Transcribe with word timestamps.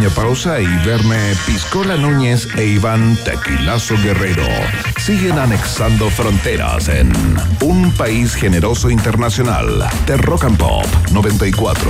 pequeña 0.00 0.14
pausa 0.14 0.60
y 0.60 0.66
verme 0.86 1.34
Piscola 1.46 1.96
Núñez 1.96 2.48
e 2.56 2.64
Iván 2.64 3.18
Tequilazo 3.22 3.96
Guerrero 4.02 4.46
siguen 4.98 5.38
anexando 5.38 6.08
fronteras 6.08 6.88
en 6.88 7.12
un 7.60 7.92
país 7.92 8.34
generoso 8.34 8.88
internacional 8.88 9.86
de 10.06 10.16
Rock 10.16 10.44
and 10.44 10.56
Pop 10.56 10.86
94.1. 11.10 11.84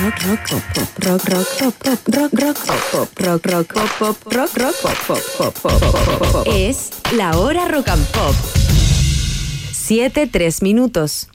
Rock, 0.00 0.22
rock, 0.26 0.40
pop, 0.48 0.88
rock, 0.98 1.24
rock, 1.28 1.48
pop, 1.58 1.74
pop, 1.82 1.98
rock, 2.14 2.32
rock, 2.38 2.58
pop, 2.92 3.08
rock, 3.18 3.46
rock, 3.46 3.74
pop, 3.74 3.90
pop, 3.98 4.16
rock, 4.32 4.56
rock, 4.56 4.76
pop, 4.80 4.96
pop, 5.08 5.22
pop, 5.38 5.54
pop, 5.60 5.80
pop, 5.80 6.32
pop. 6.32 6.46
Es 6.54 6.90
la 7.16 7.36
hora 7.36 7.66
rock 7.66 7.88
and 7.88 8.06
pop. 8.12 8.34
Siete, 9.72 10.28
tres 10.28 10.62
minutos. 10.62 11.28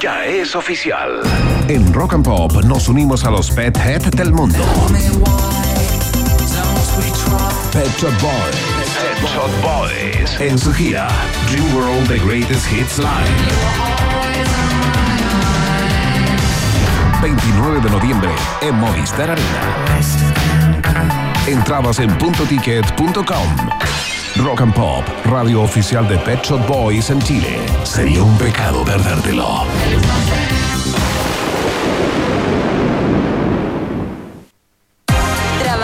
Ya 0.00 0.24
es 0.24 0.56
oficial. 0.56 1.20
En 1.68 1.92
Rock 1.92 2.14
and 2.14 2.24
Pop 2.24 2.52
nos 2.64 2.88
unimos 2.88 3.24
a 3.24 3.30
los 3.30 3.50
Pet 3.50 3.76
Head 3.76 4.02
del 4.14 4.32
mundo. 4.32 4.58
Pet 7.72 7.88
Shop 7.98 8.12
Boys. 8.20 8.56
Pet 9.00 9.30
Shop 9.30 9.50
Boys. 9.62 10.40
En 10.40 10.58
su 10.58 10.72
gira 10.72 11.08
Dream 11.50 11.74
World 11.74 12.08
The 12.08 12.18
Greatest 12.18 12.70
Hits 12.72 12.98
Live. 12.98 13.08
29 17.22 17.80
de 17.80 17.90
noviembre 17.90 18.30
en 18.60 18.74
Movistar 18.74 19.30
Arena. 19.30 19.62
Entrabas 21.46 21.98
en 22.00 22.10
puntoticket.com. 22.18 23.68
Rock 24.36 24.60
and 24.62 24.74
Pop, 24.74 25.04
radio 25.26 25.62
oficial 25.62 26.08
de 26.08 26.18
Pet 26.18 26.42
Shop 26.42 26.66
Boys 26.66 27.10
en 27.10 27.20
Chile. 27.22 27.58
Sería 27.84 28.22
un 28.22 28.36
pecado 28.38 28.84
perdértelo. 28.84 29.66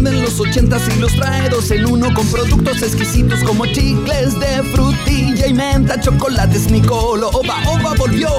Vuelven 0.00 0.22
los 0.22 0.40
ochentas 0.40 0.80
y 0.96 0.98
los 0.98 1.14
trae 1.14 1.50
dos 1.50 1.70
en 1.70 1.84
uno 1.84 2.08
con 2.14 2.26
productos 2.28 2.80
exquisitos 2.80 3.44
como 3.44 3.66
chicles 3.66 4.40
de 4.40 4.62
frutilla 4.72 5.46
y 5.46 5.52
menta, 5.52 6.00
chocolates 6.00 6.70
Nicolo, 6.70 7.28
Oba 7.28 7.56
Oba 7.66 7.92
volvió. 7.98 8.30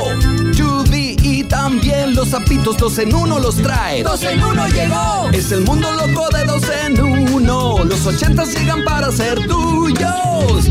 Chubby 0.56 1.16
y 1.22 1.44
también 1.44 2.16
los 2.16 2.30
zapitos 2.30 2.78
dos 2.78 2.98
en 2.98 3.14
uno 3.14 3.38
los 3.38 3.58
trae. 3.58 4.02
¡Dos 4.02 4.24
en 4.24 4.44
uno 4.44 4.68
llegó! 4.70 5.30
Es 5.32 5.52
el 5.52 5.62
mundo 5.62 5.88
loco 5.92 6.30
de 6.36 6.46
dos 6.46 6.64
en 6.84 7.00
uno. 7.00 7.84
Los 7.84 8.08
ochentas 8.08 8.52
llegan 8.56 8.84
para 8.84 9.12
ser 9.12 9.46
tuyos. 9.46 10.66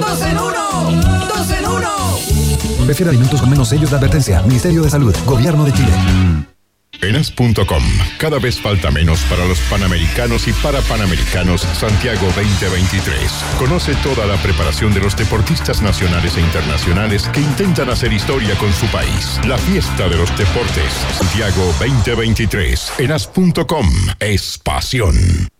¡Dos 0.00 0.22
en 0.22 0.38
uno! 0.38 1.02
¡Dos 1.28 1.50
en 1.50 1.66
uno! 1.66 1.90
Prefiere 2.86 3.10
alimentos 3.10 3.40
con 3.42 3.50
menos 3.50 3.68
sellos 3.68 3.90
de 3.90 3.96
advertencia. 3.96 4.40
Ministerio 4.40 4.84
de 4.84 4.88
Salud. 4.88 5.14
Gobierno 5.26 5.66
de 5.66 5.72
Chile. 5.74 5.92
Enas.com. 7.02 7.82
Cada 8.18 8.38
vez 8.38 8.60
falta 8.60 8.90
menos 8.90 9.20
para 9.24 9.44
los 9.46 9.58
Panamericanos 9.70 10.48
y 10.48 10.52
para 10.54 10.80
Panamericanos 10.82 11.62
Santiago 11.62 12.26
2023. 12.36 13.32
Conoce 13.58 13.94
toda 13.96 14.26
la 14.26 14.36
preparación 14.42 14.92
de 14.92 15.00
los 15.00 15.16
deportistas 15.16 15.82
nacionales 15.82 16.36
e 16.36 16.40
internacionales 16.40 17.28
que 17.32 17.40
intentan 17.40 17.90
hacer 17.90 18.12
historia 18.12 18.54
con 18.56 18.72
su 18.72 18.86
país. 18.86 19.40
La 19.46 19.58
fiesta 19.58 20.08
de 20.08 20.16
los 20.16 20.36
deportes 20.36 20.92
Santiago 21.18 21.64
2023. 21.78 22.92
Enas.com. 22.98 23.86
Es 24.18 24.58
pasión. 24.58 25.59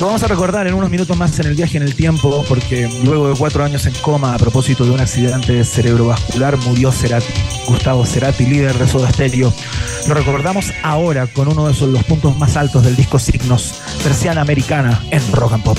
Lo 0.00 0.08
vamos 0.08 0.22
a 0.22 0.28
recordar 0.28 0.66
en 0.66 0.74
unos 0.74 0.90
minutos 0.90 1.16
más 1.16 1.38
en 1.38 1.46
el 1.46 1.54
viaje 1.54 1.78
en 1.78 1.82
el 1.82 1.94
tiempo, 1.94 2.44
porque 2.46 2.86
luego 3.04 3.30
de 3.30 3.34
cuatro 3.34 3.64
años 3.64 3.86
en 3.86 3.94
coma 3.94 4.34
a 4.34 4.38
propósito 4.38 4.84
de 4.84 4.90
un 4.90 5.00
accidente 5.00 5.64
cerebrovascular 5.64 6.58
murió 6.58 6.92
Cerati, 6.92 7.32
Gustavo 7.66 8.04
Cerati, 8.04 8.44
líder 8.44 8.78
de 8.78 8.86
Soda 8.86 9.10
Stereo. 9.10 9.50
Lo 10.06 10.14
recordamos 10.14 10.70
ahora 10.82 11.26
con 11.26 11.48
uno 11.48 11.66
de 11.66 11.86
los 11.86 12.04
puntos 12.04 12.36
más 12.36 12.58
altos 12.58 12.84
del 12.84 12.94
disco 12.94 13.18
Signos, 13.18 13.80
Persiana 14.04 14.42
Americana 14.42 15.02
en 15.10 15.32
Rock 15.32 15.54
and 15.54 15.64
Pop. 15.64 15.78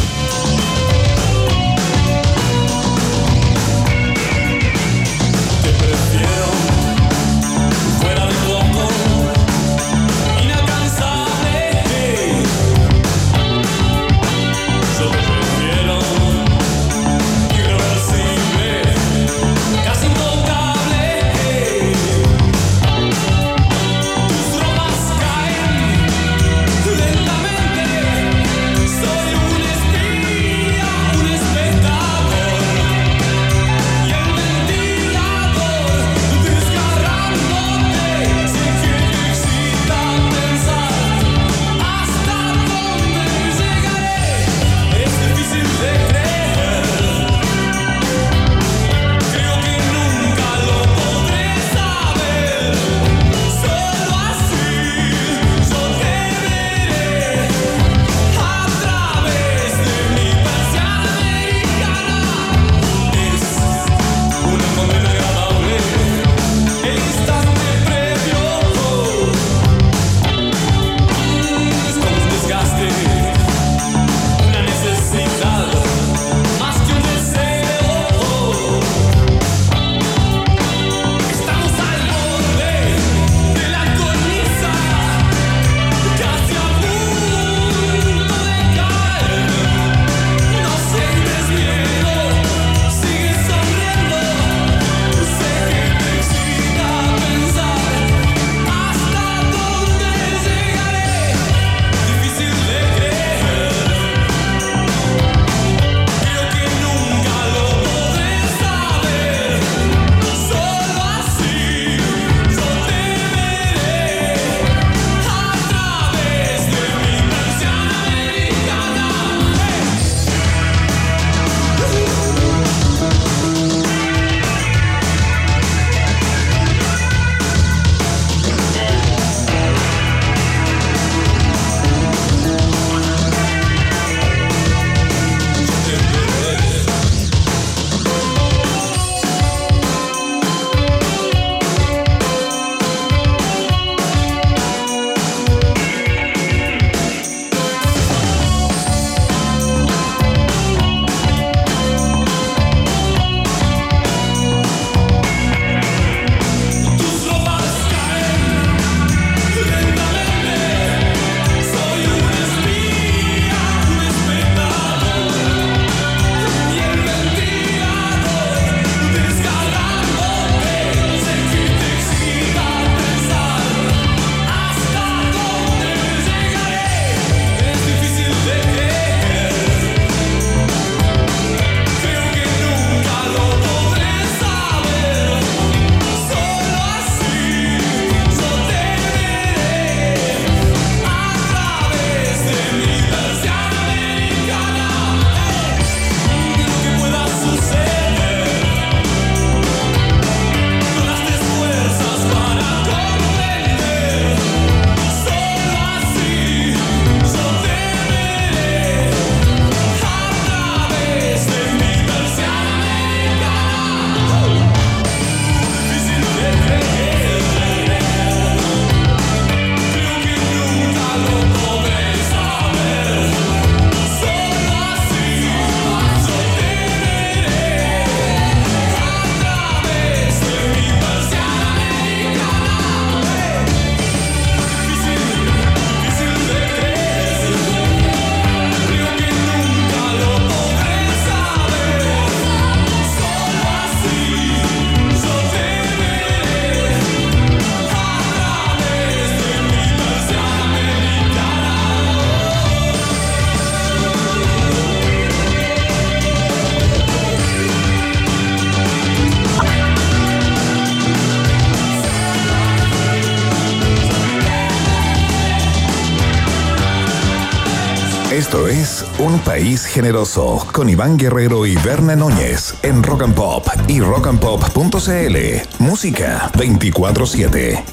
País 269.58 269.88
Generoso 269.88 270.68
con 270.72 270.88
Iván 270.88 271.18
Guerrero 271.18 271.66
y 271.66 271.76
Verne 271.78 272.16
Núñez 272.16 272.76
en 272.84 273.02
Rock 273.02 273.24
and 273.24 273.34
Pop 273.34 273.68
y 273.88 274.00
rockandpop.cl. 274.00 275.38
Música 275.80 276.52
24-7. 276.54 277.84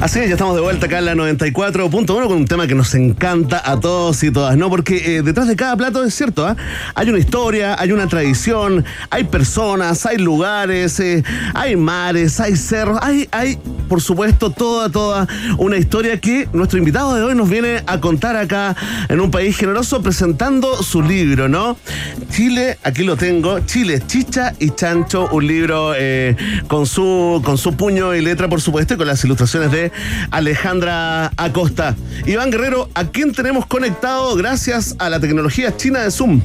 Así 0.00 0.18
es, 0.20 0.26
ya 0.26 0.32
estamos 0.32 0.54
de 0.54 0.60
vuelta 0.60 0.86
acá 0.86 0.98
en 0.98 1.04
la 1.04 1.14
94.1 1.14 2.06
con 2.06 2.36
un 2.36 2.44
tema 2.44 2.66
que 2.66 2.74
nos 2.74 2.94
encanta 2.94 3.62
a 3.64 3.78
todos 3.78 4.22
y 4.22 4.30
todas, 4.30 4.56
¿no? 4.56 4.68
Porque 4.68 5.16
eh, 5.16 5.22
detrás 5.22 5.48
de 5.48 5.56
cada 5.56 5.76
plato 5.76 6.02
es 6.04 6.14
cierto, 6.14 6.46
¿ah? 6.46 6.56
Hay 6.94 7.08
una 7.08 7.18
historia, 7.18 7.76
hay 7.78 7.92
una 7.92 8.08
tradición, 8.08 8.84
hay 9.10 9.24
personas, 9.24 10.04
hay 10.06 10.18
lugares, 10.18 10.98
eh, 10.98 11.22
hay 11.54 11.76
mares, 11.76 12.40
hay 12.40 12.56
cerros, 12.56 12.98
hay, 13.00 13.28
hay, 13.30 13.58
por 13.88 14.00
supuesto, 14.00 14.50
toda, 14.50 14.88
toda 14.88 15.28
una 15.58 15.76
historia 15.76 16.20
que 16.20 16.48
nuestro 16.52 16.78
invitado 16.78 17.14
de 17.14 17.22
hoy 17.22 17.34
nos 17.34 17.48
viene 17.48 17.82
a 17.86 18.00
contar 18.00 18.36
acá 18.36 18.74
en 19.08 19.20
un 19.20 19.30
país 19.30 19.56
generoso 19.56 20.02
presentando 20.02 20.82
su 20.92 21.00
libro, 21.00 21.48
¿no? 21.48 21.78
Chile, 22.30 22.76
aquí 22.82 23.02
lo 23.02 23.16
tengo, 23.16 23.60
Chile, 23.60 24.02
Chicha 24.06 24.52
y 24.58 24.72
Chancho, 24.72 25.26
un 25.32 25.46
libro 25.46 25.94
eh, 25.96 26.36
con, 26.68 26.84
su, 26.84 27.40
con 27.42 27.56
su 27.56 27.74
puño 27.78 28.14
y 28.14 28.20
letra, 28.20 28.46
por 28.46 28.60
supuesto, 28.60 28.92
y 28.92 28.96
con 28.98 29.06
las 29.06 29.24
ilustraciones 29.24 29.72
de 29.72 29.90
Alejandra 30.30 31.32
Acosta. 31.38 31.96
Iván 32.26 32.50
Guerrero, 32.50 32.90
¿a 32.92 33.04
quién 33.04 33.32
tenemos 33.32 33.64
conectado 33.64 34.36
gracias 34.36 34.94
a 34.98 35.08
la 35.08 35.18
tecnología 35.18 35.74
china 35.74 36.00
de 36.00 36.10
Zoom? 36.10 36.42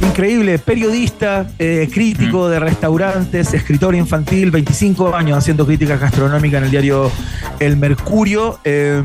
Increíble, 0.00 0.58
periodista, 0.58 1.50
eh, 1.58 1.90
crítico 1.92 2.48
de 2.48 2.60
restaurantes, 2.60 3.52
escritor 3.52 3.94
infantil, 3.94 4.50
25 4.50 5.14
años 5.14 5.36
haciendo 5.36 5.66
crítica 5.66 5.98
gastronómica 5.98 6.56
en 6.56 6.64
el 6.64 6.70
diario 6.70 7.12
El 7.60 7.76
Mercurio. 7.76 8.60
eh, 8.64 9.02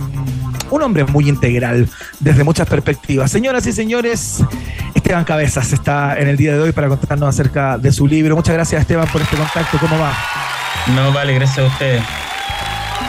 un 0.75 0.81
hombre 0.83 1.05
muy 1.05 1.29
integral 1.29 1.87
desde 2.19 2.43
muchas 2.43 2.67
perspectivas. 2.67 3.31
Señoras 3.31 3.65
y 3.67 3.73
señores, 3.73 4.43
Esteban 4.93 5.23
Cabezas 5.23 5.71
está 5.73 6.19
en 6.19 6.27
el 6.27 6.37
día 6.37 6.53
de 6.53 6.59
hoy 6.59 6.71
para 6.71 6.87
contarnos 6.87 7.29
acerca 7.29 7.77
de 7.77 7.91
su 7.91 8.07
libro. 8.07 8.35
Muchas 8.35 8.55
gracias 8.55 8.81
Esteban 8.81 9.07
por 9.07 9.21
este 9.21 9.37
contacto. 9.37 9.77
¿Cómo 9.79 9.97
va? 9.99 10.13
No, 10.95 11.13
vale, 11.13 11.33
gracias 11.35 11.59
a 11.59 11.65
ustedes. 11.65 12.03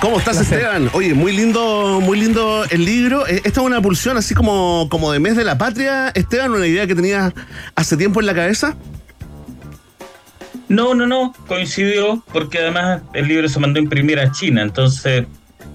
¿Cómo 0.01 0.19
estás, 0.19 0.37
Placer. 0.37 0.59
Esteban? 0.59 0.91
Oye, 0.93 1.15
muy 1.15 1.33
lindo, 1.33 2.01
muy 2.03 2.21
lindo 2.21 2.65
el 2.71 2.85
libro. 2.85 3.27
Eh, 3.27 3.41
Esta 3.45 3.61
es 3.61 3.67
una 3.67 3.81
pulsión 3.81 4.17
así 4.17 4.35
como, 4.35 4.87
como 4.91 5.11
de 5.11 5.19
mes 5.19 5.35
de 5.37 5.45
la 5.45 5.57
patria, 5.57 6.11
Esteban, 6.11 6.51
una 6.51 6.67
idea 6.67 6.87
que 6.87 6.95
tenías 6.95 7.33
hace 7.75 7.97
tiempo 7.97 8.21
en 8.21 8.27
la 8.27 8.35
cabeza. 8.35 8.77
No, 10.69 10.95
no, 10.95 11.07
no, 11.07 11.33
coincidió 11.47 12.23
porque 12.33 12.59
además 12.59 13.03
el 13.13 13.29
libro 13.29 13.49
se 13.49 13.59
mandó 13.61 13.79
a 13.79 13.83
imprimir 13.83 14.19
a 14.19 14.31
China, 14.33 14.63
entonces 14.63 15.27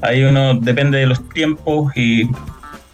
ahí 0.02 0.24
uno 0.24 0.56
depende 0.56 1.00
de 1.00 1.08
los 1.08 1.28
tiempos 1.30 1.92
y 1.96 2.30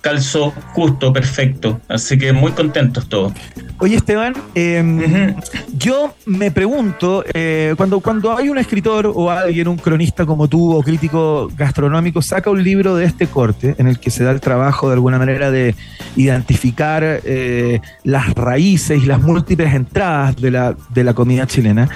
calzó 0.01 0.51
justo, 0.74 1.12
perfecto. 1.12 1.81
Así 1.88 2.17
que 2.17 2.31
muy 2.31 2.51
contentos 2.51 3.09
todos. 3.09 3.33
Oye 3.77 3.98
Esteban, 3.98 4.34
eh, 4.55 4.82
Ujú. 4.82 5.41
yo 5.77 6.15
me 6.25 6.50
pregunto, 6.50 7.25
eh, 7.34 7.74
cuando, 7.75 8.00
cuando 8.00 8.36
hay 8.36 8.48
un 8.48 8.58
escritor 8.58 9.12
o 9.13 9.29
alguien, 9.29 9.67
un 9.67 9.75
cronista 9.77 10.25
como 10.25 10.48
tú 10.48 10.74
o 10.74 10.82
crítico 10.82 11.50
gastronómico, 11.58 12.22
saca 12.22 12.50
un 12.50 12.63
libro 12.63 12.96
de 12.96 13.03
este 13.03 13.27
corte 13.27 13.75
en 13.77 13.88
el 13.88 14.00
que 14.00 14.12
se 14.12 14.24
da 14.24 14.32
el 14.32 14.39
trabajo 14.39 14.88
de 14.88 14.94
alguna 14.94 15.17
manera 15.20 15.51
de 15.51 15.75
identificar 16.15 17.03
eh, 17.03 17.82
las 18.03 18.34
raíces 18.34 19.03
y 19.03 19.05
las 19.05 19.22
múltiples 19.22 19.74
entradas 19.74 20.38
de 20.38 20.51
la, 20.51 20.75
de 20.94 21.03
la 21.03 21.13
comida 21.13 21.46
chilena, 21.46 21.89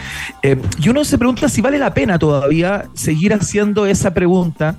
eh, 0.44 0.58
y 0.84 0.90
uno 0.90 1.06
se 1.06 1.18
pregunta 1.18 1.48
si 1.48 1.62
vale 1.62 1.80
la 1.80 1.94
pena 1.94 2.20
todavía 2.20 2.86
seguir 2.94 3.34
haciendo 3.34 3.86
esa 3.86 4.14
pregunta 4.14 4.76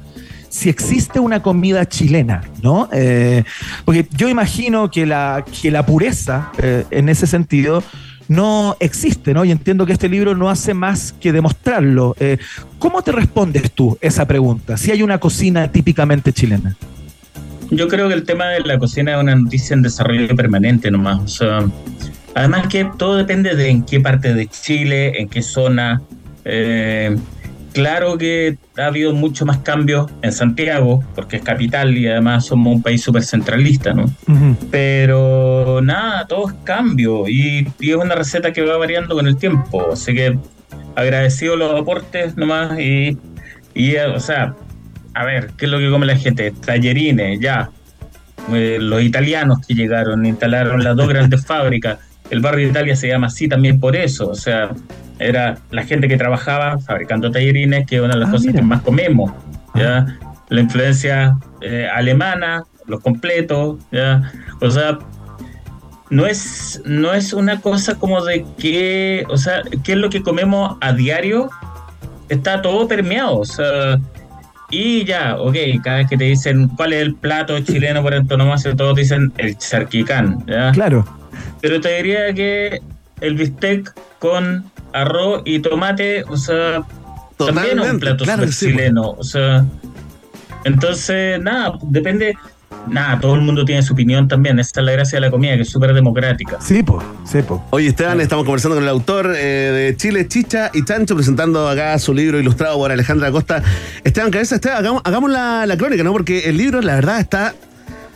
si 0.50 0.68
existe 0.68 1.20
una 1.20 1.42
comida 1.42 1.88
chilena, 1.88 2.42
¿no? 2.60 2.88
Eh, 2.92 3.44
porque 3.84 4.06
yo 4.16 4.28
imagino 4.28 4.90
que 4.90 5.06
la, 5.06 5.44
que 5.62 5.70
la 5.70 5.86
pureza, 5.86 6.50
eh, 6.58 6.84
en 6.90 7.08
ese 7.08 7.26
sentido, 7.28 7.82
no 8.26 8.76
existe, 8.80 9.32
¿no? 9.32 9.44
Y 9.44 9.52
entiendo 9.52 9.86
que 9.86 9.92
este 9.92 10.08
libro 10.08 10.34
no 10.34 10.50
hace 10.50 10.74
más 10.74 11.12
que 11.12 11.32
demostrarlo. 11.32 12.16
Eh, 12.18 12.38
¿Cómo 12.80 13.02
te 13.02 13.12
respondes 13.12 13.70
tú 13.72 13.96
esa 14.00 14.26
pregunta? 14.26 14.76
Si 14.76 14.90
hay 14.90 15.02
una 15.02 15.18
cocina 15.18 15.70
típicamente 15.70 16.32
chilena. 16.32 16.76
Yo 17.70 17.86
creo 17.86 18.08
que 18.08 18.14
el 18.14 18.24
tema 18.24 18.48
de 18.48 18.60
la 18.60 18.76
cocina 18.78 19.14
es 19.14 19.22
una 19.22 19.36
noticia 19.36 19.74
en 19.74 19.82
desarrollo 19.82 20.34
permanente 20.34 20.90
nomás. 20.90 21.20
O 21.20 21.28
sea, 21.28 21.64
además 22.34 22.66
que 22.66 22.88
todo 22.98 23.16
depende 23.16 23.54
de 23.54 23.68
en 23.68 23.84
qué 23.84 24.00
parte 24.00 24.34
de 24.34 24.48
Chile, 24.48 25.20
en 25.20 25.28
qué 25.28 25.42
zona. 25.42 26.02
Claro 27.72 28.18
que 28.18 28.56
ha 28.76 28.86
habido 28.86 29.12
mucho 29.12 29.46
más 29.46 29.58
cambios 29.58 30.10
en 30.22 30.32
Santiago, 30.32 31.04
porque 31.14 31.36
es 31.36 31.42
capital 31.42 31.96
y 31.96 32.06
además 32.08 32.46
somos 32.46 32.76
un 32.76 32.82
país 32.82 33.02
súper 33.02 33.22
centralista, 33.22 33.92
¿no? 33.92 34.06
Pero 34.70 35.80
nada, 35.82 36.26
todo 36.26 36.48
es 36.48 36.54
cambio 36.64 37.28
y, 37.28 37.66
y 37.80 37.90
es 37.90 37.96
una 37.96 38.14
receta 38.14 38.52
que 38.52 38.62
va 38.62 38.76
variando 38.76 39.14
con 39.14 39.26
el 39.26 39.36
tiempo. 39.36 39.92
Así 39.92 40.14
que 40.14 40.38
agradecido 40.94 41.56
los 41.56 41.80
aportes 41.80 42.36
nomás 42.36 42.78
y, 42.78 43.16
y 43.74 43.92
eh, 43.92 44.06
o 44.06 44.20
sea, 44.20 44.54
a 45.14 45.24
ver, 45.24 45.50
¿qué 45.56 45.66
es 45.66 45.70
lo 45.70 45.78
que 45.78 45.90
come 45.90 46.06
la 46.06 46.16
gente? 46.16 46.52
Tallerines, 46.64 47.40
ya. 47.40 47.70
Eh, 48.52 48.78
los 48.80 49.02
italianos 49.02 49.58
que 49.66 49.74
llegaron, 49.74 50.24
instalaron 50.24 50.82
las 50.82 50.96
dos 50.96 51.08
grandes 51.08 51.44
fábricas. 51.46 51.98
El 52.30 52.40
barrio 52.40 52.66
de 52.66 52.70
Italia 52.70 52.96
se 52.96 53.08
llama 53.08 53.26
así 53.28 53.48
también 53.48 53.78
por 53.80 53.96
eso. 53.96 54.28
O 54.28 54.34
sea, 54.34 54.70
era 55.18 55.58
la 55.70 55.82
gente 55.84 56.08
que 56.08 56.16
trabajaba 56.16 56.78
fabricando 56.78 57.30
tallerines, 57.30 57.86
que 57.86 57.96
es 57.96 58.02
una 58.02 58.14
de 58.14 58.20
las 58.20 58.28
Ah, 58.28 58.32
cosas 58.32 58.46
mira. 58.46 58.60
que 58.60 58.66
más 58.66 58.82
comemos. 58.82 59.32
¿ya? 59.74 60.06
La 60.48 60.60
influencia 60.60 61.36
eh, 61.60 61.86
alemana, 61.94 62.64
los 62.86 63.00
completos, 63.00 63.78
¿ya? 63.92 64.32
O 64.60 64.70
sea, 64.70 64.98
no 66.08 66.26
es, 66.26 66.82
no 66.84 67.12
es 67.14 67.32
una 67.32 67.60
cosa 67.60 67.94
como 67.96 68.24
de 68.24 68.44
que, 68.58 69.24
o 69.28 69.36
sea, 69.36 69.62
qué 69.84 69.92
es 69.92 69.98
lo 69.98 70.10
que 70.10 70.22
comemos 70.22 70.76
a 70.80 70.92
diario, 70.92 71.50
está 72.28 72.62
todo 72.62 72.88
permeado, 72.88 73.38
o 73.38 73.44
sea, 73.44 73.98
y 74.70 75.04
ya, 75.04 75.36
ok, 75.38 75.56
cada 75.84 75.98
vez 75.98 76.08
que 76.08 76.16
te 76.16 76.24
dicen 76.24 76.68
cuál 76.76 76.92
es 76.94 77.02
el 77.02 77.14
plato 77.14 77.58
chileno 77.60 78.02
por 78.02 78.14
antonomasia, 78.14 78.74
todos 78.74 78.96
dicen 78.96 79.32
el 79.38 79.56
charquicán, 79.56 80.44
¿ya? 80.48 80.72
Claro. 80.72 81.04
Pero 81.60 81.80
te 81.80 81.96
diría 81.96 82.32
que 82.34 82.80
el 83.20 83.34
bistec 83.34 83.92
con 84.18 84.70
arroz 84.92 85.42
y 85.44 85.60
tomate, 85.60 86.24
o 86.24 86.36
sea, 86.36 86.82
también 87.36 87.78
es 87.78 87.90
un 87.90 88.00
plato 88.00 88.24
claro 88.24 88.46
sí, 88.48 88.66
chileno, 88.66 89.10
o 89.10 89.24
sea, 89.24 89.64
entonces, 90.64 91.40
nada, 91.40 91.78
depende, 91.82 92.36
nada, 92.86 93.18
todo 93.20 93.34
el 93.34 93.40
mundo 93.40 93.64
tiene 93.64 93.82
su 93.82 93.94
opinión 93.94 94.28
también, 94.28 94.58
esa 94.58 94.80
es 94.80 94.84
la 94.84 94.92
gracia 94.92 95.16
de 95.16 95.20
la 95.26 95.30
comida, 95.30 95.56
que 95.56 95.62
es 95.62 95.70
súper 95.70 95.94
democrática. 95.94 96.58
Sí, 96.60 96.82
po, 96.82 97.02
sí, 97.24 97.42
po. 97.42 97.64
Oye, 97.70 97.88
Esteban, 97.88 98.20
estamos 98.20 98.44
conversando 98.44 98.76
con 98.76 98.84
el 98.84 98.90
autor 98.90 99.32
eh, 99.36 99.40
de 99.40 99.96
Chile, 99.96 100.28
Chicha 100.28 100.70
y 100.74 100.84
Chancho, 100.84 101.14
presentando 101.14 101.68
acá 101.68 101.98
su 101.98 102.12
libro 102.12 102.38
ilustrado 102.38 102.76
por 102.76 102.92
Alejandra 102.92 103.28
Acosta. 103.28 103.62
Esteban 104.04 104.30
Cabeza, 104.30 104.56
Esteban, 104.56 104.78
hagamos, 104.78 105.02
hagamos 105.04 105.30
la, 105.30 105.66
la 105.66 105.76
crónica, 105.76 106.02
¿no? 106.02 106.12
Porque 106.12 106.48
el 106.48 106.56
libro, 106.56 106.80
la 106.82 106.96
verdad, 106.96 107.20
está 107.20 107.54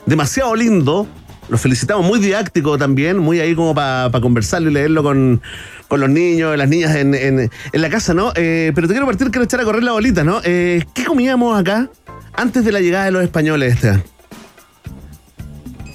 demasiado 0.06 0.54
lindo. 0.54 1.06
Lo 1.48 1.58
felicitamos, 1.58 2.06
muy 2.06 2.20
didáctico 2.20 2.78
también, 2.78 3.18
muy 3.18 3.38
ahí 3.40 3.54
como 3.54 3.74
para 3.74 4.10
conversarlo 4.20 4.70
y 4.70 4.72
leerlo 4.74 5.02
con, 5.02 5.42
con 5.88 6.00
los 6.00 6.08
niños, 6.08 6.56
las 6.56 6.68
niñas 6.68 6.94
en, 6.96 7.14
en- 7.14 7.38
en 7.72 7.82
la 7.82 7.90
casa, 7.90 8.14
¿no? 8.14 8.32
Eh, 8.34 8.72
pero 8.74 8.86
te 8.88 8.94
quiero 8.94 9.06
partir, 9.06 9.30
quiero 9.30 9.44
echar 9.44 9.60
a 9.60 9.64
correr 9.64 9.82
la 9.82 9.92
bolita, 9.92 10.24
¿no? 10.24 10.40
Eh, 10.44 10.82
¿Qué 10.94 11.04
comíamos 11.04 11.58
acá 11.58 11.90
antes 12.32 12.64
de 12.64 12.72
la 12.72 12.80
llegada 12.80 13.04
de 13.04 13.10
los 13.10 13.22
españoles, 13.22 13.74
Esteban? 13.74 14.02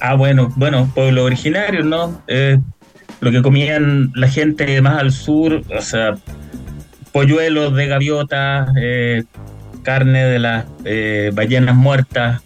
Ah, 0.01 0.13
bueno, 0.15 0.53
bueno, 0.55 0.89
pueblos 0.93 1.25
originarios, 1.25 1.85
¿no? 1.85 2.21
Eh, 2.27 2.59
lo 3.19 3.31
que 3.31 3.41
comían 3.41 4.11
la 4.15 4.29
gente 4.29 4.81
más 4.81 4.99
al 4.99 5.11
sur, 5.11 5.61
o 5.75 5.81
sea, 5.81 6.15
polluelos 7.11 7.75
de 7.75 7.87
gaviota, 7.87 8.67
eh, 8.79 9.23
carne 9.83 10.23
de 10.25 10.39
las 10.39 10.65
ballenas 11.33 11.75
muertas, 11.75 12.41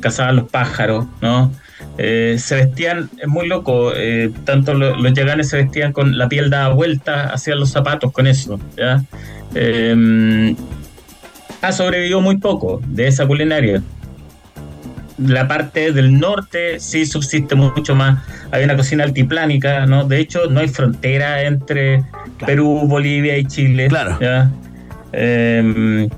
cazaban 0.00 0.36
los 0.36 0.48
pájaros, 0.48 1.06
¿no? 1.20 1.52
Eh, 1.98 2.36
se 2.38 2.56
vestían, 2.56 3.08
es 3.20 3.28
muy 3.28 3.46
loco, 3.46 3.92
eh, 3.94 4.30
tanto 4.44 4.74
lo- 4.74 4.96
los 4.96 5.12
yaganes 5.12 5.48
se 5.48 5.58
vestían 5.58 5.92
con 5.92 6.18
la 6.18 6.28
piel 6.28 6.50
dada 6.50 6.68
vuelta, 6.70 7.32
hacían 7.32 7.60
los 7.60 7.70
zapatos 7.70 8.10
con 8.12 8.26
eso, 8.26 8.58
¿ya? 8.76 9.04
Eh, 9.54 10.56
ha 11.62 11.72
sobrevivido 11.72 12.20
muy 12.20 12.36
poco 12.38 12.80
de 12.86 13.06
esa 13.06 13.26
culinaria 13.26 13.80
la 15.18 15.46
parte 15.46 15.92
del 15.92 16.18
norte 16.18 16.80
sí 16.80 17.06
subsiste 17.06 17.54
mucho 17.54 17.94
más. 17.94 18.24
Hay 18.50 18.64
una 18.64 18.76
cocina 18.76 19.04
altiplánica, 19.04 19.86
¿no? 19.86 20.04
De 20.04 20.18
hecho, 20.18 20.46
no 20.50 20.58
hay 20.58 20.66
frontera 20.68 21.42
entre 21.42 22.02
Perú, 22.44 22.82
Bolivia 22.86 23.38
y 23.38 23.44
Chile. 23.44 23.86
Claro. 23.86 24.18
¿ya? 24.20 24.50
Eh, 25.12 26.08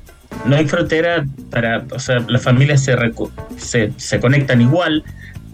no 0.47 0.56
hay 0.56 0.66
frontera 0.66 1.26
para, 1.50 1.85
o 1.90 1.99
sea, 1.99 2.21
las 2.26 2.42
familias 2.42 2.83
se, 2.85 2.97
se, 3.59 3.92
se 3.97 4.18
conectan 4.18 4.62
igual. 4.62 5.04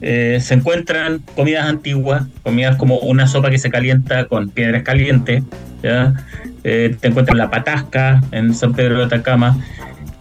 Eh, 0.03 0.39
se 0.41 0.55
encuentran 0.55 1.21
comidas 1.37 1.67
antiguas, 1.67 2.25
comidas 2.43 2.77
como 2.77 2.99
una 2.99 3.27
sopa 3.27 3.51
que 3.51 3.59
se 3.59 3.71
calienta 3.71 4.27
con 4.27 4.51
piedras 4.51 4.83
calientes, 4.83 5.45
¿ya? 5.83 6.13
Eh, 6.65 6.97
te 7.01 7.09
encuentras 7.09 7.37
la 7.39 7.51
patasca 7.51 8.21
en 8.33 8.53
San 8.55 8.75
Pedro 8.75 8.99
de 8.99 9.05
Atacama. 9.05 9.57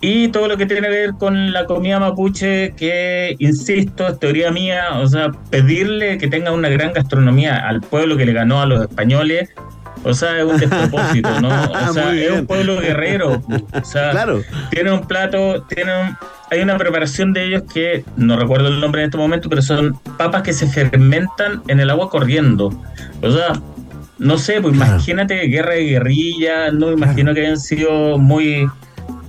Y 0.04 0.30
todo 0.30 0.48
lo 0.48 0.58
que 0.58 0.66
tiene 0.66 0.82
que 0.82 0.90
ver 0.90 1.12
con 1.20 1.52
la 1.54 1.66
comida 1.66 2.00
mapuche, 2.00 2.74
que, 2.76 3.36
insisto, 3.38 4.08
es 4.08 4.18
teoría 4.20 4.50
mía, 4.52 4.94
o 4.96 5.06
sea, 5.08 5.32
pedirle 5.52 6.18
que 6.18 6.28
tenga 6.28 6.52
una 6.52 6.70
gran 6.70 6.94
gastronomía 6.94 7.68
al 7.68 7.82
pueblo 7.82 8.18
que 8.18 8.26
le 8.26 8.34
ganó 8.34 8.62
a 8.62 8.66
los 8.66 8.82
españoles, 8.82 9.50
o 10.04 10.16
sea, 10.16 10.40
es 10.40 10.46
un 10.46 10.58
despropósito, 10.58 11.40
¿no? 11.42 11.50
O 11.90 11.94
sea, 11.94 12.16
es 12.16 12.32
un 12.32 12.48
pueblo 12.48 12.80
guerrero, 12.82 13.44
o 13.74 13.84
sea, 13.86 14.10
Claro. 14.10 14.42
tiene 14.72 14.92
un 14.92 15.06
plato, 15.06 15.62
tiene 15.70 15.92
un- 16.02 16.18
hay 16.52 16.60
una 16.62 16.78
preparación 16.78 17.32
de 17.34 17.46
ellos 17.48 17.64
que 17.74 18.04
no 18.18 18.38
recuerdo 18.38 18.68
el 18.68 18.80
nombre 18.82 19.02
en 19.02 19.06
este 19.06 19.18
momento, 19.18 19.50
pero 19.50 19.62
son 19.62 19.98
papas 20.18 20.44
que 20.44 20.52
se 20.54 20.68
fermentan 20.68 21.64
en 21.70 21.80
el 21.80 21.90
agua 21.90 22.10
corriendo. 22.10 22.68
O 23.22 23.32
sea, 23.32 23.54
no 24.20 24.38
sé, 24.38 24.60
pues 24.62 24.76
Claro. 24.76 24.92
imagínate 24.96 25.36
guerra 25.48 25.76
de 25.76 25.86
guerrilla, 25.86 26.70
no 26.72 26.92
imagino 26.92 27.34
que 27.34 27.42
hayan 27.42 27.58
sido 27.60 28.18
muy, 28.18 28.68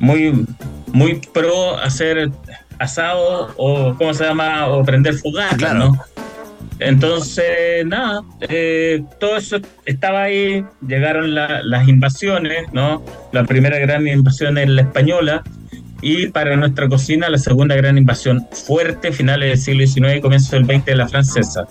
muy, 0.00 0.44
muy 0.92 1.20
pro 1.32 1.78
hacer 1.78 2.30
asado 2.80 3.54
o 3.56 3.94
cómo 3.96 4.12
se 4.12 4.24
llama, 4.24 4.66
o 4.66 4.84
prender 4.84 5.14
fogata, 5.14 5.56
Claro. 5.56 5.78
¿no? 5.78 5.98
Entonces, 6.80 7.86
nada, 7.86 8.22
eh, 8.40 9.04
todo 9.20 9.36
eso 9.36 9.58
estaba 9.86 10.24
ahí, 10.24 10.64
llegaron 10.84 11.34
la- 11.34 11.62
las 11.62 11.86
invasiones, 11.86 12.64
¿no? 12.72 13.04
La 13.32 13.44
primera 13.44 13.78
gran 13.78 14.06
invasión 14.08 14.58
es 14.58 14.68
la 14.68 14.82
española 14.82 15.44
y 16.02 16.26
para 16.26 16.56
nuestra 16.56 16.88
cocina 16.88 17.30
la 17.30 17.38
segunda 17.38 17.74
gran 17.76 17.96
invasión 17.96 18.46
fuerte, 18.66 19.12
finales 19.12 19.48
del 19.48 19.58
siglo 19.58 19.86
XIX 19.86 20.16
y 20.18 20.20
comienzo 20.20 20.56
del 20.56 20.66
XX 20.66 20.84
de 20.84 20.96
la 20.96 21.08
francesa. 21.08 21.66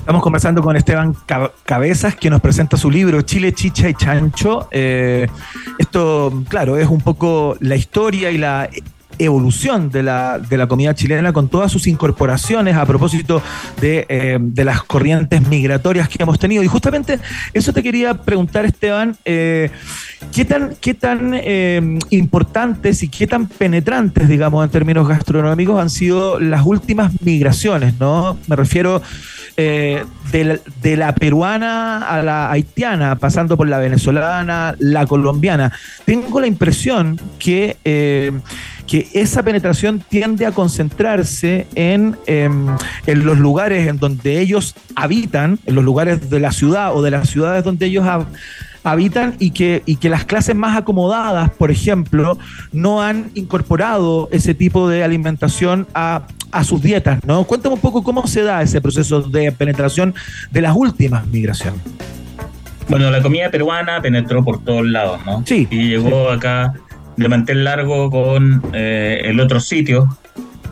Estamos 0.00 0.22
conversando 0.22 0.62
con 0.62 0.74
Esteban 0.76 1.14
Ca- 1.26 1.50
Cabezas, 1.64 2.14
que 2.16 2.30
nos 2.30 2.40
presenta 2.40 2.76
su 2.78 2.90
libro 2.90 3.20
Chile, 3.22 3.52
Chicha 3.52 3.90
y 3.90 3.94
Chancho. 3.94 4.68
Eh, 4.70 5.28
esto, 5.78 6.44
claro, 6.48 6.78
es 6.78 6.88
un 6.88 7.00
poco 7.00 7.56
la 7.60 7.76
historia 7.76 8.30
y 8.30 8.38
la 8.38 8.70
evolución 9.18 9.90
de 9.90 10.02
la, 10.02 10.38
de 10.38 10.56
la 10.56 10.66
comida 10.66 10.94
chilena 10.94 11.32
con 11.32 11.48
todas 11.48 11.70
sus 11.70 11.86
incorporaciones 11.86 12.76
a 12.76 12.86
propósito 12.86 13.42
de, 13.80 14.06
eh, 14.08 14.38
de 14.40 14.64
las 14.64 14.82
corrientes 14.82 15.46
migratorias 15.48 16.08
que 16.08 16.22
hemos 16.22 16.38
tenido. 16.38 16.62
Y 16.62 16.66
justamente 16.66 17.18
eso 17.52 17.72
te 17.72 17.82
quería 17.82 18.14
preguntar, 18.14 18.64
Esteban, 18.64 19.16
eh, 19.24 19.70
¿qué 20.32 20.44
tan, 20.44 20.74
qué 20.80 20.94
tan 20.94 21.32
eh, 21.34 21.98
importantes 22.10 23.02
y 23.02 23.08
qué 23.08 23.26
tan 23.26 23.46
penetrantes, 23.46 24.28
digamos, 24.28 24.64
en 24.64 24.70
términos 24.70 25.08
gastronómicos 25.08 25.80
han 25.80 25.90
sido 25.90 26.40
las 26.40 26.64
últimas 26.64 27.12
migraciones, 27.22 27.98
¿no? 27.98 28.38
Me 28.46 28.56
refiero 28.56 29.02
de, 29.56 30.04
la, 30.32 30.58
de 30.82 30.96
la 30.96 31.12
peruana 31.16 31.98
a 31.98 32.22
la 32.22 32.48
haitiana, 32.52 33.16
pasando 33.16 33.56
por 33.56 33.68
la 33.68 33.78
venezolana, 33.78 34.76
la 34.78 35.04
colombiana. 35.04 35.72
Tengo 36.04 36.40
la 36.40 36.46
impresión 36.46 37.20
que, 37.40 37.76
que 38.88 39.06
esa 39.12 39.42
penetración 39.44 40.02
tiende 40.08 40.46
a 40.46 40.50
concentrarse 40.52 41.66
en, 41.76 42.16
em, 42.26 42.66
en 43.06 43.24
los 43.24 43.38
lugares 43.38 43.86
en 43.86 43.98
donde 43.98 44.40
ellos 44.40 44.74
habitan, 44.96 45.58
en 45.66 45.74
los 45.76 45.84
lugares 45.84 46.28
de 46.30 46.40
la 46.40 46.50
ciudad 46.50 46.96
o 46.96 47.02
de 47.02 47.10
las 47.12 47.28
ciudades 47.28 47.62
donde 47.62 47.86
ellos 47.86 48.04
hab- 48.04 48.26
habitan 48.84 49.34
y 49.38 49.50
que, 49.50 49.82
y 49.84 49.96
que 49.96 50.08
las 50.08 50.24
clases 50.24 50.56
más 50.56 50.76
acomodadas, 50.76 51.50
por 51.50 51.70
ejemplo, 51.70 52.38
no 52.72 53.02
han 53.02 53.30
incorporado 53.34 54.28
ese 54.32 54.54
tipo 54.54 54.88
de 54.88 55.04
alimentación 55.04 55.86
a, 55.94 56.22
a 56.50 56.64
sus 56.64 56.80
dietas, 56.80 57.22
¿no? 57.26 57.44
Cuéntame 57.44 57.74
un 57.74 57.80
poco 57.82 58.02
cómo 58.02 58.26
se 58.26 58.42
da 58.42 58.62
ese 58.62 58.80
proceso 58.80 59.20
de 59.20 59.52
penetración 59.52 60.14
de 60.50 60.62
las 60.62 60.74
últimas 60.74 61.26
migraciones. 61.26 61.80
Bueno, 62.88 63.10
la 63.10 63.20
comida 63.20 63.50
peruana 63.50 64.00
penetró 64.00 64.42
por 64.42 64.64
todos 64.64 64.86
lados, 64.86 65.20
¿no? 65.26 65.42
Sí. 65.44 65.68
Y 65.70 65.88
llegó 65.90 66.30
acá 66.30 66.72
de 67.18 67.28
mantel 67.28 67.64
largo 67.64 68.10
con 68.10 68.62
eh, 68.72 69.20
el 69.24 69.40
otro 69.40 69.60
sitio, 69.60 70.08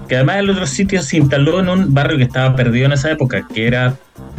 que 0.09 0.15
además 0.17 0.37
el 0.37 0.51
otro 0.51 0.67
sitio 0.67 1.03
se 1.03 1.17
instaló 1.19 1.61
en 1.61 1.69
un 1.69 1.93
barrio 1.93 2.17
que 2.17 2.23
estaba 2.25 2.55
perdido 2.55 2.87
en 2.87 2.93
esa 2.93 3.11
época, 3.11 3.47
que 3.53 3.67
era 3.67 3.95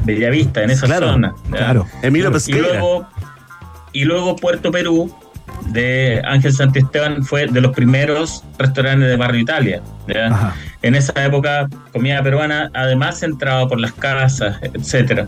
Bellavista, 0.05 0.63
en 0.63 0.71
esa 0.71 0.85
Claro, 0.85 1.09
zona. 1.11 1.33
¿ya? 1.51 1.57
Claro. 1.57 1.85
Emilio 2.01 2.29
Y 2.29 2.33
Pesquera. 2.33 2.59
luego, 2.59 3.07
y 3.91 4.05
luego 4.05 4.35
Puerto 4.37 4.71
Perú, 4.71 5.13
de 5.71 6.21
Ángel 6.25 6.53
Santisteban, 6.53 7.23
fue 7.23 7.47
de 7.47 7.59
los 7.61 7.73
primeros 7.73 8.43
restaurantes 8.57 9.09
de 9.09 9.15
Barrio 9.17 9.41
Italia. 9.41 9.81
En 10.81 10.95
esa 10.95 11.25
época, 11.25 11.67
comida 11.91 12.21
peruana, 12.23 12.69
además 12.73 13.21
entraba 13.23 13.67
por 13.67 13.79
las 13.79 13.91
casas, 13.93 14.57
etcétera. 14.61 15.27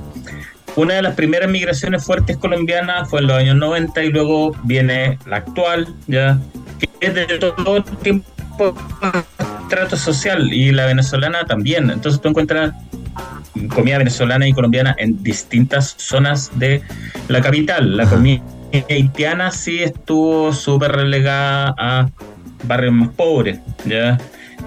Una 0.75 0.95
de 0.95 1.01
las 1.01 1.15
primeras 1.15 1.49
migraciones 1.49 2.03
fuertes 2.03 2.38
colombianas 2.38 3.10
fue 3.10 3.19
en 3.21 3.27
los 3.27 3.38
años 3.38 3.55
90 3.58 4.03
y 4.03 4.10
luego 4.10 4.55
viene 4.63 5.17
la 5.25 5.38
actual, 5.38 5.93
ya 6.08 6.39
que 6.79 7.08
es 7.08 7.13
de 7.13 7.25
todo 7.38 7.84
tipo 7.84 8.25
de 8.73 9.23
trato 9.69 9.97
social 9.97 10.53
y 10.53 10.71
la 10.71 10.86
venezolana 10.86 11.45
también. 11.45 11.89
Entonces 11.89 12.21
tú 12.21 12.29
encuentras 12.29 12.73
comida 13.73 13.97
venezolana 13.97 14.47
y 14.47 14.53
colombiana 14.53 14.95
en 14.97 15.21
distintas 15.21 15.95
zonas 15.97 16.51
de 16.55 16.82
la 17.27 17.41
capital. 17.41 17.97
La 17.97 18.05
comida 18.05 18.41
haitiana 18.89 19.51
sí 19.51 19.84
estuvo 19.84 20.53
súper 20.53 20.91
relegada 20.91 21.73
a 21.77 22.10
barrios 22.63 22.93
más 22.93 23.10
pobres, 23.10 23.60
¿ya? 23.86 24.17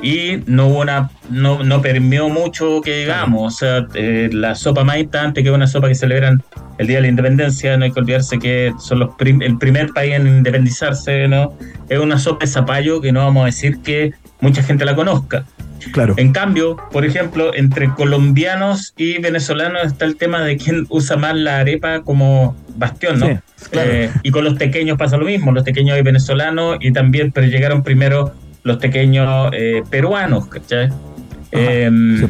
Y 0.02 0.42
no 0.46 0.66
hubo 0.66 0.80
una, 0.80 1.10
no, 1.30 1.62
no 1.62 1.80
permeó 1.80 2.28
mucho 2.28 2.80
que 2.80 3.00
digamos, 3.00 3.54
o 3.54 3.56
sea, 3.56 3.86
eh, 3.94 4.28
la 4.32 4.56
sopa 4.56 4.82
más 4.82 4.98
importante, 4.98 5.42
que 5.42 5.48
es 5.48 5.54
una 5.54 5.68
sopa 5.68 5.86
que 5.86 5.94
celebran 5.94 6.42
el 6.78 6.88
Día 6.88 6.96
de 6.96 7.02
la 7.02 7.08
Independencia, 7.08 7.76
no 7.76 7.84
hay 7.84 7.92
que 7.92 8.00
olvidarse 8.00 8.38
que 8.40 8.72
son 8.80 8.98
los 8.98 9.14
prim- 9.14 9.42
el 9.42 9.58
primer 9.58 9.90
país 9.92 10.14
en 10.14 10.26
independizarse, 10.26 11.28
¿no? 11.28 11.56
Es 11.88 12.00
una 12.00 12.18
sopa 12.18 12.44
de 12.44 12.50
zapallo 12.50 13.00
que 13.00 13.12
no 13.12 13.20
vamos 13.20 13.42
a 13.44 13.46
decir 13.46 13.78
que 13.82 14.12
mucha 14.40 14.62
gente 14.64 14.84
la 14.84 14.96
conozca. 14.96 15.44
Claro. 15.92 16.14
En 16.16 16.32
cambio, 16.32 16.76
por 16.90 17.04
ejemplo, 17.04 17.54
entre 17.54 17.88
colombianos 17.94 18.94
y 18.96 19.18
venezolanos 19.18 19.84
está 19.84 20.04
el 20.04 20.16
tema 20.16 20.42
de 20.42 20.56
quién 20.56 20.86
usa 20.88 21.16
más 21.16 21.34
la 21.36 21.58
arepa 21.58 22.02
como 22.02 22.56
bastión, 22.76 23.18
¿no? 23.20 23.26
Sí, 23.26 23.66
claro. 23.70 23.90
Eh, 23.92 24.10
y 24.22 24.30
con 24.30 24.44
los 24.44 24.58
tequeños 24.58 24.96
pasa 24.96 25.16
lo 25.16 25.26
mismo, 25.26 25.52
los 25.52 25.64
tequeños 25.64 25.96
hay 25.96 26.02
venezolanos 26.02 26.78
y 26.80 26.92
también, 26.92 27.32
pero 27.32 27.46
llegaron 27.46 27.82
primero 27.82 28.32
los 28.62 28.78
tequeños 28.78 29.50
eh, 29.52 29.82
peruanos, 29.90 30.46
¿cachai? 30.46 30.88
Em, 31.50 32.18
Sí, 32.20 32.26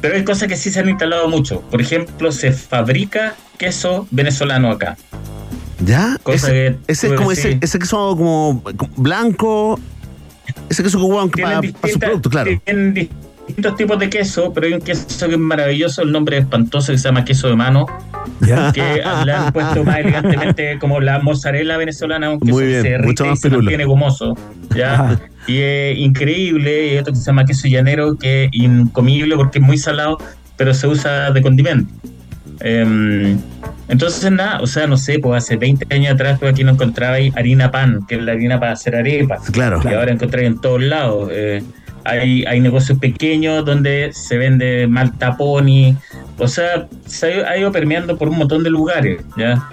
pero 0.00 0.16
hay 0.16 0.24
cosas 0.24 0.48
que 0.48 0.56
sí 0.56 0.70
se 0.70 0.80
han 0.80 0.88
instalado 0.88 1.28
mucho. 1.28 1.60
Por 1.70 1.80
ejemplo, 1.80 2.32
se 2.32 2.50
fabrica 2.52 3.34
queso 3.56 4.06
venezolano 4.10 4.70
acá. 4.70 4.96
¿Ya? 5.84 6.16
Cosa 6.22 6.36
Ese, 6.36 6.50
que 6.52 6.76
ese 6.92 7.14
como 7.14 7.32
ese, 7.32 7.58
ese 7.60 7.78
queso 7.78 7.96
como 8.16 8.62
como 8.76 8.92
blanco. 8.96 9.78
Ese 10.68 10.82
queso 10.82 10.98
Tienen, 10.98 11.30
para, 11.36 11.60
distintas- 11.60 11.98
productos, 11.98 12.32
claro. 12.32 12.50
tienen 12.64 12.94
distintos 12.94 13.76
tipos 13.76 13.98
de 13.98 14.10
queso, 14.10 14.52
pero 14.52 14.66
hay 14.66 14.72
un 14.72 14.80
queso 14.80 15.28
que 15.28 15.34
es 15.34 15.38
maravilloso, 15.40 16.02
el 16.02 16.10
nombre 16.12 16.38
es 16.38 16.44
espantoso, 16.44 16.92
que 16.92 16.98
se 16.98 17.04
llama 17.04 17.24
queso 17.24 17.48
de 17.48 17.56
mano, 17.56 17.86
¿Ya? 18.40 18.72
que 18.72 19.02
le 19.24 19.32
han 19.32 19.52
puesto 19.52 19.84
más 19.84 19.98
elegantemente 19.98 20.78
como 20.80 21.00
la 21.00 21.20
mozzarella 21.20 21.76
venezolana, 21.76 22.30
un 22.30 22.40
queso 22.40 22.54
Muy 22.54 22.62
que 22.64 22.68
bien, 22.68 22.82
se 22.82 22.98
mucho 22.98 23.24
y 23.24 23.28
más 23.28 23.40
se 23.40 23.50
mantiene 23.50 23.84
gomoso. 23.84 24.36
¿ya? 24.74 25.18
Y 25.46 25.58
es 25.58 25.98
increíble, 25.98 26.94
y 26.94 26.96
esto 26.96 27.12
que 27.12 27.18
se 27.18 27.24
llama 27.24 27.44
queso 27.44 27.68
llanero, 27.68 28.16
que 28.16 28.44
es 28.44 28.50
incomible 28.52 29.36
porque 29.36 29.58
es 29.58 29.64
muy 29.64 29.78
salado, 29.78 30.18
pero 30.56 30.72
se 30.74 30.86
usa 30.86 31.30
de 31.30 31.42
condimento. 31.42 31.92
Em, 32.60 33.38
entonces, 33.88 34.30
nada, 34.30 34.60
o 34.60 34.66
sea, 34.66 34.86
no 34.86 34.96
sé, 34.96 35.18
pues 35.18 35.44
hace 35.44 35.56
20 35.56 35.92
años 35.94 36.14
atrás 36.14 36.38
tú 36.38 36.46
aquí 36.46 36.62
no 36.62 36.72
encontrabais 36.72 37.36
harina 37.36 37.70
pan, 37.70 38.06
que 38.06 38.14
es 38.14 38.22
la 38.22 38.32
harina 38.32 38.60
para 38.60 38.72
hacer 38.72 38.94
arepas. 38.94 39.50
Claro. 39.50 39.80
Y 39.84 39.88
ahora 39.88 40.12
encontráis 40.12 40.46
en 40.46 40.60
todos 40.60 40.80
lados. 40.80 41.28
Eh, 41.32 41.62
hay, 42.04 42.44
hay 42.44 42.60
negocios 42.60 42.98
pequeños 42.98 43.64
donde 43.64 44.10
se 44.12 44.38
vende 44.38 44.86
malta 44.86 45.36
pony. 45.36 45.96
O 46.38 46.48
sea, 46.48 46.86
se 47.06 47.44
ha, 47.44 47.56
ido 47.56 47.72
permeando 47.72 48.16
por 48.16 48.28
un 48.28 48.38
montón 48.38 48.62
de 48.62 48.70
lugares, 48.70 49.22
¿ya? 49.36 49.68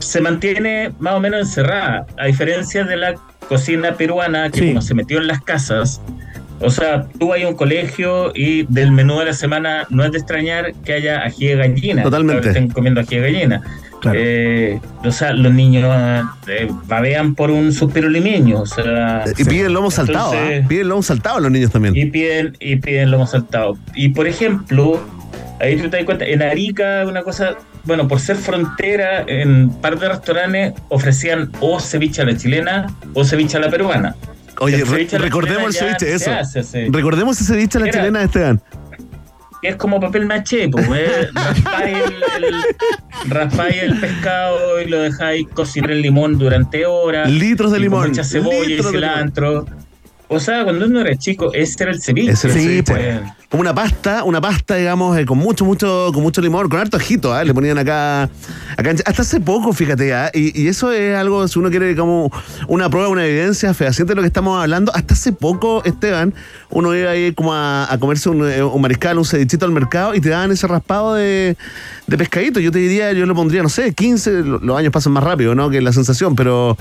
Se 0.00 0.20
mantiene 0.20 0.92
más 0.98 1.14
o 1.14 1.20
menos 1.20 1.40
encerrada, 1.40 2.06
a 2.18 2.26
diferencia 2.26 2.84
de 2.84 2.96
la 2.96 3.14
cocina 3.48 3.94
peruana, 3.94 4.50
que 4.50 4.60
Sí. 4.60 4.68
como 4.68 4.82
se 4.82 4.94
metió 4.94 5.18
en 5.18 5.26
las 5.26 5.42
casas, 5.42 6.00
o 6.60 6.70
sea, 6.70 7.06
tú 7.18 7.28
vas 7.28 7.42
a 7.42 7.48
un 7.48 7.54
colegio 7.56 8.32
y 8.34 8.64
del 8.68 8.92
menú 8.92 9.18
de 9.18 9.26
la 9.26 9.32
semana 9.32 9.86
no 9.90 10.04
es 10.04 10.12
de 10.12 10.18
extrañar 10.18 10.72
que 10.84 10.92
haya 10.94 11.24
ají 11.24 11.46
de 11.48 11.56
gallina. 11.56 12.02
Totalmente. 12.02 12.48
estén 12.48 12.68
comiendo 12.68 13.00
ají 13.00 13.16
de 13.16 13.20
gallina. 13.32 13.62
Claro. 14.00 14.18
Eh, 14.20 14.80
o 15.04 15.12
sea, 15.12 15.32
los 15.32 15.52
niños 15.52 15.84
eh, 16.48 16.68
babean 16.88 17.36
por 17.36 17.50
un 17.52 17.72
suspiro 17.72 18.08
limeño, 18.08 18.60
o 18.62 18.66
sea... 18.66 19.24
Y 19.38 19.44
piden 19.44 19.72
lomo 19.72 19.92
saltado, 19.92 20.32
Entonces- 20.34 20.62
¿ah? 20.64 20.68
Piden 20.68 20.88
lomo 20.88 21.02
saltado 21.04 21.38
los 21.38 21.50
niños 21.52 21.70
también. 21.70 21.96
Y 21.96 22.06
piden, 22.06 22.56
y 22.58 22.76
piden 22.76 23.12
lomo 23.12 23.28
saltado. 23.28 23.76
Y 23.94 24.08
por 24.08 24.26
ejemplo, 24.26 25.00
ahí 25.62 25.76
tú 25.76 25.88
te 25.88 25.96
das 25.96 26.04
cuenta, 26.06 26.24
en 26.26 26.42
Arica, 26.42 27.04
una 27.06 27.22
cosa, 27.22 27.56
bueno, 27.84 28.06
por 28.08 28.20
ser 28.20 28.36
frontera, 28.36 29.24
en 29.26 29.48
un 29.48 29.80
par 29.80 29.98
de 29.98 30.08
restaurantes 30.08 30.74
ofrecían 30.88 31.50
o 31.60 31.80
ceviche 31.80 32.20
a 32.22 32.24
la 32.26 32.36
chilena 32.36 32.86
o 33.14 33.24
ceviche 33.24 33.56
a 33.56 33.60
la 33.60 33.70
peruana. 33.70 34.14
Oye, 34.60 34.84
re- 34.84 35.08
recordemos 35.18 35.68
el 35.68 35.72
ceviche, 35.96 36.14
eso. 36.14 36.30
hace. 36.32 36.88
Recordemos 36.90 37.40
ese 37.40 37.52
ceviche 37.54 37.78
a 37.78 37.80
la 37.80 37.88
Era- 37.88 37.98
chilena, 37.98 38.22
Esteban. 38.22 38.60
es 39.62 39.76
como 39.76 40.00
papel 40.00 40.26
maché, 40.26 40.68
pues, 40.68 40.86
eh, 40.92 41.28
raspáis 41.32 41.96
el, 41.96 42.44
el- 42.44 43.30
raspáis 43.30 43.82
el 43.82 44.00
pescado 44.00 44.80
y 44.80 44.86
lo 44.88 44.98
dejáis 45.00 45.46
cocinar 45.54 45.92
el 45.92 46.02
limón 46.02 46.38
durante 46.38 46.84
horas. 46.84 47.30
Litros 47.30 47.70
de 47.72 47.78
limón, 47.78 48.08
Mucha 48.08 48.24
cebolla 48.24 48.64
y 48.64 48.66
litros 48.68 48.90
cilantro. 48.92 49.64
O 50.28 50.40
sea, 50.40 50.64
cuando 50.64 50.86
uno 50.86 51.00
era 51.02 51.14
chico, 51.16 51.52
ese 51.54 51.82
era 51.84 51.92
el 51.92 52.00
ceviche. 52.02 52.32
Ese 52.32 52.48
era 52.48 52.56
el 52.56 52.60
Sí, 52.62 52.66
ceviche. 52.68 52.92
pues. 52.92 53.20
Eh, 53.52 53.56
Como 53.56 53.60
una 53.60 53.74
pasta, 53.74 54.24
una 54.24 54.40
pasta, 54.40 54.76
digamos, 54.76 55.18
eh, 55.18 55.26
con 55.26 55.36
mucho, 55.36 55.64
mucho, 55.66 56.10
con 56.14 56.22
mucho 56.22 56.40
limón, 56.40 56.68
con 56.70 56.80
harto 56.80 56.96
ajito, 56.96 57.34
¿ah? 57.34 57.44
le 57.44 57.52
ponían 57.52 57.76
acá, 57.76 58.22
acá 58.78 58.94
hasta 59.04 59.22
hace 59.22 59.40
poco, 59.40 59.72
fíjate, 59.74 60.14
¿ah? 60.14 60.30
y, 60.32 60.66
eso 60.68 60.90
es 60.90 61.14
algo, 61.14 61.46
si 61.48 61.58
uno 61.58 61.68
quiere 61.68 61.94
como 61.94 62.30
una 62.66 62.88
prueba, 62.88 63.08
una 63.08 63.26
evidencia 63.26 63.74
fehaciente 63.74 64.12
de 64.12 64.16
lo 64.16 64.22
que 64.22 64.28
estamos 64.28 64.58
hablando, 64.60 64.90
hasta 64.94 65.12
hace 65.14 65.32
poco, 65.32 65.82
Esteban, 65.84 66.32
uno 66.70 66.94
iba 66.96 67.10
ahí 67.10 67.32
como 67.34 67.52
a, 67.52 67.94
comerse 68.00 68.30
un, 68.30 68.48
eh, 68.50 68.62
un 68.62 68.80
mariscal, 68.80 69.18
un 69.18 69.24
cevichito 69.26 69.66
al 69.66 69.72
mercado 69.72 70.14
y 70.14 70.20
te 70.22 70.30
daban 70.30 70.50
ese 70.50 70.66
raspado 70.66 71.14
de, 71.14 71.56
de 72.06 72.18
pescadito, 72.18 72.58
yo 72.58 72.70
te 72.72 72.78
diría, 72.78 73.12
yo 73.12 73.26
lo 73.26 73.34
pondría, 73.34 73.62
no 73.62 73.68
sé, 73.68 73.92
15, 73.92 74.30
lo- 74.44 74.58
los 74.60 74.78
años 74.78 74.92
pasan 74.92 75.12
más 75.12 75.24
rápido, 75.24 75.54
¿no? 75.54 75.68
Que 75.68 75.82
la 75.82 75.92
sensación, 75.92 76.34
pero, 76.36 76.78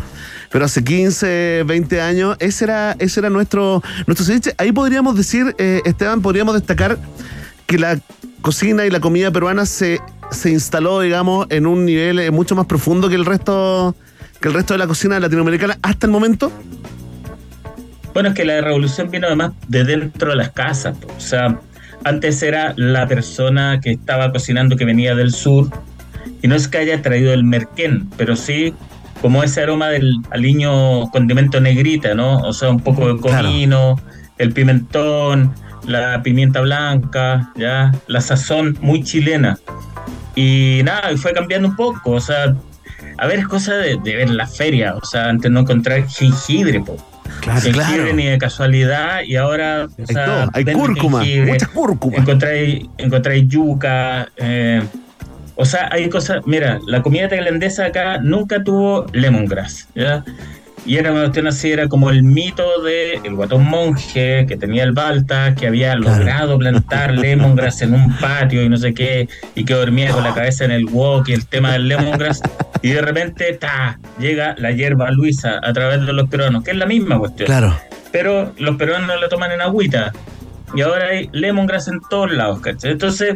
pero 0.50 0.64
hace 0.64 0.84
15, 0.86 1.64
20 1.66 2.00
años, 2.02 2.38
ese 2.40 2.64
era, 2.64 2.96
ese 2.98 3.20
era 3.20 3.30
nuestro, 3.30 3.84
nuestro 4.08 4.26
ceviche. 4.26 4.54
Ahí 4.58 4.72
podríamos 4.72 5.16
decir, 5.18 5.54
eh, 5.58 5.82
Esteban, 5.84 6.22
podríamos 6.22 6.61
destacar 6.62 6.98
que 7.68 7.78
la 7.78 8.00
cocina 8.42 8.86
y 8.86 8.90
la 8.90 9.00
comida 9.00 9.32
peruana 9.32 9.66
se, 9.66 10.00
se 10.32 10.50
instaló, 10.50 11.02
digamos, 11.02 11.48
en 11.50 11.66
un 11.68 11.86
nivel 11.86 12.20
eh, 12.20 12.32
mucho 12.32 12.56
más 12.56 12.66
profundo 12.66 13.10
que 13.10 13.16
el 13.16 13.26
resto 13.26 13.96
que 14.40 14.48
el 14.48 14.56
resto 14.56 14.74
de 14.74 14.80
la 14.80 14.88
cocina 14.88 15.20
latinoamericana 15.20 15.78
hasta 15.84 16.08
el 16.08 16.12
momento. 16.12 16.52
Bueno, 18.14 18.30
es 18.30 18.36
que 18.36 18.44
la 18.44 18.60
revolución 18.62 19.10
vino 19.12 19.28
además 19.28 19.52
de 19.68 19.84
dentro 19.84 20.32
de 20.32 20.36
las 20.36 20.50
casas. 20.52 20.98
O 21.16 21.20
sea, 21.20 21.60
antes 22.04 22.42
era 22.42 22.74
la 22.76 23.08
persona 23.08 23.80
que 23.80 23.92
estaba 23.92 24.32
cocinando 24.32 24.76
que 24.76 24.86
venía 24.86 25.14
del 25.16 25.32
sur, 25.32 25.70
y 26.42 26.48
no 26.48 26.56
es 26.56 26.68
que 26.68 26.80
haya 26.80 27.02
traído 27.02 27.34
el 27.34 27.44
merquén, 27.44 28.10
pero 28.18 28.36
sí 28.36 28.74
como 29.22 29.44
ese 29.44 29.62
aroma 29.62 29.90
del 29.90 30.16
aliño 30.32 31.08
condimento 31.12 31.62
negrita, 31.62 32.16
¿no? 32.16 32.40
O 32.40 32.54
sea, 32.54 32.72
un 32.72 32.80
poco 32.80 33.14
de 33.14 33.22
Claro. 33.22 33.48
comino, 33.48 34.02
el 34.40 34.52
pimentón, 34.52 35.54
la 35.86 36.22
pimienta 36.24 36.62
blanca, 36.62 37.52
ya, 37.56 37.92
la 38.08 38.22
sazón 38.22 38.78
muy 38.82 39.04
chilena. 39.04 39.58
Y 40.36 40.82
nada, 40.84 41.12
y 41.12 41.18
fue 41.18 41.34
cambiando 41.34 41.68
un 41.68 41.76
poco, 41.76 42.12
o 42.12 42.22
sea, 42.22 42.56
a 43.18 43.28
ver, 43.28 43.40
es 43.40 43.48
cosa 43.48 43.76
de, 43.76 43.98
de 43.98 44.16
ver 44.16 44.30
la 44.30 44.48
feria, 44.48 44.96
o 44.96 45.06
sea, 45.06 45.30
antes 45.30 45.52
no 45.52 45.62
encontrar 45.62 46.08
jengibre, 46.08 46.80
po. 46.80 46.98
Claro, 47.40 47.62
jengibre 47.62 48.14
ni 48.14 48.26
de 48.26 48.38
casualidad 48.38 49.22
y 49.24 49.36
ahora 49.36 49.88
o 49.88 50.02
Hay 50.02 50.06
sea, 50.06 50.26
todo, 50.26 50.52
hay 50.54 50.66
cúrcuma, 50.66 51.24
mucha 51.48 51.68
cúrcuma. 51.68 52.18
encontráis 52.18 52.86
encontráis 52.98 53.48
yuca 53.48 54.28
eh, 54.38 54.84
o 55.56 55.66
sea 55.66 55.90
hay 55.92 56.08
cosas 56.10 56.46
mira 56.46 56.80
la 56.86 57.02
comida 57.02 57.30
tailandesa 57.30 57.86
acá 57.86 58.20
nunca 58.20 58.64
tuvo 58.64 59.08
lemongrass 59.14 59.88
¿ya? 59.96 60.24
Y 60.86 60.98
era 60.98 61.12
una 61.12 61.22
cuestión 61.22 61.48
así 61.48 61.72
era 61.72 61.88
como 61.88 62.10
el 62.10 62.24
mito 62.24 62.82
de 62.82 63.14
el 63.24 63.36
guatón 63.36 63.66
monje 63.70 64.46
que 64.48 64.58
tenía 64.58 64.84
el 64.84 64.94
balta 64.94 65.54
que 65.56 65.68
había 65.68 65.96
logrado 65.96 66.58
plantar 66.58 67.12
lemongrass 67.18 67.82
en 67.84 67.94
un 67.94 68.18
patio 68.18 68.64
y 68.64 68.70
no 68.70 68.78
sé 68.78 68.94
qué 68.94 69.28
y 69.56 69.64
que 69.64 69.74
dormía 69.76 70.12
con 70.12 70.24
la 70.24 70.34
cabeza 70.34 70.66
en 70.66 70.72
el 70.72 70.86
wok 70.86 71.30
y 71.30 71.34
el 71.34 71.46
tema 71.46 71.74
del 71.74 71.88
lemongrass 71.88 72.42
y 72.82 72.90
de 72.90 73.02
repente 73.02 73.54
ta 73.54 74.00
llega 74.20 74.56
la 74.58 74.72
hierba 74.72 75.12
luisa 75.12 75.60
a 75.62 75.72
través 75.74 76.06
de 76.06 76.14
los 76.14 76.28
peruanos 76.30 76.64
que 76.64 76.72
es 76.72 76.78
la 76.78 76.86
misma 76.88 77.20
cuestión 77.20 77.46
Claro. 77.46 77.78
pero 78.12 78.52
los 78.58 78.76
peruanos 78.78 79.20
lo 79.22 79.30
toman 79.30 79.52
en 79.52 79.62
agüita. 79.62 80.12
Y 80.74 80.82
ahora 80.82 81.08
hay 81.08 81.30
lemongrass 81.34 81.90
en 81.90 82.00
todos 82.10 82.32
lados, 82.32 82.62
¿cachai? 82.62 82.92
Entonces, 82.92 83.36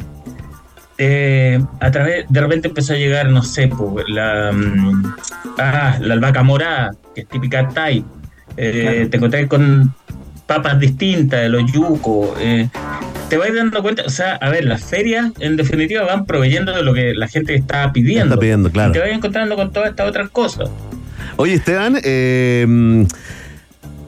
eh, 0.97 1.61
a 1.79 1.91
través, 1.91 2.25
de 2.29 2.41
repente 2.41 2.67
empezó 2.67 2.93
a 2.93 2.97
llegar, 2.97 3.29
no 3.29 3.43
sé, 3.43 3.69
la, 4.07 4.51
mm, 4.51 5.15
ah, 5.59 5.97
la 5.99 6.13
albahaca 6.13 6.43
morada, 6.43 6.91
que 7.13 7.21
es 7.21 7.27
típica 7.27 7.67
Thai. 7.69 8.03
Eh, 8.57 9.07
Te 9.11 9.17
encontrás 9.17 9.45
con 9.47 9.93
papas 10.45 10.79
distintas 10.79 11.41
de 11.41 11.49
los 11.49 11.71
yucos. 11.71 12.29
eh, 12.39 12.69
te 13.29 13.37
vas 13.37 13.53
dando 13.55 13.81
cuenta, 13.81 14.03
o 14.05 14.09
sea, 14.09 14.35
a 14.35 14.49
ver, 14.49 14.65
las 14.65 14.83
ferias 14.83 15.31
en 15.39 15.57
definitiva 15.57 16.03
van 16.03 16.25
proveyendo 16.25 16.73
de 16.73 16.83
lo 16.83 16.93
que 16.93 17.15
la 17.15 17.27
gente 17.27 17.55
está 17.55 17.91
pidiendo. 17.91 18.35
Está 18.35 18.39
pidiendo, 18.39 18.69
claro. 18.71 18.91
Y 18.91 18.93
te 18.93 18.99
vas 18.99 19.09
encontrando 19.09 19.55
con 19.55 19.73
todas 19.73 19.89
estas 19.89 20.07
otras 20.07 20.29
cosas. 20.29 20.69
Oye, 21.37 21.55
Esteban, 21.55 21.97
eh, 22.03 23.05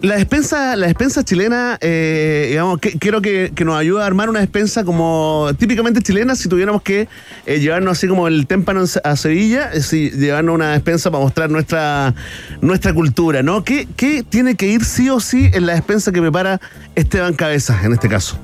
la 0.01 0.15
despensa, 0.15 0.75
la 0.75 0.87
despensa 0.87 1.23
chilena, 1.23 1.77
eh, 1.81 2.47
digamos, 2.49 2.79
que, 2.79 2.91
quiero 2.99 3.21
que, 3.21 3.51
que 3.55 3.65
nos 3.65 3.75
ayude 3.75 4.03
a 4.03 4.05
armar 4.05 4.29
una 4.29 4.39
despensa 4.39 4.83
como 4.83 5.49
típicamente 5.57 6.01
chilena, 6.01 6.35
si 6.35 6.47
tuviéramos 6.47 6.81
que 6.81 7.07
eh, 7.45 7.59
llevarnos 7.59 7.97
así 7.97 8.07
como 8.07 8.27
el 8.27 8.45
témpano 8.45 8.83
a 9.03 9.15
Sevilla, 9.15 9.71
eh, 9.73 9.81
si 9.81 10.11
llevarnos 10.11 10.55
una 10.55 10.73
despensa 10.73 11.09
para 11.09 11.23
mostrar 11.23 11.49
nuestra, 11.49 12.13
nuestra 12.61 12.93
cultura, 12.93 13.41
¿no? 13.41 13.63
¿Qué, 13.63 13.87
¿Qué 13.95 14.23
tiene 14.23 14.55
que 14.55 14.67
ir 14.67 14.85
sí 14.85 15.09
o 15.09 15.19
sí 15.19 15.49
en 15.53 15.65
la 15.65 15.73
despensa 15.73 16.11
que 16.11 16.21
prepara 16.21 16.61
Esteban 16.95 17.33
Cabezas, 17.33 17.83
en 17.83 17.93
este 17.93 18.07
caso? 18.07 18.37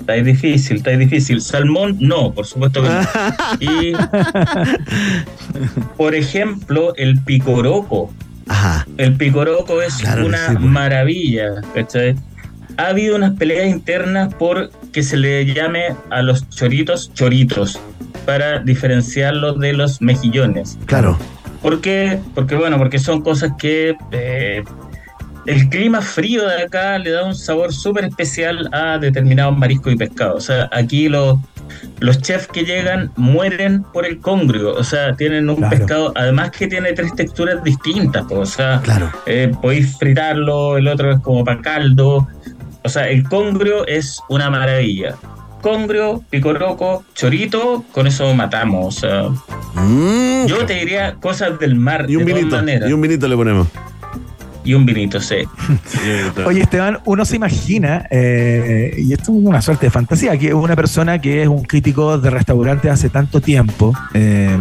Está 0.00 0.14
difícil, 0.14 0.78
está 0.78 0.90
difícil. 0.90 1.40
Salmón, 1.40 1.96
no, 2.00 2.32
por 2.32 2.44
supuesto 2.44 2.82
que 2.82 2.88
no. 2.88 3.02
Y, 3.60 3.92
por 5.96 6.16
ejemplo, 6.16 6.92
el 6.96 7.20
picoroco. 7.20 8.12
Ajá. 8.48 8.81
El 8.98 9.14
picoroco 9.16 9.80
es 9.82 9.94
Claro 9.96 10.26
una 10.26 10.48
sí, 10.48 10.54
pues. 10.54 10.64
maravilla, 10.64 11.60
¿cachai? 11.74 12.14
Ha 12.76 12.88
habido 12.88 13.16
unas 13.16 13.32
peleas 13.32 13.68
internas 13.68 14.32
por 14.34 14.70
que 14.92 15.02
se 15.02 15.16
le 15.16 15.44
llame 15.46 15.94
a 16.10 16.22
los 16.22 16.48
choritos 16.50 17.12
choritos 17.14 17.78
para 18.26 18.60
diferenciarlos 18.60 19.58
de 19.58 19.72
los 19.72 20.00
mejillones. 20.00 20.78
Claro. 20.86 21.18
¿Por 21.60 21.80
qué? 21.80 22.18
Porque 22.34 22.56
bueno, 22.56 22.78
porque 22.78 22.98
son 22.98 23.22
cosas 23.22 23.52
que 23.58 23.94
eh, 24.10 24.64
el 25.46 25.68
clima 25.68 26.00
frío 26.00 26.46
de 26.46 26.62
acá 26.62 26.98
le 26.98 27.10
da 27.10 27.24
un 27.24 27.34
sabor 27.34 27.72
súper 27.72 28.04
especial 28.06 28.68
a 28.72 28.98
determinados 28.98 29.56
mariscos 29.56 29.92
y 29.92 29.96
pescados. 29.96 30.36
O 30.36 30.40
sea, 30.46 30.68
aquí 30.72 31.08
los, 31.08 31.38
los 32.00 32.20
chefs 32.20 32.46
que 32.46 32.64
llegan 32.64 33.10
mueren 33.16 33.82
por 33.92 34.06
el 34.06 34.18
congrio. 34.20 34.72
O 34.74 34.84
sea, 34.84 35.14
tienen 35.16 35.50
un 35.50 35.56
Claro. 35.56 35.76
pescado, 35.76 36.12
además 36.14 36.50
que 36.52 36.66
tiene 36.68 36.92
tres 36.92 37.14
texturas 37.14 37.62
distintas. 37.64 38.24
pues, 38.28 38.40
o 38.40 38.46
sea, 38.46 38.80
Claro. 38.82 39.10
eh, 39.26 39.52
podéis 39.60 39.96
fritarlo, 39.98 40.76
el 40.78 40.86
otro 40.88 41.12
es 41.12 41.20
como 41.20 41.44
para 41.44 41.60
caldo. 41.60 42.28
O 42.84 42.88
sea, 42.88 43.08
el 43.08 43.22
congrio 43.24 43.86
es 43.86 44.20
una 44.28 44.48
maravilla. 44.50 45.14
Congrio, 45.60 46.24
picoroco, 46.30 47.04
chorito, 47.14 47.84
con 47.92 48.08
eso 48.08 48.34
matamos. 48.34 48.96
O 48.96 49.00
sea, 49.00 49.22
Mm, 49.74 50.46
yo 50.46 50.66
te 50.66 50.74
diría 50.74 51.14
cosas 51.20 51.58
del 51.58 51.76
mar, 51.76 52.06
y 52.08 52.16
un 52.16 52.24
de 52.24 52.30
todas 52.32 52.38
vinito, 52.42 52.56
maneras. 52.56 52.90
y 52.90 52.92
un 52.92 53.00
vinito 53.00 53.26
le 53.28 53.36
ponemos. 53.36 53.68
Y 54.64 54.74
un 54.74 54.86
vinito, 54.86 55.20
sí. 55.20 55.36
Oye, 56.46 56.60
Esteban, 56.62 56.98
uno 57.04 57.24
se 57.24 57.36
imagina, 57.36 58.06
eh, 58.10 58.94
y 58.96 59.12
esto 59.12 59.32
es 59.32 59.44
una 59.44 59.60
suerte 59.60 59.86
de 59.86 59.90
fantasía, 59.90 60.36
que 60.38 60.54
una 60.54 60.76
persona 60.76 61.20
que 61.20 61.42
es 61.42 61.48
un 61.48 61.62
crítico 61.64 62.16
de 62.18 62.30
restaurantes 62.30 62.90
hace 62.90 63.08
tanto 63.10 63.40
tiempo, 63.40 63.92
eh, 64.14 64.56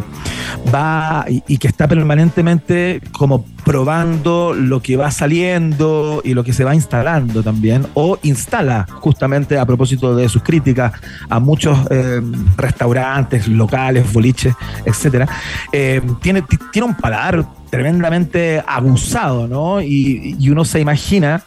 va 0.73 1.25
y, 1.29 1.43
y 1.47 1.57
que 1.57 1.67
está 1.67 1.87
permanentemente 1.87 3.01
como 3.11 3.45
probando 3.63 4.53
lo 4.55 4.81
que 4.81 4.97
va 4.97 5.11
saliendo 5.11 6.21
y 6.25 6.33
lo 6.33 6.43
que 6.43 6.51
se 6.53 6.63
va 6.63 6.73
instalando 6.73 7.43
también, 7.43 7.85
o 7.93 8.17
instala 8.23 8.87
justamente 9.01 9.57
a 9.59 9.65
propósito 9.65 10.15
de 10.15 10.27
sus 10.29 10.41
críticas 10.41 10.93
a 11.29 11.39
muchos 11.39 11.77
eh, 11.91 12.21
restaurantes, 12.57 13.47
locales, 13.47 14.11
boliches, 14.11 14.55
etcétera, 14.85 15.27
eh, 15.71 16.01
tiene, 16.21 16.41
ti- 16.41 16.57
tiene 16.71 16.87
un 16.87 16.95
paladar 16.95 17.45
tremendamente 17.71 18.61
abusado, 18.67 19.47
¿no? 19.47 19.81
Y, 19.81 20.35
uno 20.51 20.65
se 20.65 20.81
imagina 20.81 21.41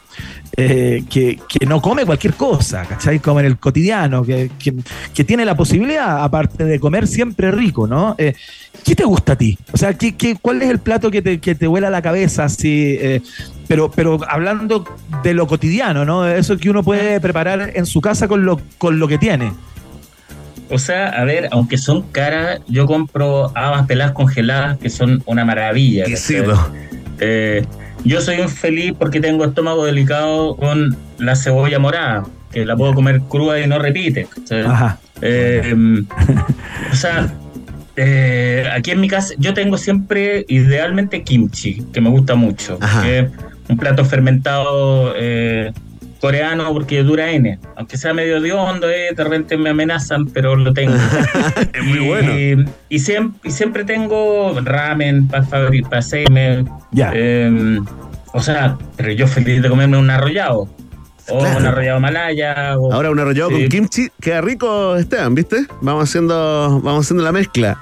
eh, 0.56 1.04
que, 1.10 1.38
que 1.48 1.66
no 1.66 1.82
come 1.82 2.06
cualquier 2.06 2.32
cosa, 2.34 2.84
¿cachai? 2.86 3.18
Como 3.20 3.40
en 3.40 3.46
el 3.46 3.58
cotidiano, 3.58 4.24
que, 4.24 4.50
que- 4.58 5.24
tiene 5.24 5.44
la 5.44 5.54
posibilidad, 5.54 6.24
aparte 6.24 6.64
de 6.64 6.80
comer 6.80 7.06
siempre 7.06 7.50
rico, 7.50 7.86
¿no? 7.86 8.14
Eh, 8.18 8.34
¿Qué 8.84 8.94
te 8.94 9.04
gusta 9.04 9.34
a 9.34 9.36
ti? 9.36 9.58
O 9.72 9.76
sea, 9.76 9.94
¿qué, 9.94 10.16
qué- 10.16 10.36
cuál 10.40 10.62
es 10.62 10.70
el 10.70 10.78
plato 10.78 11.10
que 11.10 11.20
te, 11.20 11.38
que 11.40 11.54
te 11.54 11.66
vuela 11.66 11.90
la 11.90 12.00
cabeza? 12.00 12.44
Así, 12.44 12.96
eh, 12.98 13.20
pero, 13.68 13.90
pero 13.90 14.18
hablando 14.28 14.84
de 15.22 15.34
lo 15.34 15.46
cotidiano, 15.46 16.04
¿no? 16.06 16.26
Eso 16.26 16.56
que 16.56 16.70
uno 16.70 16.82
puede 16.82 17.20
preparar 17.20 17.72
en 17.74 17.84
su 17.84 18.00
casa 18.00 18.28
con 18.28 18.44
lo, 18.46 18.60
con 18.78 18.98
lo 18.98 19.06
que 19.08 19.18
tiene. 19.18 19.52
O 20.70 20.78
sea, 20.78 21.08
a 21.08 21.24
ver, 21.24 21.48
aunque 21.52 21.76
son 21.78 22.02
caras, 22.02 22.60
yo 22.68 22.86
compro 22.86 23.52
habas 23.54 23.86
peladas 23.86 24.12
congeladas 24.12 24.78
que 24.78 24.90
son 24.90 25.22
una 25.26 25.44
maravilla. 25.44 26.04
Exquisito. 26.04 26.72
Eh, 27.20 27.64
yo 28.04 28.20
soy 28.20 28.40
un 28.40 28.48
feliz 28.48 28.92
porque 28.98 29.20
tengo 29.20 29.44
estómago 29.44 29.84
delicado 29.84 30.56
con 30.56 30.96
la 31.18 31.36
cebolla 31.36 31.78
morada, 31.78 32.24
que 32.52 32.64
la 32.64 32.76
puedo 32.76 32.94
comer 32.94 33.20
cruda 33.22 33.60
y 33.60 33.66
no 33.66 33.78
repite. 33.78 34.26
Ajá. 34.66 34.98
Eh, 35.22 35.74
o 36.92 36.94
sea, 36.94 37.32
eh, 37.96 38.68
aquí 38.72 38.90
en 38.90 39.00
mi 39.00 39.08
casa 39.08 39.34
yo 39.38 39.54
tengo 39.54 39.78
siempre 39.78 40.44
idealmente 40.48 41.22
kimchi, 41.22 41.82
que 41.92 42.00
me 42.00 42.10
gusta 42.10 42.34
mucho. 42.34 42.78
Ajá. 42.80 43.02
que 43.02 43.18
es 43.20 43.26
un 43.68 43.76
plato 43.76 44.04
fermentado 44.04 45.14
eh, 45.16 45.72
coreano 46.24 46.72
porque 46.72 47.02
dura 47.02 47.30
N. 47.30 47.58
Aunque 47.76 47.96
sea 47.96 48.14
medio 48.14 48.40
de 48.40 48.52
hondo, 48.52 48.88
eh, 48.88 49.10
de 49.16 49.24
repente 49.24 49.56
me 49.56 49.70
amenazan, 49.70 50.26
pero 50.26 50.56
lo 50.56 50.72
tengo. 50.72 50.94
Es 51.72 51.84
muy 51.84 51.98
bueno. 52.00 52.38
Y, 52.38 52.64
y 52.88 52.98
siempre, 52.98 53.40
y 53.48 53.52
siempre 53.52 53.84
tengo 53.84 54.58
ramen 54.62 55.28
para 55.28 55.44
para 55.44 55.98
hacerme. 55.98 56.64
Ya. 56.92 57.12
eh, 57.14 57.78
o 58.32 58.40
sea, 58.40 58.76
pero 58.96 59.12
yo 59.12 59.26
feliz 59.26 59.62
de 59.62 59.68
comerme 59.68 59.96
un 59.98 60.10
arrollado. 60.10 60.68
O 61.28 61.38
Claro. 61.38 61.58
un 61.58 61.66
arrollado 61.66 62.00
malaya. 62.00 62.78
O, 62.78 62.92
Ahora 62.92 63.10
un 63.10 63.18
arrollado 63.18 63.50
Sí. 63.50 63.56
con 63.60 63.68
kimchi, 63.68 64.08
queda 64.20 64.40
rico, 64.40 64.96
Esteban, 64.96 65.34
¿viste? 65.34 65.66
Vamos 65.80 66.04
haciendo, 66.10 66.80
vamos 66.82 67.06
haciendo 67.06 67.22
la 67.24 67.32
mezcla. 67.32 67.78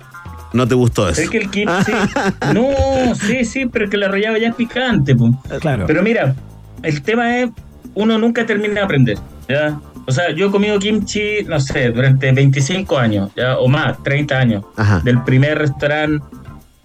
¿No 0.53 0.69
te 0.69 0.75
gustó 0.75 1.09
eso? 1.09 1.23
Es 1.23 1.31
que 1.31 1.39
el 1.39 1.51
kimchi. 1.51 1.93
no, 2.55 3.15
sí, 3.15 3.45
sí, 3.45 3.67
pero 3.67 3.89
que 3.89 3.97
el 3.97 4.03
arrollado 4.05 4.37
ya 4.37 4.49
es 4.49 4.55
picante. 4.55 5.17
Claro. 5.61 5.85
Pero 5.87 6.03
mira, 6.03 6.35
el 6.83 7.03
tema 7.03 7.39
es, 7.39 7.51
uno 7.95 8.19
nunca 8.19 8.47
termina 8.47 8.75
de 8.75 8.81
aprender, 8.81 9.19
¿ya? 9.49 9.81
O 10.07 10.13
sea, 10.13 10.31
yo 10.31 10.49
he 10.49 10.51
comido 10.51 10.79
kimchi, 10.79 11.45
no 11.47 11.61
sé, 11.61 11.91
durante 11.91 12.31
25 12.33 12.99
años, 12.99 13.31
¿ya? 13.37 13.59
O 13.59 13.69
más, 13.69 14.03
30 14.03 14.39
años. 14.39 14.65
Ajá. 14.77 15.01
Del 15.05 15.23
primer 15.23 15.59
restaurante 15.59 16.25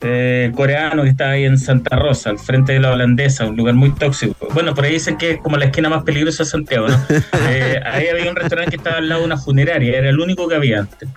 eh, 0.02 0.52
coreano 0.56 1.02
que 1.02 1.10
está 1.10 1.32
ahí 1.32 1.46
en 1.46 1.58
Santa 1.58 1.96
Rosa, 1.96 2.30
al 2.30 2.38
frente 2.38 2.74
de 2.74 2.80
la 2.80 2.91
holandesa, 2.91 3.46
un 3.46 3.58
lugar 3.58 3.74
muy 3.74 3.89
tóxico. 3.91 4.48
Bueno, 4.54 4.76
por 4.76 4.86
ahí 4.86 4.93
dicen 4.93 5.17
que 5.17 5.32
es 5.32 5.41
como 5.41 5.58
la 5.58 5.65
esquina 5.65 5.89
más 5.89 6.04
peligrosa 6.04 6.43
de 6.43 6.50
Santiago, 6.50 6.88
¿no? 6.88 6.98
Eh, 7.50 7.80
ahí 7.84 8.08
había 8.08 8.30
un 8.30 8.36
restaurante 8.36 8.72
que 8.72 8.78
estaba 8.78 8.98
al 8.98 9.10
lado 9.10 9.22
de 9.22 9.28
una 9.28 9.38
funeraria, 9.38 9.98
era 9.98 10.10
el 10.10 10.20
único 10.20 10.48
que 10.48 10.56
había 10.56 10.80
antes. 10.80 11.10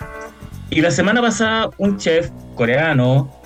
Y 0.71 0.81
la 0.81 0.91
semana 0.91 1.21
pasada 1.21 1.71
un 1.77 1.99
chef 1.99 2.31
coreano 2.55 3.40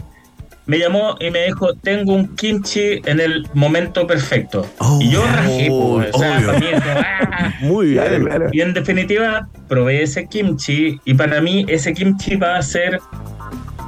me 0.67 0.79
llamó 0.79 1.17
y 1.21 1.31
me 1.31 1.45
dijo, 1.47 1.75
tengo 1.75 2.15
un 2.15 2.35
kimchi 2.37 3.01
en 3.05 3.21
el 3.21 3.47
momento 3.55 4.07
perfecto. 4.07 4.67
Oh, 4.79 4.99
y 5.01 5.11
yo 5.11 5.23
rajé, 5.25 5.67
po, 5.69 6.03
o 6.13 6.19
sea, 6.19 6.41
para 6.47 6.59
mí 6.59 6.67
¡ah! 6.75 7.55
Muy 7.61 7.89
bien. 7.89 8.29
Y 8.53 8.61
en 8.63 8.73
definitiva, 8.75 9.49
probé 9.69 10.03
ese 10.03 10.27
kimchi 10.27 10.99
y 11.05 11.15
para 11.15 11.41
mí 11.41 11.67
ese 11.69 11.93
kimchi 11.93 12.37
va 12.37 12.57
a 12.57 12.63
ser 12.63 12.99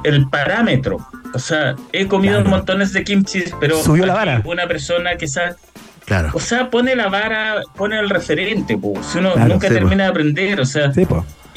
el 0.03 0.29
parámetro. 0.29 0.97
O 1.33 1.39
sea, 1.39 1.75
he 1.93 2.07
comido 2.07 2.35
Claro. 2.35 2.49
montones 2.49 2.93
de 2.93 3.03
kimchi, 3.03 3.43
pero 3.59 3.81
Subió 3.81 4.05
la 4.05 4.13
vara. 4.13 4.41
una 4.45 4.67
persona 4.67 5.15
que 5.17 5.27
sabe, 5.27 5.55
Claro. 6.05 6.29
o 6.33 6.39
sea, 6.39 6.69
pone 6.69 6.95
la 6.95 7.09
vara, 7.09 7.61
pone 7.75 7.99
el 7.99 8.09
referente, 8.09 8.77
po. 8.77 8.93
si 9.03 9.17
uno 9.17 9.33
Claro, 9.33 9.49
nunca 9.53 9.67
sí, 9.67 9.73
termina 9.73 10.03
de 10.05 10.09
aprender, 10.11 10.61
o 10.61 10.65
sea, 10.65 10.93
Sí. 10.93 11.05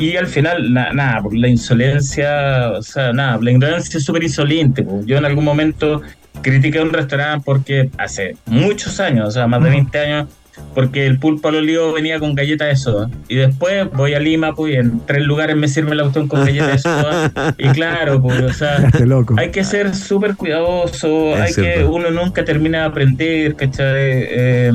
Y 0.01 0.17
al 0.17 0.27
final, 0.27 0.73
na- 0.73 0.93
nada, 0.93 1.23
por 1.23 1.35
la 1.37 1.49
insolencia, 1.49 2.71
o 2.79 2.83
sea, 2.83 3.13
nada, 3.13 3.39
la 3.41 3.51
ignorancia 3.51 3.99
es 3.99 4.05
súper 4.05 4.23
insolente. 4.23 4.83
po. 4.83 5.03
Yo 5.05 5.17
en 5.19 5.25
algún 5.25 5.45
momento 5.45 6.01
critiqué 6.43 6.81
un 6.81 6.93
restaurante 6.93 7.43
porque 7.45 7.91
hace 7.99 8.37
muchos 8.47 8.99
años, 9.01 9.29
o 9.29 9.31
sea, 9.31 9.47
más 9.47 9.63
de 9.63 9.71
20 9.71 9.99
años, 9.99 10.29
porque 10.75 11.07
el 11.07 11.19
pulpo 11.19 11.49
al 11.49 11.57
olivo 11.57 11.93
venía 11.93 12.19
con 12.19 12.35
galletas 12.35 12.69
de 12.69 12.77
soda. 12.77 13.11
Y 13.29 13.37
después 13.37 13.91
voy 13.93 14.13
a 14.15 14.21
Lima, 14.21 14.55
pues, 14.55 14.75
y 14.75 14.77
en 14.77 15.01
tres 15.07 15.23
lugares 15.23 15.57
me 15.57 15.69
sirve 15.69 15.95
la 15.95 16.03
cuestión 16.03 16.29
con 16.29 16.45
galletas 16.45 16.73
de 16.73 16.79
soda. 16.79 17.33
Y 17.59 17.69
claro, 17.71 18.21
pues, 18.21 18.41
o 18.43 18.53
sea, 18.53 18.77
Este 18.93 19.05
hay 19.39 19.51
que 19.51 19.65
ser 19.65 19.95
súper 19.95 20.37
cuidadoso, 20.37 21.35
Es 21.37 21.41
hay 21.41 21.47
que, 21.55 21.63
cierto. 21.75 21.93
uno 21.93 22.11
nunca 22.11 22.45
termina 22.45 22.81
de 22.81 22.85
aprender, 22.85 23.55
¿cachai? 23.57 23.85
Eh, 23.97 24.73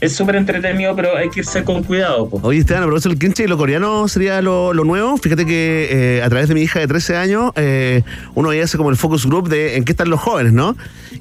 es 0.00 0.14
súper 0.14 0.36
entretenido, 0.36 0.94
pero 0.94 1.16
hay 1.16 1.28
que 1.28 1.40
irse 1.40 1.64
con 1.64 1.82
cuidado, 1.82 2.28
pues. 2.28 2.44
Oye, 2.44 2.60
Esteban, 2.60 2.84
aprovecho 2.84 3.08
el 3.08 3.18
kimchi 3.18 3.44
y 3.44 3.46
lo 3.46 3.56
coreano 3.56 4.06
sería 4.06 4.40
lo, 4.40 4.72
lo 4.72 4.84
nuevo. 4.84 5.16
Fíjate 5.16 5.44
que 5.44 5.88
eh, 5.90 6.22
a 6.22 6.28
través 6.28 6.48
de 6.48 6.54
mi 6.54 6.62
hija 6.62 6.78
de 6.78 6.86
13 6.86 7.16
años, 7.16 7.52
eh, 7.56 8.02
uno 8.34 8.50
ahí 8.50 8.60
hace 8.60 8.76
como 8.76 8.90
el 8.90 8.96
focus 8.96 9.26
group 9.26 9.48
de 9.48 9.76
en 9.76 9.84
qué 9.84 9.92
están 9.92 10.08
los 10.08 10.20
jóvenes, 10.20 10.52
¿no? 10.52 10.76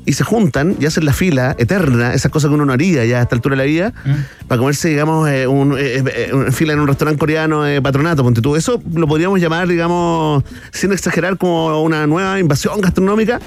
Y 0.06 0.14
se 0.14 0.24
juntan 0.24 0.76
y 0.80 0.86
hacen 0.86 1.06
la 1.06 1.14
fila 1.14 1.56
eterna, 1.58 2.14
esas 2.14 2.32
cosas 2.32 2.50
que 2.50 2.56
uno 2.56 2.66
no 2.66 2.74
haría 2.74 3.04
ya 3.06 3.20
a 3.20 3.22
esta 3.24 3.36
altura 3.36 3.56
de 3.56 3.64
la 3.64 3.68
vida, 3.68 3.94
para 4.48 4.60
comerse, 4.60 4.90
digamos, 4.90 5.28
eh, 5.30 5.48
un, 5.48 5.74
una 6.34 6.52
fila 6.52 6.74
en 6.74 6.80
un 6.80 6.88
restaurante 6.88 7.20
coreano 7.20 7.64
patronato, 7.82 8.24
ponte 8.24 8.42
tú. 8.42 8.56
Eso 8.56 8.82
lo 8.94 9.08
podríamos 9.08 9.40
llamar, 9.40 9.68
digamos, 9.68 10.44
sin 10.72 10.92
exagerar, 10.94 11.38
como 11.38 11.82
una 11.82 12.06
nueva 12.06 12.40
invasión 12.40 12.80
gastronómica. 12.80 13.40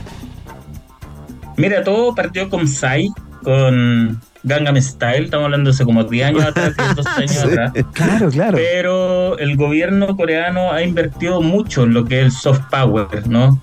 Mira, 1.56 1.84
todo 1.84 2.14
partió 2.14 2.48
con 2.48 2.66
Psy, 2.66 3.08
con 3.42 4.20
Gangnam 4.42 4.80
Style, 4.80 5.24
estamos 5.24 5.44
hablando 5.46 5.70
de 5.70 5.74
hace 5.74 5.84
como 5.84 6.04
10 6.04 6.26
años 6.28 6.44
atrás, 6.44 6.74
10, 6.76 6.96
12 6.96 7.08
años 7.16 7.30
Sí. 7.32 7.48
atrás. 7.48 7.72
Claro, 7.92 8.28
claro. 8.30 8.56
Pero 8.56 9.38
el 9.38 9.56
gobierno 9.56 10.16
coreano 10.16 10.72
ha 10.72 10.82
invertido 10.82 11.40
mucho 11.42 11.84
en 11.84 11.94
lo 11.94 12.04
que 12.04 12.20
es 12.20 12.24
el 12.26 12.32
soft 12.32 12.60
power, 12.70 13.26
¿no? 13.28 13.60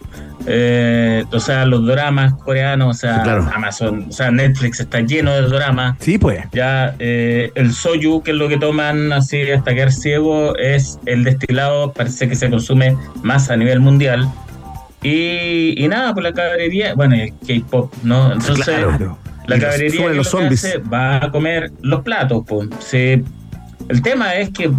Eh, 0.50 1.26
o 1.34 1.40
sea, 1.42 1.66
los 1.66 1.86
dramas 1.86 2.34
coreanos, 2.36 2.96
o 2.96 3.00
sea, 3.00 3.16
Sí, 3.18 3.22
claro. 3.24 3.50
Amazon, 3.54 4.06
o 4.08 4.12
sea, 4.14 4.32
Netflix 4.32 4.80
está 4.80 5.02
lleno 5.02 5.34
de 5.34 5.42
dramas. 5.42 5.98
Sí, 6.00 6.18
pues. 6.18 6.42
Ya 6.54 6.96
eh, 7.00 7.52
el 7.56 7.74
soyu, 7.74 8.22
que 8.24 8.32
es 8.32 8.38
lo 8.38 8.48
que 8.48 8.58
toman 8.58 9.12
así 9.12 9.42
hasta 9.52 9.74
quedar 9.74 9.92
ciego, 9.92 10.56
es 10.56 11.00
el 11.06 11.26
destilado, 11.26 11.92
parece 11.92 12.30
que 12.30 12.36
se 12.36 12.50
consume 12.50 12.96
más 13.24 13.50
a 13.50 13.58
nivel 13.58 13.82
mundial. 13.82 14.30
Y, 15.04 15.74
y 15.84 15.88
nada, 15.90 16.14
pues 16.14 16.24
la 16.24 16.34
cabrería, 16.34 16.94
bueno, 16.96 17.16
y 17.18 17.22
el 17.48 17.62
K-pop, 17.64 17.94
¿no? 18.04 18.32
Entonces, 18.32 18.64
Claro. 18.66 19.18
La 19.48 19.58
Y 19.58 19.90
los- 19.90 20.16
lo 20.16 20.24
zombies. 20.24 20.64
hace, 20.66 20.78
va 20.80 21.24
a 21.24 21.32
comer 21.32 21.72
los 21.82 22.02
platos. 22.04 22.44
Sí. 22.80 23.24
El 23.90 24.02
tema 24.02 24.36
es 24.36 24.50
que, 24.50 24.70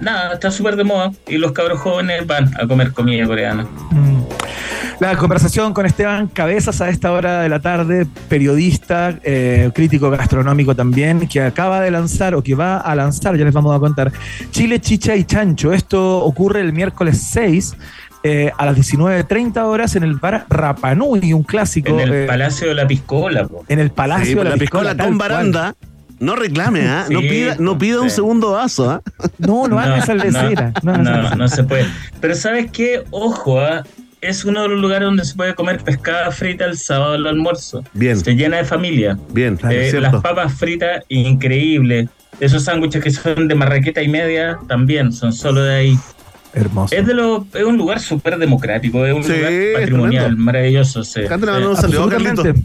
nada, 0.00 0.34
está 0.34 0.50
súper 0.50 0.76
de 0.76 0.84
moda 0.84 1.12
y 1.28 1.36
los 1.36 1.52
cabros 1.52 1.80
jóvenes 1.80 2.26
van 2.26 2.50
a 2.60 2.66
comer 2.66 2.92
comida 2.92 3.26
coreana. 3.26 3.64
Mm. 3.90 4.16
La 4.98 5.14
conversación 5.16 5.74
con 5.74 5.84
Esteban 5.84 6.26
Cabezas 6.28 6.80
a 6.80 6.88
esta 6.88 7.12
hora 7.12 7.42
de 7.42 7.50
la 7.50 7.60
tarde, 7.60 8.06
periodista, 8.30 9.18
eh, 9.24 9.70
crítico 9.74 10.08
gastronómico 10.08 10.74
también, 10.74 11.28
que 11.28 11.42
acaba 11.42 11.82
de 11.82 11.90
lanzar 11.90 12.34
o 12.34 12.42
que 12.42 12.54
va 12.54 12.78
a 12.78 12.94
lanzar, 12.94 13.36
ya 13.36 13.44
les 13.44 13.52
vamos 13.52 13.76
a 13.76 13.78
contar, 13.78 14.10
Chile, 14.52 14.80
Chicha 14.80 15.14
y 15.14 15.24
Chancho. 15.24 15.74
Esto 15.74 16.20
ocurre 16.24 16.62
el 16.62 16.72
miércoles 16.72 17.28
6 17.30 17.76
eh, 18.26 18.52
a 18.56 18.66
las 18.66 18.76
19.30 18.76 19.62
horas 19.64 19.94
en 19.96 20.02
el 20.02 20.14
bar 20.14 20.46
Rapanui, 20.48 21.32
un 21.32 21.42
clásico. 21.42 21.90
En 21.92 22.00
el 22.00 22.12
eh, 22.12 22.26
Palacio 22.26 22.68
de 22.68 22.74
la 22.74 22.86
Piscola, 22.86 23.46
po. 23.46 23.64
en 23.68 23.78
el 23.78 23.90
Palacio 23.90 24.24
Sí, 24.26 24.30
de 24.30 24.36
pues 24.36 24.44
la, 24.44 24.50
la 24.50 24.56
piscola 24.58 24.96
con 24.96 25.16
cual. 25.16 25.18
baranda. 25.18 25.74
No 26.18 26.34
reclame, 26.34 26.80
¿ah? 26.88 27.04
no 27.10 27.20
pida, 27.20 27.56
no 27.58 27.76
pida 27.76 28.00
un 28.00 28.08
segundo 28.08 28.52
vaso, 28.52 28.88
¿ah? 28.90 29.02
No, 29.36 29.68
no 29.68 29.78
hagan 29.78 29.98
esa 29.98 30.14
lecera. 30.14 30.72
No, 30.82 30.96
no, 30.96 31.46
se 31.48 31.62
puede. 31.62 31.84
Pero 32.22 32.34
¿sabes 32.34 32.70
qué? 32.70 33.02
Ojo, 33.10 33.60
¿ah? 33.60 33.82
es 34.22 34.44
uno 34.46 34.62
de 34.62 34.68
los 34.70 34.80
lugares 34.80 35.04
donde 35.04 35.26
se 35.26 35.34
puede 35.36 35.54
comer 35.54 35.78
pescada 35.84 36.30
frita 36.30 36.64
el 36.64 36.78
sábado 36.78 37.12
al 37.12 37.26
almuerzo. 37.26 37.84
Bien. 37.92 38.18
Se 38.18 38.34
llena 38.34 38.56
de 38.56 38.64
familia. 38.64 39.18
Bien, 39.30 39.56
Claro, 39.56 39.76
Eh, 39.76 40.00
las 40.00 40.16
papas 40.22 40.54
fritas, 40.54 41.04
increíble. 41.08 42.08
Esos 42.40 42.64
sándwiches 42.64 43.04
que 43.04 43.10
son 43.10 43.46
de 43.46 43.54
marraqueta 43.54 44.02
y 44.02 44.08
media, 44.08 44.58
también 44.68 45.12
son 45.12 45.34
solo 45.34 45.62
de 45.62 45.74
ahí. 45.74 45.98
Hermoso. 46.56 46.94
Es 46.96 47.06
de 47.06 47.14
lo, 47.14 47.46
es 47.54 47.62
un 47.64 47.76
lugar 47.76 48.00
súper 48.00 48.38
democrático, 48.38 49.04
es 49.06 49.14
un 49.14 49.22
Sí, 49.22 49.32
lugar 49.36 49.52
patrimonial, 49.80 50.36
maravilloso. 50.36 51.04
sí. 51.04 51.20
Absolutamente. 51.30 52.42
Carlito. 52.42 52.60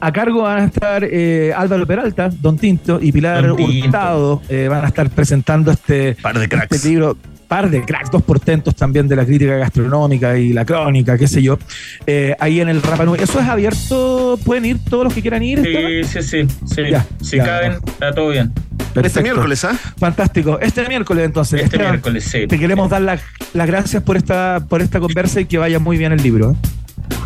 A 0.00 0.12
cargo 0.12 0.42
van 0.42 0.58
a 0.62 0.64
estar 0.64 1.04
eh, 1.04 1.52
Álvaro 1.56 1.86
Peralta, 1.86 2.28
Don 2.40 2.56
Tinto 2.58 2.98
y 3.00 3.12
Pilar 3.12 3.54
Tinto. 3.54 3.86
Hurtado. 3.86 4.42
eh, 4.48 4.66
van 4.68 4.84
a 4.84 4.88
estar 4.88 5.08
presentando 5.10 5.70
este, 5.70 6.16
Par 6.20 6.36
de 6.38 6.48
cracks. 6.48 6.74
este 6.74 6.88
libro. 6.88 7.16
Par 7.52 7.68
de 7.68 7.84
cracks, 7.84 8.10
dos 8.10 8.22
portentos 8.22 8.74
también 8.74 9.06
de 9.08 9.14
la 9.14 9.26
crítica 9.26 9.56
gastronómica 9.58 10.38
y 10.38 10.54
la 10.54 10.64
crónica, 10.64 11.18
qué 11.18 11.28
sé 11.28 11.42
yo. 11.42 11.58
eh, 12.06 12.34
ahí 12.40 12.62
en 12.62 12.70
el 12.70 12.80
Rapanui. 12.80 13.18
¿Eso 13.20 13.38
es 13.40 13.46
abierto? 13.46 14.38
¿Pueden 14.42 14.64
ir 14.64 14.78
todos 14.88 15.04
los 15.04 15.12
que 15.12 15.20
quieran 15.20 15.42
ir? 15.42 15.60
Sí, 15.62 16.22
sí, 16.22 16.22
sí. 16.46 16.54
sí. 16.74 16.82
Ya, 16.90 17.04
si 17.20 17.36
ya. 17.36 17.44
caben, 17.44 17.72
está 17.84 18.14
todo 18.14 18.30
bien. 18.30 18.50
Este 18.94 19.20
miércoles, 19.20 19.62
¿ah? 19.66 19.76
Fantástico. 19.98 20.58
Este 20.60 20.88
miércoles, 20.88 21.26
entonces. 21.26 21.60
Este 21.60 21.76
Esteban, 21.76 21.92
miércoles, 21.92 22.24
sí. 22.24 22.46
Te 22.46 22.58
queremos 22.58 22.88
dar 22.88 23.02
la- 23.02 23.18
las 23.52 23.66
gracias 23.66 24.02
por 24.02 24.16
esta, 24.16 24.64
por 24.66 24.80
esta 24.80 24.98
conversa 24.98 25.38
y 25.42 25.44
que 25.44 25.58
vaya 25.58 25.78
muy 25.78 25.98
bien 25.98 26.12
el 26.12 26.22
libro. 26.22 26.52
¿eh? 26.52 26.54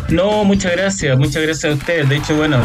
No, 0.09 0.43
muchas 0.43 0.73
gracias, 0.73 1.17
muchas 1.17 1.41
gracias 1.41 1.71
a 1.71 1.75
ustedes. 1.77 2.09
De 2.09 2.17
hecho, 2.17 2.35
bueno, 2.35 2.57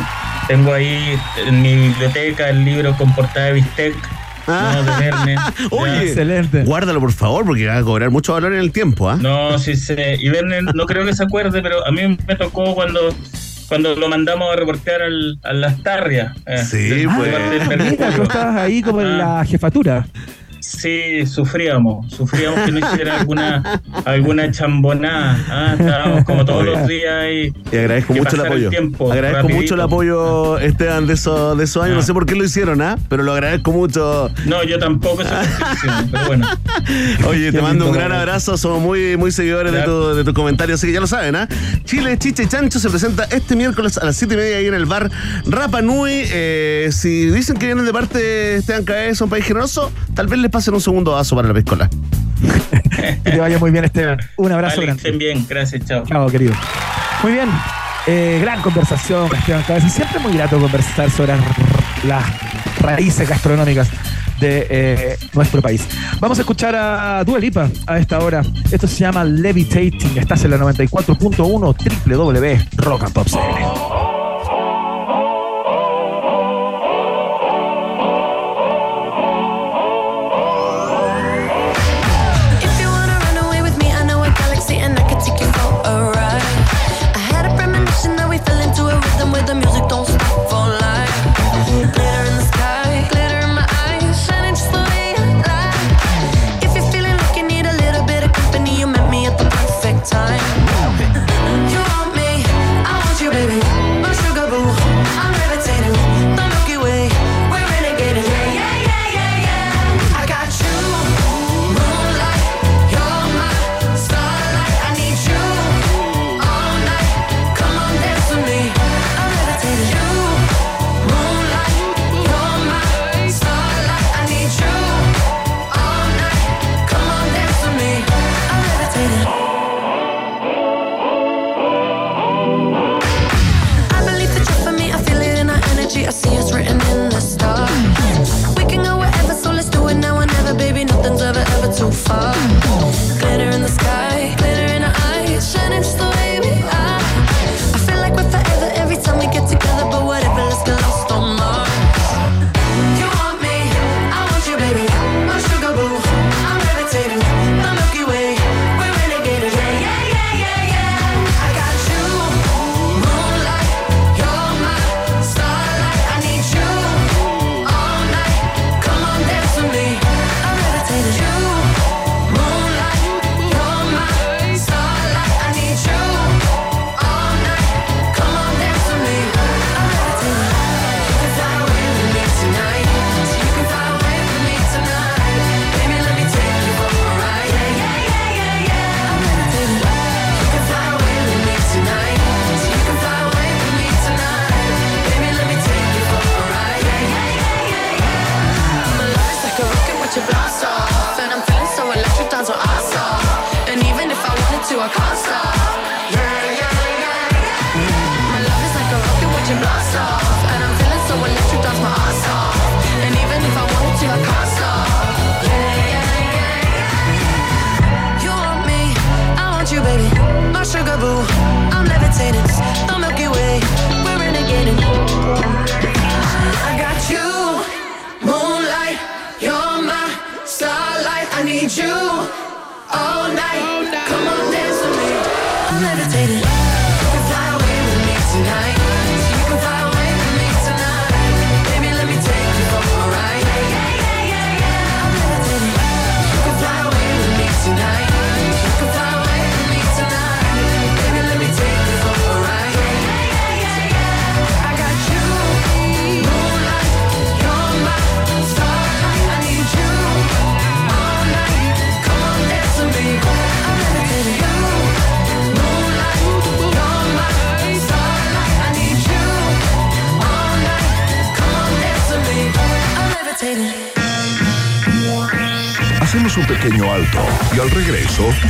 tengo 0.49 0.73
ahí 0.75 1.17
en 1.47 1.63
mi 1.63 1.77
biblioteca 1.77 2.51
el 2.51 2.65
libro 2.65 2.97
con 2.97 3.15
portada 3.15 3.47
de 3.47 3.53
bistec, 3.53 3.95
¿no? 4.47 4.83
de 4.83 4.91
Verne. 4.99 5.37
Oye. 5.71 5.93
Ya. 5.93 6.03
Excelente. 6.03 6.63
Guárdalo, 6.65 7.01
por 7.01 7.13
favor, 7.13 7.45
porque 7.45 7.67
va 7.67 7.79
a 7.79 7.83
cobrar 7.83 8.11
mucho 8.11 8.33
valor 8.35 8.53
en 8.53 8.61
el 8.61 8.73
tiempo, 8.73 9.09
¿ah? 9.11 9.17
No, 9.21 9.59
sí 9.59 9.77
sé. 9.77 10.17
Y 10.19 10.29
Verne 10.29 10.61
no 10.75 10.87
creo 10.87 11.05
que 11.05 11.15
se 11.15 11.23
acuerde, 11.25 11.63
pero 11.63 11.87
a 11.87 11.91
mí 11.93 12.17
me 12.27 12.37
tocó 12.37 12.75
cuando 12.75 13.15
cuando 13.69 13.95
lo 13.95 14.07
mandamos 14.09 14.53
a 14.53 14.57
reportear 14.57 15.01
al, 15.01 15.39
a 15.43 15.53
las 15.55 15.83
tarrias. 15.83 16.37
eh, 16.47 16.59
Sí, 16.59 17.07
pues. 17.17 17.35
Ah, 17.35 17.75
mira, 17.77 18.11
tú 18.15 18.23
estabas 18.23 18.57
ahí 18.57 18.83
como 18.83 19.01
en 19.01 19.07
Ah. 19.21 19.39
la 19.39 19.45
jefatura. 19.47 20.07
Sí, 20.79 21.27
sufríamos, 21.27 22.11
sufríamos 22.13 22.61
que 22.61 22.73
no 22.73 22.79
hiciera 22.79 23.21
alguna, 23.21 23.81
alguna 24.05 24.51
chambonada. 24.51 25.39
¿ah? 25.49 25.77
Estábamos 25.79 26.25
como 26.25 26.45
todos 26.45 26.65
los 26.65 26.89
días 26.89 27.25
y. 27.31 27.53
y 27.71 27.79
agradezco 27.79 28.15
mucho 28.15 28.37
el 28.37 28.47
apoyo. 28.47 28.71
Agradezco 29.13 29.49
mucho 29.51 29.75
el 29.75 29.81
apoyo, 29.81 30.59
Esteban, 30.59 31.07
de, 31.07 31.15
de 31.15 31.15
esos 31.15 31.83
años. 31.83 31.95
No 31.95 32.01
ah. 32.01 32.03
sé 32.03 32.15
por 32.15 32.27
qué 32.27 32.35
lo 32.35 32.45
hicieron, 32.45 32.81
¿ah? 32.81 32.97
Pero 33.09 33.23
lo 33.23 33.33
agradezco 33.33 33.71
mucho. 33.71 34.31
No, 34.47 34.65
yo 34.65 34.79
tampoco, 34.79 35.23
eso 35.23 35.31
pero 36.11 36.27
bueno. 36.27 36.49
Oye, 37.29 37.53
te 37.53 37.61
mando 37.61 37.87
un 37.87 37.93
gran 37.93 38.11
abrazo. 38.11 38.57
Somos 38.57 38.81
muy, 38.81 39.17
muy 39.17 39.31
seguidores 39.31 39.73
de, 39.73 39.83
tu, 39.83 40.15
de 40.15 40.25
tus 40.25 40.35
comentarios, 40.35 40.81
así 40.81 40.87
que 40.87 40.95
ya 40.95 41.01
lo 41.01 41.07
saben, 41.07 41.37
¿ah? 41.37 41.49
Chile, 41.85 42.17
Chiche 42.19 42.45
y 42.45 42.47
Chancho 42.47 42.79
se 42.79 42.89
presenta 42.89 43.25
este 43.25 43.57
miércoles 43.57 43.99
a 43.99 44.07
las 44.07 44.17
7 44.17 44.35
y 44.35 44.37
media 44.37 44.57
ahí 44.57 44.67
en 44.67 44.75
el 44.75 44.87
bar 44.87 45.11
Rapa 45.47 45.83
Nui. 45.83 46.23
Eh, 46.33 46.89
si 46.93 47.27
dicen 47.27 47.59
que 47.59 47.67
vienen 47.67 47.85
de 47.85 47.93
parte 47.93 48.19
de 48.19 48.57
Esteban 48.57 48.85
Cae, 48.85 49.13
un 49.21 49.29
país 49.29 49.45
generoso, 49.45 49.93
tal 50.15 50.27
vez 50.27 50.39
les 50.39 50.51
pase 50.51 50.62
hacer 50.63 50.75
un 50.75 50.81
segundo 50.81 51.13
vaso 51.13 51.37
para 51.37 51.49
la 51.49 51.55
piscola. 51.55 51.91
que 53.25 53.31
te 53.31 53.39
vaya 53.39 53.59
muy 53.59 53.71
bien, 53.71 53.85
Esteban. 53.85 54.19
Un 54.37 54.53
abrazo 54.53 54.77
vale, 54.77 54.87
grande. 54.87 55.03
Estén 55.03 55.19
bien, 55.19 55.47
gracias, 55.49 55.85
chao. 55.85 56.05
Chao, 56.07 56.29
querido. 56.29 56.55
Muy 57.23 57.33
bien. 57.33 57.49
Eh, 58.07 58.39
gran 58.41 58.63
conversación, 58.63 59.29
Esteban 59.35 59.63
Cabeza. 59.63 59.89
Siempre 59.89 60.19
muy 60.21 60.33
grato 60.33 60.59
conversar 60.59 61.11
sobre 61.11 61.35
las 62.05 62.25
raíces 62.81 63.29
gastronómicas 63.29 63.89
de 64.41 64.67
eh, 64.71 65.17
nuestro 65.35 65.63
país. 65.63 65.87
Vamos 66.19 66.39
a 66.39 66.43
escuchar 66.43 66.75
a 66.75 67.23
Dua 67.25 67.39
Lipa 67.39 67.69
a 67.87 67.99
esta 67.99 68.19
hora. 68.19 68.43
Esto 68.71 68.87
se 68.89 68.99
llama 68.99 69.25
Levitating. 69.25 70.17
Estás 70.19 70.45
en 70.45 70.51
la 70.53 70.59
94.1 70.59 71.77
www.rockandpopcl. 72.07 73.92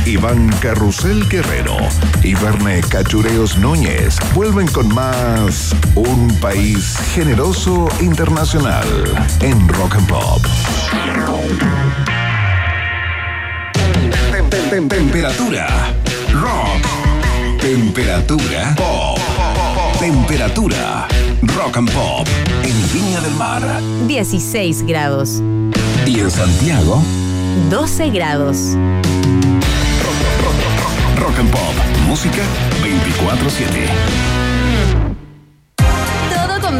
Iván 0.05 0.47
Carrusel 0.61 1.27
Guerrero 1.27 1.75
y 2.21 2.35
Verne 2.35 2.81
Cachureos 2.81 3.57
Núñez 3.57 4.17
vuelven 4.35 4.67
con 4.67 4.93
más 4.93 5.75
Un 5.95 6.37
País 6.39 6.97
Generoso 7.15 7.87
Internacional 7.99 8.85
en 9.41 9.67
Rock 9.69 9.95
and 9.95 10.07
Pop. 10.07 10.45
Temperatura 14.87 15.67
Rock. 16.33 17.59
Temperatura 17.59 18.75
Pop. 18.75 19.19
Temperatura 19.99 21.07
Rock 21.41 21.77
and 21.77 21.91
Pop 21.91 22.27
en 22.63 22.93
Viña 22.93 23.19
del 23.21 23.33
Mar. 23.33 23.63
16 24.07 24.83
grados. 24.85 25.41
Y 26.05 26.19
en 26.19 26.29
Santiago. 26.29 27.01
12 27.69 28.09
grados. 28.09 28.75
Rock, 30.03 30.17
rock, 30.43 30.57
rock, 30.79 31.19
rock 31.19 31.19
rock 31.23 31.39
and 31.39 31.51
Pop, 31.51 31.75
música 32.07 32.43
24-7. 32.81 34.52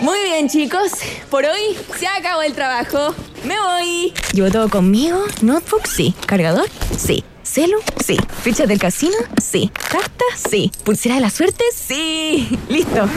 Muy 0.00 0.18
bien, 0.24 0.48
chicos. 0.48 0.92
Por 1.28 1.44
hoy 1.44 1.76
se 1.98 2.06
acabó 2.06 2.42
el 2.42 2.52
trabajo. 2.54 3.14
Me 3.44 3.58
voy. 3.58 4.12
¿Llevo 4.32 4.50
todo 4.50 4.68
conmigo? 4.68 5.18
¿Notebook? 5.42 5.86
Sí. 5.86 6.14
¿Cargador? 6.26 6.68
Sí. 6.96 7.24
¿Celu? 7.42 7.78
Sí. 8.04 8.16
¿Fichas 8.42 8.68
del 8.68 8.78
casino? 8.78 9.16
Sí. 9.42 9.72
¿Carta? 9.90 10.24
Sí. 10.48 10.70
¿Pulsera 10.84 11.16
de 11.16 11.22
la 11.22 11.30
suerte? 11.30 11.64
Sí. 11.74 12.48
Listo. 12.68 13.08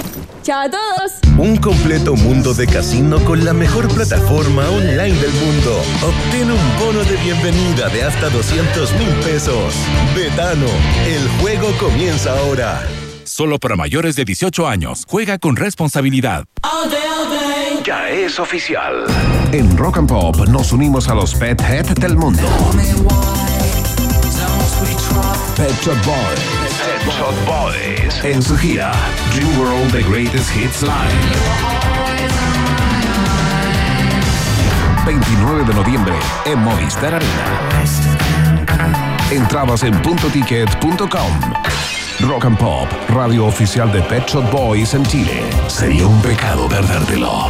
Chao 0.41 0.61
a 0.61 0.71
todos. 0.71 1.11
Un 1.37 1.57
completo 1.57 2.15
mundo 2.15 2.55
de 2.55 2.65
casino 2.65 3.23
con 3.25 3.45
la 3.45 3.53
mejor 3.53 3.87
plataforma 3.93 4.67
online 4.69 5.19
del 5.19 5.33
mundo. 5.33 5.83
Obtiene 6.01 6.53
un 6.53 6.79
bono 6.79 7.03
de 7.03 7.15
bienvenida 7.17 7.89
de 7.89 8.03
hasta 8.03 8.29
200 8.29 8.91
mil 8.93 9.09
pesos. 9.23 9.75
Betano, 10.15 10.67
el 11.05 11.27
juego 11.41 11.71
comienza 11.77 12.35
ahora. 12.39 12.81
Solo 13.31 13.59
para 13.59 13.77
mayores 13.77 14.17
de 14.17 14.25
18 14.25 14.67
años. 14.67 15.05
Juega 15.07 15.39
con 15.39 15.55
responsabilidad. 15.55 16.43
Ya 17.85 18.09
es 18.09 18.37
oficial. 18.39 19.05
En 19.53 19.77
Rock 19.77 19.99
and 19.99 20.09
Pop 20.09 20.35
nos 20.49 20.73
unimos 20.73 21.07
a 21.07 21.15
los 21.15 21.33
Pet 21.35 21.61
Head 21.61 21.85
del 21.95 22.17
mundo. 22.17 22.43
Pet 25.55 25.71
Shop 25.81 25.95
Boys. 26.03 26.41
Pet 26.83 27.07
Shop 27.07 27.33
Boys. 27.45 28.21
En 28.25 28.43
su 28.43 28.57
gira 28.57 28.91
Dream 29.33 29.57
World 29.57 29.93
The 29.93 30.03
Greatest 30.03 30.53
Hits 30.53 30.81
Live. 30.81 30.91
29 35.05 35.63
de 35.63 35.73
noviembre 35.73 36.15
en 36.43 36.59
Movistar 36.59 37.15
Arena. 37.15 37.85
Entrabas 39.31 39.83
en 39.83 39.93
puntoticket.com. 40.01 41.90
Rock 42.19 42.45
and 42.45 42.57
Pop, 42.57 42.87
radio 43.09 43.45
oficial 43.45 43.91
de 43.91 44.01
Pet 44.03 44.27
Shop 44.27 44.43
Boys 44.51 44.93
en 44.93 45.03
Chile. 45.05 45.43
Sería 45.67 46.05
un 46.05 46.21
pecado 46.21 46.67
perdértelo. 46.67 47.49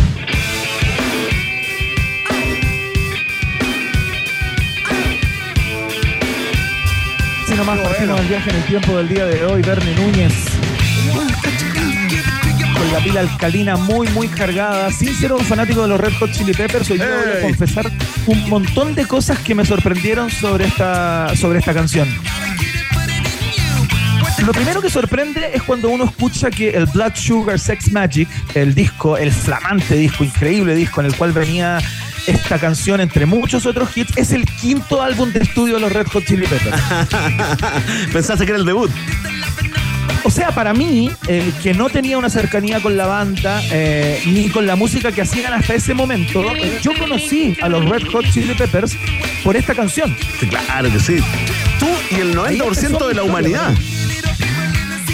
Nomás 7.61 7.79
partimos 7.81 8.19
el 8.19 8.27
viaje 8.27 8.49
en 8.49 8.55
el 8.55 8.63
tiempo 8.63 8.97
del 8.97 9.07
día 9.07 9.25
de 9.27 9.45
hoy. 9.45 9.61
Verne 9.61 9.93
Núñez. 9.93 10.33
Con 12.75 12.91
la 12.91 12.99
pila 13.03 13.19
alcalina 13.19 13.77
muy, 13.77 14.07
muy 14.07 14.27
cargada. 14.29 14.89
Sin 14.89 15.13
ser 15.13 15.31
un 15.31 15.45
fanático 15.45 15.83
de 15.83 15.89
los 15.89 16.01
Red 16.01 16.13
Hot 16.13 16.31
Chili 16.31 16.53
Peppers, 16.53 16.89
hoy 16.89 16.97
día 16.97 17.21
voy 17.23 17.37
a 17.37 17.41
confesar 17.43 17.91
un 18.25 18.49
montón 18.49 18.95
de 18.95 19.05
cosas 19.05 19.37
que 19.37 19.53
me 19.53 19.63
sorprendieron 19.63 20.31
sobre 20.31 20.65
esta, 20.65 21.35
sobre 21.35 21.59
esta 21.59 21.71
canción. 21.71 22.09
Lo 24.43 24.53
primero 24.53 24.81
que 24.81 24.89
sorprende 24.89 25.51
es 25.53 25.61
cuando 25.61 25.89
uno 25.89 26.05
escucha 26.05 26.49
que 26.49 26.71
el 26.71 26.87
Blood 26.87 27.13
Sugar 27.13 27.59
Sex 27.59 27.91
Magic, 27.91 28.27
el 28.55 28.73
disco, 28.73 29.17
el 29.17 29.31
flamante 29.31 29.93
disco, 29.97 30.23
increíble 30.23 30.73
disco 30.73 31.01
en 31.01 31.05
el 31.05 31.15
cual 31.15 31.31
venía 31.31 31.77
esta 32.27 32.59
canción 32.59 33.01
entre 33.01 33.25
muchos 33.25 33.65
otros 33.65 33.95
hits, 33.95 34.17
es 34.17 34.31
el 34.31 34.45
quinto 34.45 35.01
álbum 35.01 35.31
de 35.31 35.39
estudio 35.39 35.75
de 35.75 35.81
los 35.81 35.91
Red 35.91 36.07
Hot 36.07 36.25
Chili 36.25 36.47
Peppers. 36.47 36.81
Pensaste 38.13 38.45
que 38.45 38.51
era 38.51 38.59
el 38.59 38.65
debut. 38.65 38.91
O 40.23 40.29
sea, 40.29 40.51
para 40.51 40.73
mí, 40.73 41.11
eh, 41.27 41.51
que 41.63 41.73
no 41.73 41.89
tenía 41.89 42.17
una 42.17 42.29
cercanía 42.29 42.79
con 42.79 42.95
la 42.95 43.07
banda 43.07 43.61
eh, 43.71 44.21
ni 44.27 44.49
con 44.49 44.67
la 44.67 44.75
música 44.75 45.11
que 45.11 45.21
hacían 45.21 45.53
hasta 45.53 45.73
ese 45.73 45.93
momento, 45.93 46.43
eh, 46.55 46.79
yo 46.81 46.91
conocí 46.97 47.57
a 47.61 47.69
los 47.69 47.89
Red 47.89 48.07
Hot 48.11 48.25
Chili 48.31 48.53
Peppers 48.53 48.95
por 49.43 49.55
esta 49.55 49.73
canción. 49.73 50.15
Claro 50.49 50.91
que 50.91 50.99
sí. 50.99 51.17
Tú 51.79 51.87
y 52.11 52.19
el 52.19 52.35
90% 52.35 53.07
de 53.07 53.13
la 53.15 53.23
humanidad. 53.23 53.73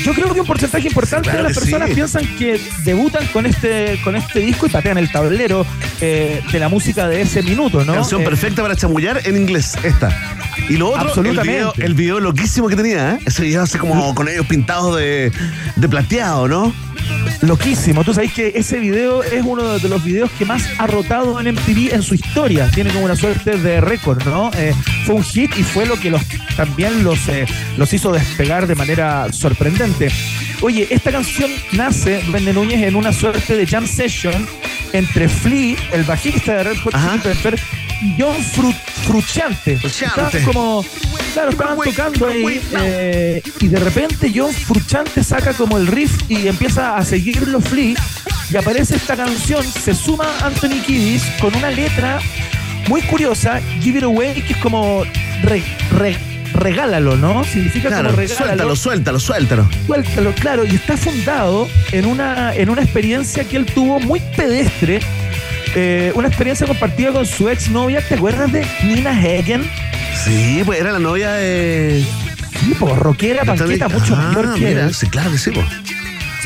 Yo 0.07 0.13
creo 0.13 0.33
que 0.33 0.39
un 0.39 0.47
porcentaje 0.47 0.87
importante 0.87 1.29
Claro 1.29 1.39
de 1.39 1.49
las 1.49 1.57
personas 1.57 1.89
sí. 1.89 1.95
piensan 1.95 2.25
que 2.37 2.61
debutan 2.85 3.27
con 3.27 3.45
este, 3.45 3.99
con 4.05 4.15
este 4.15 4.39
disco 4.39 4.65
y 4.65 4.69
patean 4.69 4.97
el 4.97 5.11
tablero 5.11 5.65
eh, 5.99 6.41
de 6.49 6.59
la 6.59 6.69
música 6.69 7.09
de 7.09 7.21
ese 7.23 7.43
minuto, 7.43 7.83
¿no? 7.83 7.93
Canción 7.93 8.21
Eh, 8.21 8.23
perfecta 8.23 8.61
para 8.61 8.77
chamullar 8.77 9.19
en 9.25 9.35
inglés, 9.35 9.75
esta. 9.83 10.09
Y 10.69 10.77
lo 10.77 10.91
otro, 10.91 11.21
el 11.21 11.37
video, 11.41 11.73
el 11.77 11.93
video 11.93 12.21
loquísimo 12.21 12.69
que 12.69 12.77
tenía, 12.77 13.15
¿eh? 13.15 13.19
Ese 13.25 13.43
video 13.43 13.63
así 13.63 13.77
como 13.77 14.15
con 14.15 14.29
ellos 14.29 14.45
pintados 14.45 14.95
de, 14.95 15.29
de 15.75 15.89
plateado, 15.89 16.47
¿no? 16.47 16.73
Loquísimo. 17.41 18.03
Tú 18.03 18.13
sabes 18.13 18.33
que 18.33 18.53
ese 18.55 18.79
video 18.79 19.23
es 19.23 19.43
uno 19.45 19.77
de 19.77 19.89
los 19.89 20.03
videos 20.03 20.31
que 20.31 20.45
más 20.45 20.63
ha 20.79 20.87
rotado 20.87 21.39
en 21.39 21.53
MTV 21.53 21.93
en 21.93 22.01
su 22.01 22.15
historia. 22.15 22.69
Tiene 22.73 22.91
como 22.91 23.05
una 23.05 23.15
suerte 23.15 23.57
de 23.57 23.79
récord, 23.79 24.25
¿no? 24.25 24.51
Eh, 24.55 24.73
fue 25.05 25.15
un 25.15 25.23
hit 25.23 25.51
y 25.57 25.63
fue 25.63 25.85
lo 25.85 25.99
que 25.99 26.09
los, 26.09 26.21
también 26.55 27.03
los, 27.03 27.27
eh, 27.29 27.45
los 27.77 27.93
hizo 27.93 28.11
despegar 28.11 28.67
de 28.67 28.75
manera 28.75 29.31
sorprendente. 29.31 30.09
Oye, 30.61 30.87
esta 30.89 31.11
canción 31.11 31.51
nace, 31.73 32.23
Vende 32.29 32.53
Núñez, 32.53 32.81
en 32.81 32.95
una 32.95 33.13
suerte 33.13 33.55
de 33.55 33.67
jam 33.67 33.85
session 33.85 34.47
entre 34.93 35.29
Flea, 35.29 35.77
el 35.93 36.03
bajista 36.03 36.55
de 36.55 36.63
Red 36.63 36.77
Hot 36.79 36.93
Chili 36.93 37.19
Peppers, 37.19 37.61
John 38.19 38.35
Fru 38.43 38.73
Frusciante. 39.05 39.79
Estaban 39.83 40.31
como, 40.45 40.85
claro, 41.33 41.49
estaban 41.51 41.77
tocando 41.83 42.27
ahí 42.27 42.61
eh, 42.79 43.41
y 43.61 43.67
de 43.67 43.79
repente 43.79 44.31
John 44.35 44.51
Frusciante 44.53 45.23
saca 45.23 45.53
como 45.53 45.77
el 45.77 45.87
riff 45.87 46.11
y 46.29 46.47
empieza 46.47 46.97
a 46.97 47.05
seguirlo 47.05 47.61
Flea 47.61 47.95
y 48.51 48.55
aparece 48.57 48.95
esta 48.95 49.15
canción, 49.15 49.63
se 49.65 49.93
suma 49.93 50.25
Anthony 50.41 50.81
Kiddis 50.85 51.23
con 51.41 51.55
una 51.55 51.69
letra 51.69 52.19
muy 52.87 53.01
curiosa, 53.01 53.59
Give 53.81 53.97
It 53.99 54.03
Away, 54.05 54.41
que 54.41 54.53
es 54.53 54.59
como 54.59 55.03
re- 55.43 55.61
re- 55.97 56.17
regálalo, 56.53 57.17
¿no? 57.17 57.43
Significa 57.43 57.89
Claro, 57.89 58.05
como 58.09 58.17
regálalo. 58.21 58.75
suéltalo, 58.75 58.75
suéltalo, 58.75 59.19
suéltalo. 59.19 59.69
Suéltalo, 59.85 60.33
claro, 60.35 60.65
y 60.65 60.75
está 60.75 60.95
fundado 60.95 61.67
en 61.91 62.05
una, 62.05 62.55
en 62.55 62.69
una 62.69 62.81
experiencia 62.83 63.43
que 63.43 63.57
él 63.57 63.65
tuvo 63.65 63.99
muy 63.99 64.21
pedestre, 64.37 65.01
eh, 65.79 66.11
una 66.15 66.27
experiencia 66.27 66.65
compartida 66.65 67.11
con 67.11 67.25
su 67.25 67.47
exnovia, 67.49 68.01
¿te 68.07 68.15
acuerdas 68.15 68.51
de 68.51 68.65
Nina 68.83 69.11
Hagen? 69.11 69.69
Sí, 70.25 70.61
pues 70.65 70.79
era 70.79 70.91
la 70.91 70.99
novia 70.99 71.31
de. 71.33 72.03
Sí, 72.59 72.73
pues, 72.79 72.95
rockera, 72.97 73.45
panqueta, 73.45 73.87
mucho 73.87 74.15
Ah, 74.17 74.29
mayor 74.33 74.53
que 74.55 74.65
mira, 74.65 74.85
él. 74.85 74.93
Sí, 74.93 75.07
claro 75.07 75.31
que 75.31 75.37
sí, 75.37 75.51
pues. 75.51 75.65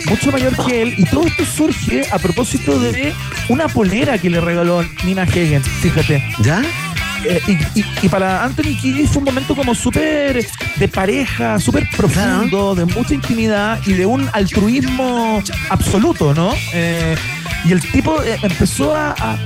mucho 0.08 0.32
mayor 0.32 0.54
que 0.66 0.82
él 0.82 0.96
y 0.98 1.06
todo 1.06 1.26
esto 1.26 1.46
surge 1.46 2.04
a 2.12 2.20
propósito 2.20 2.78
de 2.80 3.14
una 3.48 3.68
polera 3.70 4.18
que 4.18 4.30
le 4.30 4.42
regaló 4.42 4.84
Nina 5.06 5.24
Hagen, 5.24 5.64
fíjate. 5.64 6.22
¿Ya? 6.44 6.62
Eh, 7.24 7.40
y, 7.48 7.80
y- 7.80 7.86
y 8.02 8.10
para 8.10 8.44
Anthony 8.44 8.76
Kiedis 8.82 9.10
fue 9.12 9.20
un 9.20 9.26
momento 9.26 9.56
como 9.56 9.76
súper 9.76 10.44
de 10.76 10.88
pareja, 10.88 11.60
súper 11.60 11.88
profundo, 11.96 12.74
de 12.76 12.86
mucha 12.86 13.14
intimidad 13.14 13.80
y 13.86 13.94
de 13.94 14.06
un 14.08 14.28
altruismo 14.34 15.42
absoluto, 15.70 16.34
¿no? 16.34 16.52
Eh, 16.74 17.16
y 17.66 17.72
el 17.72 17.82
tipo 17.82 18.22
eh, 18.24 18.38
empezó 18.42 18.96
a, 18.96 19.12
a- 19.18 19.38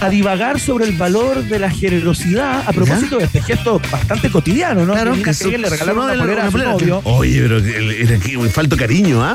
a 0.00 0.08
divagar 0.08 0.60
sobre 0.60 0.84
el 0.86 0.92
valor 0.92 1.42
de 1.44 1.58
la 1.58 1.70
generosidad 1.70 2.62
a 2.66 2.72
propósito 2.72 3.18
de 3.18 3.24
este 3.24 3.42
gesto 3.42 3.80
bastante 3.90 4.30
cotidiano, 4.30 4.84
¿no? 4.86 4.92
Claro, 4.94 5.20
que 5.22 5.34
su- 5.34 5.50
le 5.50 5.68
regalaron 5.68 6.04
una 6.04 6.14
polera 6.18 6.42
a 6.42 6.46
su 6.46 6.52
polera. 6.52 6.70
novio. 6.72 7.00
Oye, 7.04 7.40
pero 7.42 8.40
un 8.40 8.50
falto 8.50 8.76
cariño, 8.76 9.22
¿ah? 9.24 9.34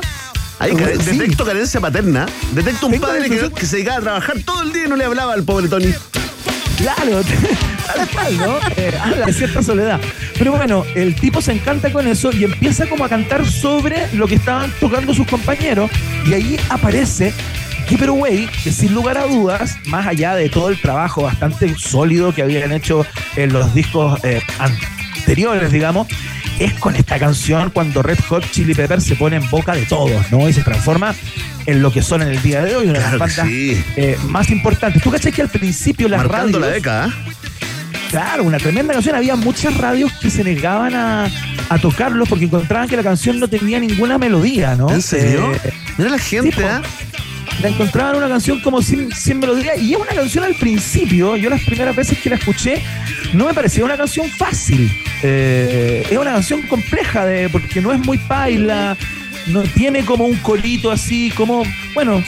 Ahí 0.59 0.71
Bueno, 0.71 0.87
care- 0.87 1.03
sí. 1.03 1.17
detecto 1.17 1.43
carencia 1.45 1.81
paterna. 1.81 2.25
Detecto 2.53 2.87
un 2.87 2.99
padre 2.99 3.29
que, 3.29 3.65
se 3.65 3.75
dedicaba 3.77 3.97
a 3.97 4.01
trabajar 4.01 4.37
todo 4.45 4.63
el 4.63 4.71
día 4.71 4.85
y 4.85 4.89
no 4.89 4.95
le 4.95 5.03
hablaba 5.05 5.33
al 5.33 5.43
pobre 5.43 5.67
Tony. 5.67 5.93
Claro, 6.77 7.21
tal 7.95 8.07
cual, 8.09 8.37
¿no? 8.37 8.57
Eh, 8.77 8.91
habla 9.01 9.25
de 9.25 9.33
cierta 9.33 9.61
soledad. 9.61 9.99
Pero 10.37 10.51
bueno, 10.53 10.85
el 10.95 11.15
tipo 11.15 11.41
se 11.41 11.51
encanta 11.51 11.91
con 11.91 12.07
eso 12.07 12.31
y 12.31 12.43
empieza 12.45 12.87
como 12.87 13.03
a 13.05 13.09
cantar 13.09 13.45
sobre 13.45 14.07
lo 14.13 14.27
que 14.27 14.35
estaban 14.35 14.71
tocando 14.79 15.13
sus 15.13 15.27
compañeros. 15.27 15.89
Y 16.25 16.33
ahí 16.33 16.59
aparece 16.69 17.33
Keep 17.87 18.01
It 18.01 18.07
Away, 18.09 18.49
que 18.63 18.71
sin 18.71 18.93
lugar 18.93 19.17
a 19.17 19.25
dudas, 19.25 19.77
más 19.85 20.07
allá 20.07 20.35
de 20.35 20.49
todo 20.49 20.69
el 20.69 20.79
trabajo 20.79 21.23
bastante 21.23 21.75
sólido 21.77 22.33
que 22.33 22.41
habían 22.41 22.71
hecho 22.71 23.05
en 23.35 23.53
los 23.53 23.73
discos 23.73 24.19
eh, 24.23 24.41
anteriores, 25.17 25.71
digamos, 25.71 26.07
es 26.59 26.73
con 26.73 26.95
esta 26.95 27.19
canción 27.19 27.69
cuando 27.71 28.01
Red 28.01 28.19
Hot 28.29 28.49
Chili 28.51 28.73
Peppers 28.73 29.03
se 29.03 29.15
pone 29.15 29.37
en 29.37 29.49
boca 29.49 29.73
de 29.73 29.85
todos, 29.85 30.31
¿no? 30.31 30.47
Y 30.47 30.53
se 30.53 30.61
transforma 30.61 31.13
en 31.65 31.81
lo 31.81 31.91
que 31.91 32.01
son 32.01 32.21
en 32.21 32.29
el 32.29 32.41
día 32.41 32.63
de 32.63 32.75
hoy, 32.75 32.87
una 32.87 32.99
de 32.99 33.05
las 33.05 33.17
bandas 33.19 33.47
sí. 33.47 33.83
eh, 33.95 34.17
más 34.27 34.49
importantes. 34.49 35.01
¿Tú 35.01 35.11
cachai 35.11 35.31
que 35.31 35.41
al 35.41 35.49
principio 35.49 36.07
las 36.07 36.19
Marcando 36.21 36.59
la 36.59 36.67
radios... 36.67 36.83
década. 36.83 37.05
¿ah? 37.09 37.29
Claro, 38.09 38.43
una 38.43 38.59
tremenda 38.59 38.93
canción. 38.93 39.15
Había 39.15 39.35
muchas 39.35 39.75
radios 39.77 40.11
que 40.21 40.29
se 40.29 40.43
negaban 40.43 40.93
a, 40.93 41.25
a 41.69 41.77
tocarlos 41.79 42.29
porque 42.29 42.45
encontraban 42.45 42.87
que 42.87 42.95
la 42.95 43.01
canción 43.03 43.39
no 43.39 43.47
tenía 43.47 43.79
ninguna 43.79 44.19
melodía, 44.19 44.75
¿no? 44.75 44.91
¿En 44.91 45.01
serio? 45.01 45.51
Eh, 45.63 45.73
Mira 45.97 46.11
la 46.11 46.19
gente, 46.19 46.51
sí. 46.51 47.12
La 47.61 47.69
encontraban 47.69 48.15
una 48.15 48.27
canción 48.27 48.59
como 48.61 48.81
sin, 48.81 49.11
sin 49.13 49.39
melodía 49.39 49.75
y 49.77 49.93
es 49.93 49.97
una 49.99 50.13
canción 50.13 50.43
al 50.43 50.55
principio, 50.55 51.35
yo 51.37 51.49
las 51.49 51.61
primeras 51.63 51.95
veces 51.95 52.17
que 52.19 52.29
la 52.29 52.35
escuché 52.35 52.81
no 53.33 53.45
me 53.47 53.53
parecía 53.53 53.85
una 53.85 53.97
canción 53.97 54.29
fácil, 54.29 54.91
Eh, 55.25 56.05
es 56.11 56.17
una 56.17 56.33
canción 56.33 56.63
compleja 56.63 57.25
de, 57.25 57.47
porque 57.49 57.79
no 57.81 57.93
es 57.93 57.99
muy 57.99 58.17
paila, 58.17 58.97
no 59.47 59.63
tiene 59.63 60.03
como 60.03 60.25
un 60.25 60.35
corito 60.37 60.91
así, 60.91 61.31
como, 61.31 61.63
bueno, 61.93 62.21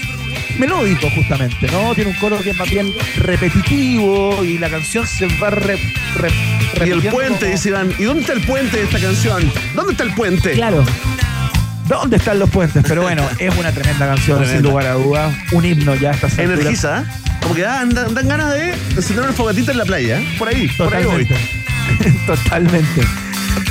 melódico 0.57 1.09
justamente, 1.09 1.67
¿no? 1.71 1.93
Tiene 1.93 2.11
un 2.11 2.15
coro 2.17 2.39
que 2.39 2.51
es 2.51 2.57
más 2.57 2.69
bien 2.69 2.93
repetitivo 3.17 4.43
y 4.45 4.57
la 4.57 4.69
canción 4.69 5.05
se 5.05 5.27
va 5.41 5.49
re, 5.49 5.77
re- 6.15 6.87
Y 6.87 6.91
el 6.91 7.01
puente, 7.01 7.39
como- 7.39 7.51
dice 7.51 7.69
Iván. 7.69 7.93
¿Y 7.99 8.03
dónde 8.03 8.21
está 8.21 8.33
el 8.33 8.41
puente 8.41 8.77
de 8.77 8.83
esta 8.83 8.99
canción? 8.99 9.51
¿Dónde 9.73 9.91
está 9.91 10.03
el 10.05 10.13
puente? 10.13 10.51
Claro. 10.53 10.85
¿Dónde 11.87 12.17
están 12.17 12.39
los 12.39 12.49
puentes? 12.49 12.83
Pero 12.87 13.03
bueno, 13.03 13.23
es 13.39 13.55
una 13.57 13.71
tremenda 13.71 14.07
canción, 14.07 14.45
sin 14.45 14.61
lugar 14.63 14.85
a 14.87 14.93
dudas. 14.93 15.33
Un 15.51 15.65
himno 15.65 15.95
ya 15.95 16.11
alturas. 16.11 16.37
Energiza, 16.39 16.97
¿ah? 16.99 17.05
Como 17.41 17.53
que 17.55 17.61
dan, 17.61 17.89
dan- 17.93 18.13
dan 18.13 18.27
ganas 18.27 18.53
de 18.53 18.71
encender 18.95 19.23
una 19.25 19.33
fogatita 19.33 19.71
en 19.71 19.77
la 19.77 19.85
playa. 19.85 20.19
¿eh? 20.19 20.35
Por 20.39 20.47
ahí, 20.49 20.67
por 20.77 20.93
ahí 20.95 21.05
voy. 21.05 21.25
Totalmente. 21.27 22.19
Totalmente. 22.25 23.01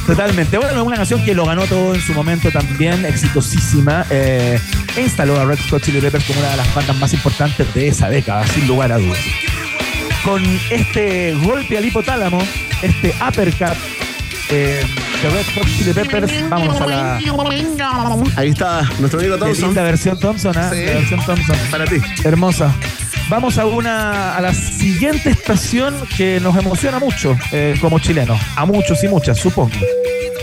Totalmente. 0.06 0.58
Bueno, 0.58 0.80
es 0.80 0.86
una 0.86 0.96
canción 0.96 1.24
que 1.24 1.34
lo 1.34 1.44
ganó 1.46 1.62
todo 1.64 1.94
en 1.94 2.00
su 2.00 2.12
momento 2.14 2.50
también, 2.50 3.04
exitosísima. 3.04 4.04
eh, 4.10 4.60
e 4.96 5.00
instaló 5.00 5.40
a 5.40 5.44
Red 5.44 5.58
Hot 5.70 5.82
Chili 5.82 6.00
Peppers 6.00 6.24
como 6.24 6.38
una 6.40 6.50
de 6.50 6.56
las 6.58 6.72
bandas 6.74 6.96
más 6.98 7.12
importantes 7.14 7.72
de 7.74 7.88
esa 7.88 8.08
década, 8.08 8.46
sin 8.46 8.66
lugar 8.68 8.92
a 8.92 8.98
dudas. 8.98 9.18
Con 10.24 10.42
este 10.70 11.34
golpe 11.42 11.76
al 11.76 11.84
hipotálamo, 11.84 12.38
este 12.82 13.12
uppercut 13.28 13.76
eh, 14.50 14.84
de 15.24 15.30
Red 15.30 15.46
Hot 15.54 15.66
Chili 15.66 15.92
Peppers, 15.94 16.50
vamos 16.50 16.78
a 16.78 16.86
la 16.86 17.16
Ahí 18.36 18.50
está 18.50 18.82
nuestro 18.98 19.20
amigo 19.20 19.38
Thompson. 19.38 19.68
linda 19.68 19.82
versión 19.82 20.20
Thompson, 20.20 20.52
¿ah? 20.58 20.70
Sí. 20.70 20.84
La 20.84 20.92
versión 20.92 21.24
Thompson. 21.24 21.56
Para 21.70 21.86
ti. 21.86 21.96
Hermosa. 22.24 22.74
Vamos 23.30 23.56
a 23.56 23.64
una 23.64 24.36
a 24.36 24.40
la 24.42 24.52
siguiente 24.52 25.30
estación 25.30 25.94
que 26.14 26.40
nos 26.40 26.54
emociona 26.56 26.98
mucho 26.98 27.38
eh, 27.52 27.74
como 27.80 27.98
chilenos. 28.00 28.38
A 28.54 28.66
muchos 28.66 29.02
y 29.02 29.08
muchas, 29.08 29.38
supongo. 29.38 29.70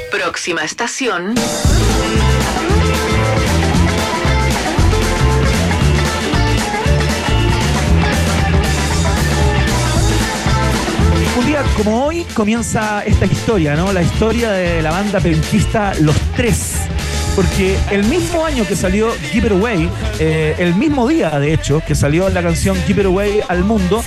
Próxima 0.10 0.64
estación. 0.64 1.36
Como 11.78 12.06
hoy 12.06 12.26
comienza 12.34 13.04
esta 13.04 13.26
historia, 13.26 13.76
¿no? 13.76 13.92
La 13.94 14.02
historia 14.02 14.52
de 14.52 14.82
la 14.82 14.92
banda 14.92 15.20
penquista 15.20 15.94
Los 16.00 16.16
Tres. 16.36 16.76
Porque 17.36 17.78
el 17.92 18.04
mismo 18.06 18.46
año 18.46 18.66
que 18.68 18.76
salió 18.76 19.12
Give 19.32 19.48
It 19.48 19.54
Away, 19.54 19.90
eh, 20.20 20.56
el 20.60 20.76
mismo 20.76 21.08
día 21.08 21.30
de 21.40 21.54
hecho 21.54 21.82
que 21.86 21.96
salió 21.96 22.30
la 22.30 22.42
canción 22.42 22.76
Give 22.86 23.02
It 23.02 23.08
Away 23.08 23.40
al 23.48 23.64
mundo, 23.64 24.04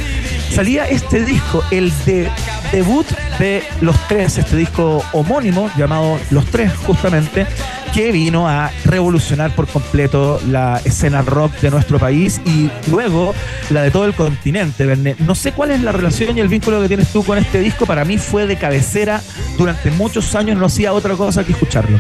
salía 0.51 0.87
este 0.87 1.25
disco, 1.25 1.63
el 1.71 1.93
de 2.05 2.31
debut 2.71 3.07
de 3.39 3.63
Los 3.81 3.97
Tres, 4.09 4.39
este 4.39 4.57
disco 4.57 5.03
homónimo 5.13 5.71
llamado 5.77 6.19
Los 6.31 6.45
Tres 6.47 6.73
justamente, 6.87 7.47
que 7.95 8.11
vino 8.11 8.49
a 8.49 8.73
revolucionar 8.85 9.55
por 9.55 9.69
completo 9.69 10.41
la 10.51 10.81
escena 10.85 11.23
rock 11.23 11.53
de 11.61 11.71
nuestro 11.71 12.01
país 12.01 12.41
y 12.45 12.69
luego 12.91 13.33
la 13.71 13.83
de 13.83 13.93
todo 13.93 14.05
el 14.05 14.15
continente, 14.15 14.85
Verne. 14.85 15.15
No 15.21 15.37
sé 15.37 15.53
cuál 15.53 15.71
es 15.71 15.81
la 15.81 15.93
relación 15.93 16.37
y 16.37 16.41
el 16.41 16.49
vínculo 16.49 16.83
que 16.83 16.89
tienes 16.89 17.09
tú 17.13 17.23
con 17.23 17.39
este 17.39 17.61
disco, 17.61 17.87
para 17.87 18.05
mí 18.05 18.19
fue 18.19 18.49
de 18.49 18.57
cabecera 18.57 19.23
durante 19.57 19.93
muchos 19.93 20.35
años, 20.35 20.59
no 20.59 20.67
hacía 20.67 20.93
otra 20.93 21.15
cosa 21.15 21.45
que 21.45 21.53
escucharlo. 21.53 21.97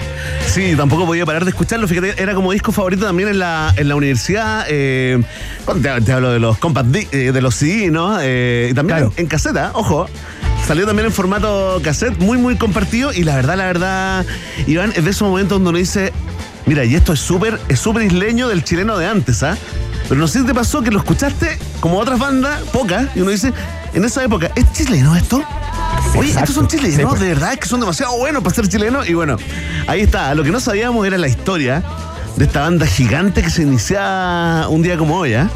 Sí, 0.47 0.75
tampoco 0.77 1.07
podía 1.07 1.25
parar 1.27 1.45
de 1.45 1.51
escucharlo. 1.51 1.87
Fíjate, 1.87 2.21
era 2.21 2.35
como 2.35 2.51
disco 2.51 2.73
favorito 2.73 3.07
también 3.07 3.29
en 3.29 3.39
la, 3.39 3.73
en 3.77 3.89
la 3.89 3.95
universidad. 3.95 4.67
eh, 4.69 5.23
te, 5.81 6.01
te 6.01 6.13
hablo 6.13 6.33
de 6.33 6.41
los 6.41 6.59
compact 6.59 6.93
eh, 7.13 7.31
de 7.33 7.41
los 7.41 7.55
CD, 7.55 7.93
¿no? 7.93 8.19
Eh, 8.21 8.69
y 8.73 8.75
también 8.75 8.99
Claro. 8.99 9.13
en 9.17 9.27
caseta, 9.27 9.71
ojo. 9.75 10.09
Salió 10.67 10.87
también 10.87 11.07
en 11.07 11.13
formato 11.13 11.81
cassette, 11.85 12.19
muy, 12.19 12.39
muy 12.39 12.57
compartido. 12.57 13.13
Y 13.13 13.23
la 13.23 13.37
verdad, 13.37 13.57
la 13.57 13.67
verdad, 13.67 14.27
Iván, 14.67 14.93
es 14.97 15.05
de 15.05 15.11
esos 15.11 15.29
momentos 15.29 15.57
donde 15.57 15.71
uno 15.71 15.79
dice, 15.79 16.13
mira, 16.67 16.85
y 16.85 16.95
esto 16.95 17.13
es 17.13 17.21
súper, 17.21 17.61
es 17.69 17.79
súper 17.79 18.03
isleño 18.05 18.49
del 18.49 18.65
chileno 18.65 18.97
de 18.97 19.07
antes, 19.07 19.43
¿ah? 19.43 19.57
Pero 20.09 20.21
no 20.21 20.27
sé 20.27 20.41
si 20.41 20.47
te 20.47 20.55
pasó 20.55 20.83
que 20.83 20.91
lo 20.91 20.99
escuchaste 20.99 21.59
como 21.81 21.99
otras 21.99 22.19
bandas, 22.19 22.61
pocas, 22.73 23.09
y 23.15 23.21
uno 23.21 23.31
dice, 23.31 23.53
en 23.93 24.05
esa 24.05 24.25
época, 24.25 24.51
¿es 24.57 24.71
chileno 24.73 25.15
esto? 25.17 25.43
Oye, 26.17 26.29
Exacto. 26.29 26.51
estos 26.51 26.55
son 26.55 26.69
chilenos, 26.69 26.97
Sí, 26.97 27.05
pues. 27.07 27.21
de 27.21 27.29
verdad 27.29 27.53
es 27.53 27.59
que 27.59 27.69
son 27.69 27.81
demasiado 27.81 28.17
buenos 28.17 28.43
para 28.43 28.55
ser 28.55 28.69
chilenos. 28.69 29.09
Y 29.09 29.15
bueno, 29.15 29.37
ahí 29.87 30.01
está. 30.01 30.35
Lo 30.35 30.45
que 30.45 30.51
no 30.51 30.61
sabíamos 30.61 31.07
era 31.07 31.19
la 31.19 31.29
historia 31.29 31.83
de 32.37 32.45
esta 32.45 32.63
banda 32.63 32.87
gigante 32.87 33.43
que 33.43 33.51
se 33.51 33.63
inicia 33.63 34.67
un 34.69 34.83
día 34.83 34.97
como 34.97 35.17
hoy, 35.19 35.35
¿ah? 35.35 35.51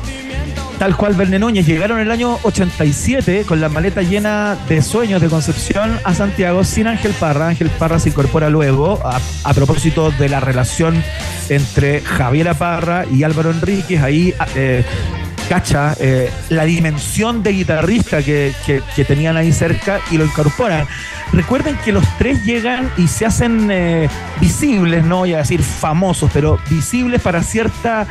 Tal 0.79 0.97
cual 0.97 1.15
Verne 1.15 1.41
Núñez, 1.41 1.67
llegaron 1.67 1.99
el 1.99 2.09
año 2.09 2.39
87 2.43 3.45
con 3.47 3.61
la 3.61 3.69
maleta 3.69 4.03
llena 4.03 4.57
de 4.69 4.81
sueños 4.81 5.21
de 5.21 5.29
Concepción 5.29 5.99
a 6.05 6.15
Santiago 6.15 6.63
sin 6.63 6.87
Ángel 6.87 7.13
Parra. 7.19 7.49
Ángel 7.49 7.69
Parra 7.69 7.99
se 7.99 8.11
incorpora 8.11 8.49
luego 8.49 9.01
a, 9.05 9.55
propósito 9.55 10.13
de 10.13 10.29
la 10.29 10.39
relación 10.39 11.03
entre 11.49 12.01
Javiera 12.03 12.55
Parra 12.55 13.07
y 13.11 13.25
Álvaro 13.25 13.51
Enríquez. 13.51 14.01
Ahí 14.01 14.33
eh, 14.55 14.85
cacha 15.49 15.97
eh, 15.99 16.31
la 16.49 16.65
dimensión 16.65 17.43
de 17.43 17.51
guitarrista 17.55 18.23
que, 18.23 18.53
que- 18.65 18.81
que 18.95 19.05
tenían 19.05 19.37
ahí 19.37 19.53
cerca 19.53 19.99
y 20.13 20.17
lo 20.17 20.25
incorporan. 20.27 20.87
Recuerden 21.33 21.77
que 21.85 21.91
los 21.91 22.05
tres 22.19 22.45
llegan 22.45 22.89
y 22.97 23.09
se 23.09 23.27
hacen 23.27 23.69
eh, 23.73 24.09
visibles, 24.41 25.03
no 25.05 25.19
voy 25.19 25.35
a 25.35 25.39
decir 25.39 25.61
famosos, 25.61 26.31
pero 26.33 26.59
visibles 26.71 27.21
para 27.21 27.43
cierta 27.43 28.07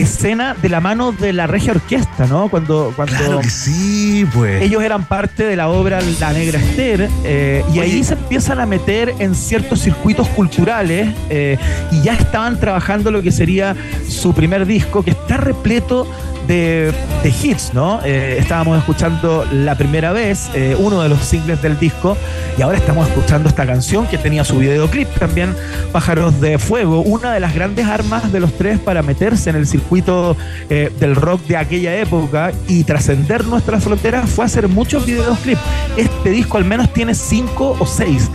escena 0.00 0.54
de 0.54 0.68
la 0.68 0.80
mano 0.80 1.12
de 1.12 1.32
la 1.32 1.46
regia 1.46 1.72
orquesta, 1.72 2.26
¿no? 2.26 2.48
Cuando, 2.48 2.92
cuando 2.94 3.16
Claro 3.16 3.40
que 3.40 3.50
sí, 3.50 4.26
pues. 4.32 4.62
ellos 4.62 4.82
eran 4.82 5.04
parte 5.04 5.44
de 5.44 5.56
la 5.56 5.68
obra 5.68 6.00
La 6.20 6.32
Negra 6.32 6.58
Esther 6.58 7.08
eh, 7.24 7.64
y 7.74 7.80
ahí 7.80 8.04
se 8.04 8.14
empiezan 8.14 8.60
a 8.60 8.66
meter 8.66 9.14
en 9.18 9.34
ciertos 9.34 9.80
circuitos 9.80 10.28
culturales 10.28 11.14
eh, 11.30 11.58
y 11.90 12.02
ya 12.02 12.14
estaban 12.14 12.60
trabajando 12.60 13.10
lo 13.10 13.22
que 13.22 13.32
sería 13.32 13.74
su 14.08 14.34
primer 14.34 14.66
disco 14.66 15.02
que 15.02 15.10
está 15.10 15.36
repleto 15.36 16.06
de, 16.48 16.92
de 17.22 17.28
hits, 17.28 17.74
¿no? 17.74 18.00
Eh, 18.04 18.36
estábamos 18.38 18.78
escuchando 18.78 19.46
la 19.52 19.76
primera 19.76 20.12
vez 20.12 20.50
eh, 20.54 20.74
uno 20.78 21.02
de 21.02 21.10
los 21.10 21.20
singles 21.20 21.60
del 21.60 21.78
disco 21.78 22.16
y 22.56 22.62
ahora 22.62 22.78
estamos 22.78 23.06
escuchando 23.06 23.50
esta 23.50 23.66
canción 23.66 24.06
que 24.06 24.16
tenía 24.16 24.44
su 24.44 24.58
videoclip 24.58 25.08
también, 25.18 25.54
Pájaros 25.92 26.40
de 26.40 26.58
Fuego, 26.58 27.02
una 27.02 27.34
de 27.34 27.40
las 27.40 27.54
grandes 27.54 27.86
armas 27.86 28.32
de 28.32 28.40
los 28.40 28.54
tres 28.54 28.78
para 28.78 29.02
meterse 29.02 29.50
en 29.50 29.56
el 29.56 29.66
circuito 29.66 29.87
circuito 29.88 30.36
eh, 30.68 30.92
del 31.00 31.16
rock 31.16 31.46
de 31.46 31.56
aquella 31.56 31.96
época 31.96 32.52
y 32.68 32.84
trascender 32.84 33.46
nuestras 33.46 33.82
fronteras 33.82 34.28
fue 34.28 34.44
hacer 34.44 34.68
muchos 34.68 35.06
videoclips. 35.06 35.60
Este 35.96 36.30
disco 36.30 36.58
al 36.58 36.66
menos 36.66 36.92
tiene 36.92 37.14
cinco 37.14 37.74
o 37.78 37.86
seis 37.86 38.30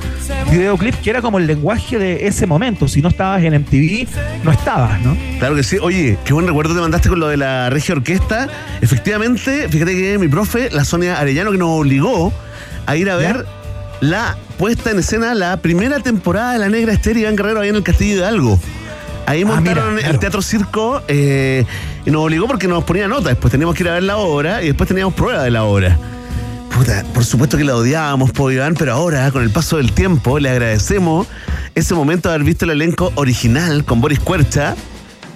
videoclips 0.49 0.97
que 0.97 1.11
era 1.11 1.21
como 1.21 1.37
el 1.37 1.45
lenguaje 1.45 1.99
de 1.99 2.25
ese 2.25 2.47
momento. 2.47 2.87
Si 2.87 3.03
no 3.03 3.09
estabas 3.09 3.43
en 3.43 3.53
MTV, 3.53 4.07
no 4.43 4.51
estabas, 4.51 4.99
¿no? 5.01 5.15
Claro 5.37 5.55
que 5.55 5.61
sí. 5.61 5.77
Oye, 5.79 6.17
qué 6.25 6.33
buen 6.33 6.47
recuerdo 6.47 6.73
te 6.73 6.81
mandaste 6.81 7.09
con 7.09 7.19
lo 7.19 7.27
de 7.27 7.37
la 7.37 7.69
Regia 7.69 7.93
Orquesta. 7.93 8.47
Efectivamente, 8.81 9.69
fíjate 9.69 9.95
que 9.95 10.17
mi 10.17 10.27
profe, 10.27 10.71
la 10.71 10.83
Sonia 10.83 11.19
Arellano, 11.19 11.51
que 11.51 11.59
nos 11.59 11.79
obligó 11.79 12.33
a 12.87 12.95
ir 12.95 13.11
a 13.11 13.15
ver 13.15 13.45
la 14.01 14.37
puesta 14.57 14.89
en 14.89 14.99
escena, 14.99 15.35
la 15.35 15.57
primera 15.57 15.99
temporada 15.99 16.53
de 16.53 16.59
La 16.59 16.69
Negra 16.69 16.93
Estéreo 16.93 17.19
y 17.19 17.21
Iván 17.23 17.35
Guerrero 17.35 17.61
ahí 17.61 17.69
en 17.69 17.75
el 17.75 17.83
Castillo 17.83 18.17
de 18.17 18.25
Algo. 18.25 18.59
Ahí 19.25 19.45
montaron 19.45 19.89
Ah, 19.89 19.91
mira, 19.95 20.09
el. 20.09 20.19
Teatro 20.19 20.41
Circo 20.41 21.01
eh, 21.07 21.65
y 22.05 22.11
nos 22.11 22.23
obligó 22.23 22.47
porque 22.47 22.67
nos 22.67 22.83
ponía 22.83 23.07
nota. 23.07 23.29
Después 23.29 23.51
teníamos 23.51 23.75
que 23.75 23.83
ir 23.83 23.89
a 23.89 23.93
ver 23.93 24.03
la 24.03 24.17
obra 24.17 24.61
y 24.63 24.67
después 24.67 24.87
teníamos 24.87 25.13
prueba 25.13 25.43
de 25.43 25.51
la 25.51 25.63
obra. 25.63 25.97
Puta, 26.75 27.03
por 27.13 27.23
supuesto 27.23 27.55
que 27.57 27.63
la 27.63 27.75
odiábamos, 27.75 28.31
po, 28.31 28.49
Iván, 28.49 28.73
pero 28.73 28.93
ahora, 28.93 29.29
con 29.31 29.43
el 29.43 29.51
paso 29.51 29.77
del 29.77 29.91
tiempo, 29.91 30.39
le 30.39 30.49
agradecemos 30.49 31.27
ese 31.75 31.93
momento 31.93 32.29
de 32.29 32.35
haber 32.35 32.45
visto 32.47 32.65
el 32.65 32.71
elenco 32.71 33.11
original 33.15 33.85
con 33.85 34.01
Boris 34.01 34.19
Cuercha. 34.19 34.75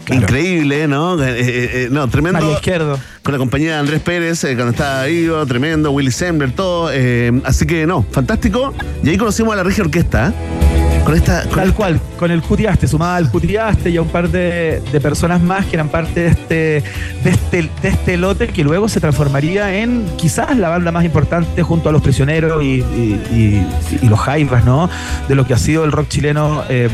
Increíble, 0.09 0.87
¿no? 0.87 1.21
Eh, 1.21 1.35
eh, 1.37 1.87
no, 1.91 2.07
tremendo. 2.07 2.39
María 2.39 2.55
Izquierdo. 2.55 2.97
Con 3.23 3.33
la 3.33 3.37
compañía 3.37 3.73
de 3.73 3.79
Andrés 3.79 4.01
Pérez, 4.01 4.43
eh, 4.45 4.55
cuando 4.55 4.71
estaba 4.71 5.03
vivo, 5.03 5.45
tremendo, 5.45 5.91
Willy 5.91 6.11
Sembler, 6.11 6.53
todo. 6.53 6.89
así 7.43 7.65
que 7.67 7.85
no, 7.85 8.03
fantástico. 8.11 8.73
Y 9.03 9.09
ahí 9.09 9.17
conocimos 9.17 9.53
a 9.53 9.57
la 9.57 9.63
Regia 9.63 9.83
Orquesta. 9.83 10.33
Con 11.07 11.15
esta. 11.15 11.43
con 11.43 11.55
Tal 11.55 11.73
cual, 11.73 11.99
con 12.19 12.31
el 12.31 12.41
Cutiaste, 12.41 12.87
sumada 12.87 13.15
al 13.15 13.31
Cutiaste 13.31 13.89
y 13.89 13.97
a 13.97 14.01
un 14.01 14.09
par 14.09 14.29
de, 14.29 14.81
de 14.91 14.99
personas 15.01 15.41
más 15.41 15.65
que 15.65 15.75
eran 15.77 15.89
parte 15.89 16.19
de 16.21 16.27
este, 16.27 16.55
de, 17.23 17.29
este, 17.29 17.69
de 17.81 17.87
este 17.89 18.17
lote 18.17 18.47
que 18.49 18.63
luego 18.63 18.89
se 18.89 18.99
transformaría 18.99 19.73
en 19.79 20.05
quizás 20.17 20.57
la 20.57 20.69
banda 20.69 20.91
más 20.91 21.05
importante 21.05 21.63
junto 21.63 21.89
a 21.89 21.91
Los 21.91 22.01
Prisioneros 22.01 22.61
y, 22.61 22.81
y- 22.81 23.21
y- 23.31 23.99
y 24.01 24.09
Los 24.09 24.19
Jaivas, 24.19 24.65
¿no? 24.65 24.89
De 25.29 25.35
lo 25.35 25.45
que 25.47 25.53
ha 25.53 25.57
sido 25.57 25.85
el 25.85 25.91
rock 25.91 26.09
chileno 26.09 26.63
eh, 26.69 26.89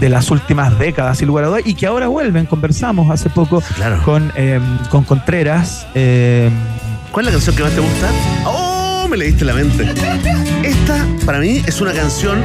de 0.00 0.08
las 0.08 0.30
últimas 0.30 0.78
décadas, 0.78 1.18
sin 1.18 1.28
lugar 1.28 1.44
a 1.44 1.48
dudas, 1.48 1.62
y 1.64 1.74
que 1.74 1.86
ahora 1.86 2.08
vuelven. 2.08 2.46
Conversamos 2.46 3.10
hace 3.10 3.30
poco 3.30 3.62
con, 4.04 4.32
eh, 4.36 4.60
con 4.90 5.04
Contreras. 5.04 5.86
eh, 5.94 6.50
¿Cuál 7.12 7.26
es 7.26 7.32
la 7.32 7.38
canción 7.38 7.56
que 7.56 7.62
más 7.62 7.72
te 7.72 7.80
gusta? 7.80 8.08
¡Oh! 8.46 9.06
Me 9.08 9.16
leíste 9.16 9.44
la 9.44 9.54
mente. 9.54 9.90
Esta, 10.62 11.06
para 11.24 11.38
mí, 11.38 11.62
es 11.66 11.80
una 11.80 11.92
canción, 11.94 12.42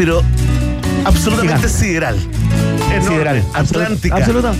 pero 0.00 0.22
absolutamente 1.04 1.68
sideral. 1.68 2.16
Enorme, 2.90 3.06
Sideral. 3.06 3.44
Atlántica. 3.52 4.16
Absoluta. 4.16 4.54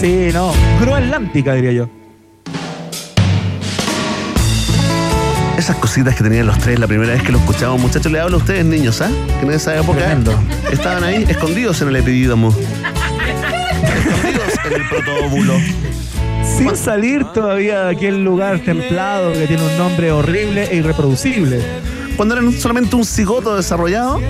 Sí, 0.00 0.30
no. 0.32 0.50
Groenlántica, 0.80 1.52
diría 1.52 1.72
yo. 1.72 1.90
Esas 5.58 5.76
cositas 5.76 6.14
que 6.14 6.24
tenían 6.24 6.46
los 6.46 6.58
tres 6.58 6.78
la 6.78 6.86
primera 6.86 7.12
vez 7.12 7.22
que 7.22 7.32
lo 7.32 7.38
escuchamos, 7.38 7.78
muchachos, 7.78 8.10
le 8.10 8.18
hablo 8.18 8.36
a 8.36 8.38
ustedes, 8.38 8.64
niños, 8.64 9.02
¿ah? 9.02 9.10
Que 9.40 9.44
en 9.44 9.52
esa 9.52 9.76
época 9.76 9.98
Tremendo. 9.98 10.32
estaban 10.72 11.04
ahí 11.04 11.26
escondidos 11.28 11.82
en 11.82 11.88
el 11.88 11.96
epidídamo. 11.96 12.48
escondidos 12.48 14.54
en 14.64 14.72
el 14.72 14.88
protóbulo. 14.88 15.54
Sin 16.56 16.74
salir 16.76 17.26
todavía 17.34 17.84
de 17.84 17.96
aquel 17.96 18.24
lugar 18.24 18.60
templado 18.60 19.34
que 19.34 19.46
tiene 19.46 19.62
un 19.62 19.76
nombre 19.76 20.12
horrible 20.12 20.66
e 20.70 20.76
irreproducible. 20.76 21.60
Cuando 22.16 22.34
eran 22.34 22.52
solamente 22.52 22.96
un 22.96 23.04
cigoto 23.04 23.56
desarrollado, 23.56 24.20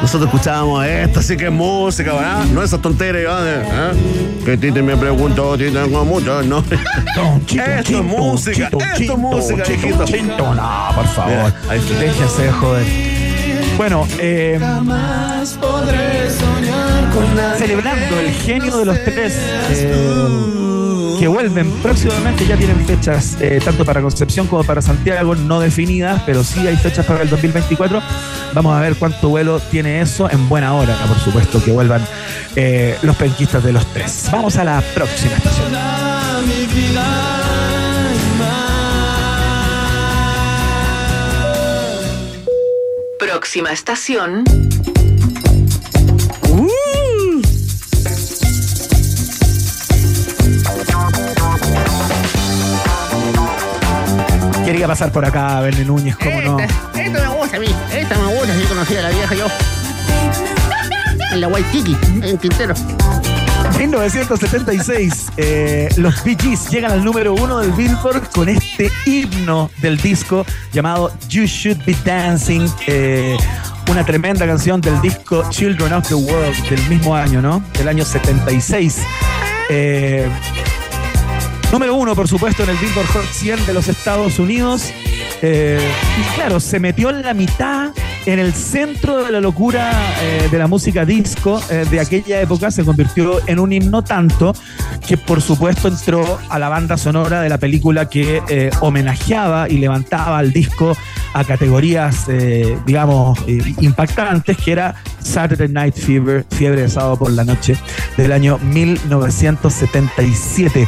nosotros 0.00 0.32
escuchábamos 0.32 0.84
esto, 0.86 1.20
así 1.20 1.36
que 1.36 1.46
es 1.46 1.52
música, 1.52 2.12
¿verdad? 2.12 2.44
No 2.46 2.62
esas 2.62 2.80
tonteras, 2.80 3.22
¿verdad? 3.22 3.92
¿eh? 3.92 3.96
Que 4.44 4.56
Tite 4.56 4.82
me 4.82 4.96
preguntó, 4.96 5.56
Tite 5.56 5.72
tengo 5.72 6.04
mucho, 6.04 6.42
no. 6.42 6.58
esto 6.58 7.98
es 7.98 8.04
música, 8.04 8.66
esto 8.66 9.12
es 9.12 9.18
música, 9.18 9.72
hijito. 9.72 10.54
No, 10.54 10.88
por 10.94 11.06
favor. 11.06 11.52
Mira. 11.62 12.00
Déjese 12.00 12.42
de 12.42 12.52
joder. 12.52 12.86
Bueno, 13.76 14.06
eh, 14.20 14.60
celebrando 17.58 18.20
el 18.20 18.30
genio 18.30 18.76
de 18.76 18.84
los 18.84 19.04
tres 19.04 19.34
eh, 19.70 20.63
que 21.18 21.28
vuelven 21.28 21.70
próximamente, 21.82 22.46
ya 22.46 22.56
tienen 22.56 22.84
fechas 22.86 23.36
eh, 23.40 23.60
tanto 23.64 23.84
para 23.84 24.00
Concepción 24.00 24.46
como 24.46 24.64
para 24.64 24.82
Santiago, 24.82 25.34
no 25.34 25.60
definidas, 25.60 26.22
pero 26.26 26.44
sí 26.44 26.66
hay 26.66 26.76
fechas 26.76 27.06
para 27.06 27.22
el 27.22 27.30
2024. 27.30 28.02
Vamos 28.52 28.76
a 28.76 28.80
ver 28.80 28.96
cuánto 28.96 29.28
vuelo 29.28 29.60
tiene 29.60 30.00
eso 30.00 30.30
en 30.30 30.48
buena 30.48 30.74
hora, 30.74 30.96
por 31.06 31.18
supuesto, 31.18 31.62
que 31.62 31.72
vuelvan 31.72 32.06
eh, 32.56 32.96
los 33.02 33.16
penquistas 33.16 33.62
de 33.62 33.72
los 33.72 33.86
tres. 33.92 34.28
Vamos 34.32 34.56
a 34.56 34.64
la 34.64 34.82
próxima 34.94 35.36
estación. 35.36 35.72
Próxima 43.18 43.72
estación. 43.72 44.44
Quería 54.84 54.92
pasar 54.92 55.12
por 55.12 55.24
acá, 55.24 55.62
Bernie 55.62 55.86
Núñez, 55.86 56.14
cómo 56.14 56.42
no. 56.42 56.58
Esta, 56.60 56.74
me 56.94 57.38
gusta 57.38 57.56
a 57.56 57.60
mí. 57.60 57.68
Esta 57.90 58.18
me 58.18 58.34
gusta, 58.34 58.54
si 58.54 58.64
conocí 58.66 58.96
a 58.96 59.00
la 59.00 59.08
vieja 59.08 59.34
yo. 59.34 59.46
En 61.32 61.40
la 61.40 61.48
Waikiki, 61.48 61.96
en 62.20 62.36
Quintero. 62.36 62.74
1976, 63.78 65.32
eh, 65.38 65.88
los 65.96 66.22
Bee 66.22 66.36
Gees 66.38 66.68
llegan 66.68 66.92
al 66.92 67.02
número 67.02 67.32
uno 67.32 67.60
del 67.60 67.72
Billboard 67.72 68.28
con 68.30 68.50
este 68.50 68.92
himno 69.06 69.70
del 69.80 69.96
disco 69.96 70.44
llamado 70.70 71.10
You 71.30 71.46
Should 71.46 71.82
Be 71.86 71.96
Dancing. 72.04 72.68
eh, 72.86 73.38
una 73.90 74.04
tremenda 74.04 74.46
canción 74.46 74.82
del 74.82 75.00
disco 75.00 75.48
Children 75.48 75.94
of 75.94 76.08
the 76.08 76.14
World 76.14 76.68
del 76.68 76.86
mismo 76.90 77.16
año, 77.16 77.40
¿no? 77.40 77.64
Del 77.78 77.88
año 77.88 78.04
76. 78.04 78.98
Eh, 79.70 80.28
número 81.74 81.94
uno, 81.96 82.14
por 82.14 82.28
supuesto, 82.28 82.62
en 82.62 82.70
el 82.70 82.76
Billboard 82.76 83.08
Hot 83.08 83.26
100 83.32 83.66
de 83.66 83.74
los 83.74 83.88
Estados 83.88 84.38
Unidos. 84.38 84.92
Eh, 85.42 85.80
y 86.20 86.22
claro, 86.36 86.60
se 86.60 86.78
metió 86.78 87.10
en 87.10 87.22
la 87.22 87.34
mitad, 87.34 87.90
en 88.26 88.38
el 88.38 88.54
centro 88.54 89.24
de 89.24 89.32
la 89.32 89.40
locura 89.40 89.90
eh, 90.22 90.46
de 90.52 90.56
la 90.56 90.68
música 90.68 91.04
disco 91.04 91.60
eh, 91.70 91.84
de 91.90 91.98
aquella 91.98 92.40
época. 92.40 92.70
Se 92.70 92.84
convirtió 92.84 93.40
en 93.48 93.58
un 93.58 93.72
himno 93.72 94.04
tanto 94.04 94.54
que, 95.04 95.16
por 95.16 95.42
supuesto, 95.42 95.88
entró 95.88 96.38
a 96.48 96.60
la 96.60 96.68
banda 96.68 96.96
sonora 96.96 97.40
de 97.40 97.48
la 97.48 97.58
película 97.58 98.08
que 98.08 98.70
homenajeaba 98.80 99.68
y 99.68 99.78
levantaba 99.78 100.38
al 100.38 100.52
disco 100.52 100.96
a 101.32 101.42
categorías, 101.42 102.28
digamos, 102.86 103.36
impactantes, 103.80 104.56
que 104.58 104.70
era 104.70 104.94
Saturday 105.18 105.68
Night 105.68 105.96
Fever, 105.96 106.46
Fiebre 106.50 106.82
de 106.82 106.88
Sábado 106.88 107.16
por 107.16 107.32
la 107.32 107.42
Noche, 107.42 107.76
del 108.16 108.30
año 108.30 108.58
1977. 108.58 110.86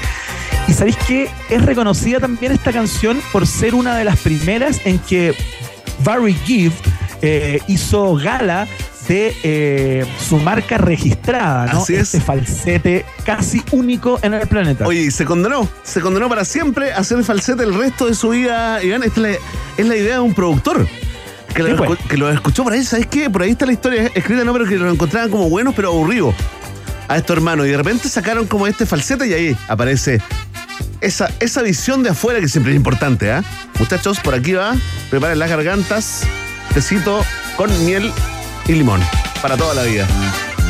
Y 0.69 0.73
sabéis 0.73 0.97
que 0.97 1.31
es 1.49 1.65
reconocida 1.65 2.21
también 2.21 2.53
esta 2.53 2.73
canción 2.73 3.21
por 3.33 3.47
ser 3.47 3.75
una 3.75 3.97
de 3.97 4.05
las 4.05 4.19
primeras 4.19 4.81
en 4.85 4.99
que 4.99 5.35
Barry 6.05 6.35
Gibb 6.45 6.73
eh, 7.23 7.61
hizo 7.69 8.15
gala 8.17 8.67
de 9.09 9.37
eh, 9.45 10.05
su 10.19 10.39
marca 10.39 10.79
registrada, 10.79 11.67
¿no? 11.73 11.83
Así 11.83 11.95
es. 11.95 12.15
Este 12.15 12.21
falsete 12.21 13.05
casi 13.25 13.63
único 13.71 14.19
en 14.23 14.35
el 14.35 14.47
planeta. 14.49 14.87
Oye, 14.87 15.11
se 15.11 15.25
condenó, 15.25 15.69
se 15.85 16.01
condenó 16.01 16.29
para 16.29 16.45
siempre 16.45 16.93
a 16.93 16.99
hacer 16.99 17.23
falsete 17.23 17.63
el 17.63 17.75
resto 17.75 18.07
de 18.07 18.15
su 18.15 18.31
vida. 18.31 18.83
Iván, 18.83 19.05
esta 19.05 19.21
es 19.21 19.23
la, 19.23 19.47
es 19.77 19.87
la 19.87 19.97
idea 19.97 20.15
de 20.15 20.21
un 20.21 20.35
productor. 20.35 20.87
Que, 21.55 21.63
Sí, 21.63 21.71
lo, 21.71 21.77
pues. 21.85 21.99
que 22.09 22.17
lo 22.19 22.31
escuchó 22.31 22.65
por 22.65 22.75
ahí, 22.75 22.83
¿sabes 22.85 23.07
qué? 23.07 23.31
Por 23.31 23.43
ahí 23.43 23.53
está 23.53 23.65
la 23.65 23.73
historia 23.73 24.11
escrita, 24.15 24.45
no, 24.45 24.53
pero 24.53 24.67
que 24.67 24.77
lo 24.77 24.91
encontraban 24.91 25.31
como 25.31 25.49
buenos, 25.49 25.75
pero 25.75 25.89
aburridos 25.89 26.35
a 27.09 27.17
estos 27.17 27.37
hermanos. 27.37 27.67
Y 27.67 27.71
de 27.71 27.77
repente 27.77 28.09
sacaron 28.09 28.47
como 28.47 28.67
este 28.67 28.87
falsete 28.87 29.27
y 29.27 29.33
ahí 29.33 29.57
aparece 29.69 30.21
esa, 31.01 31.31
esa 31.41 31.63
visión 31.63 32.03
de 32.03 32.11
afuera 32.11 32.41
que 32.41 32.49
siempre 32.49 32.73
es 32.73 32.77
importante, 32.77 33.31
¿ah? 33.31 33.43
Muchachos, 33.79 34.19
por 34.21 34.35
aquí 34.35 34.53
va, 34.53 34.75
preparen 35.11 35.39
las 35.39 35.51
gargantas, 35.51 36.23
tecito 36.75 37.25
con 37.57 37.71
miel 37.85 38.13
y 38.67 38.73
limón, 38.73 39.01
para 39.43 39.57
toda 39.57 39.75
la 39.75 39.83
vida. 39.83 40.07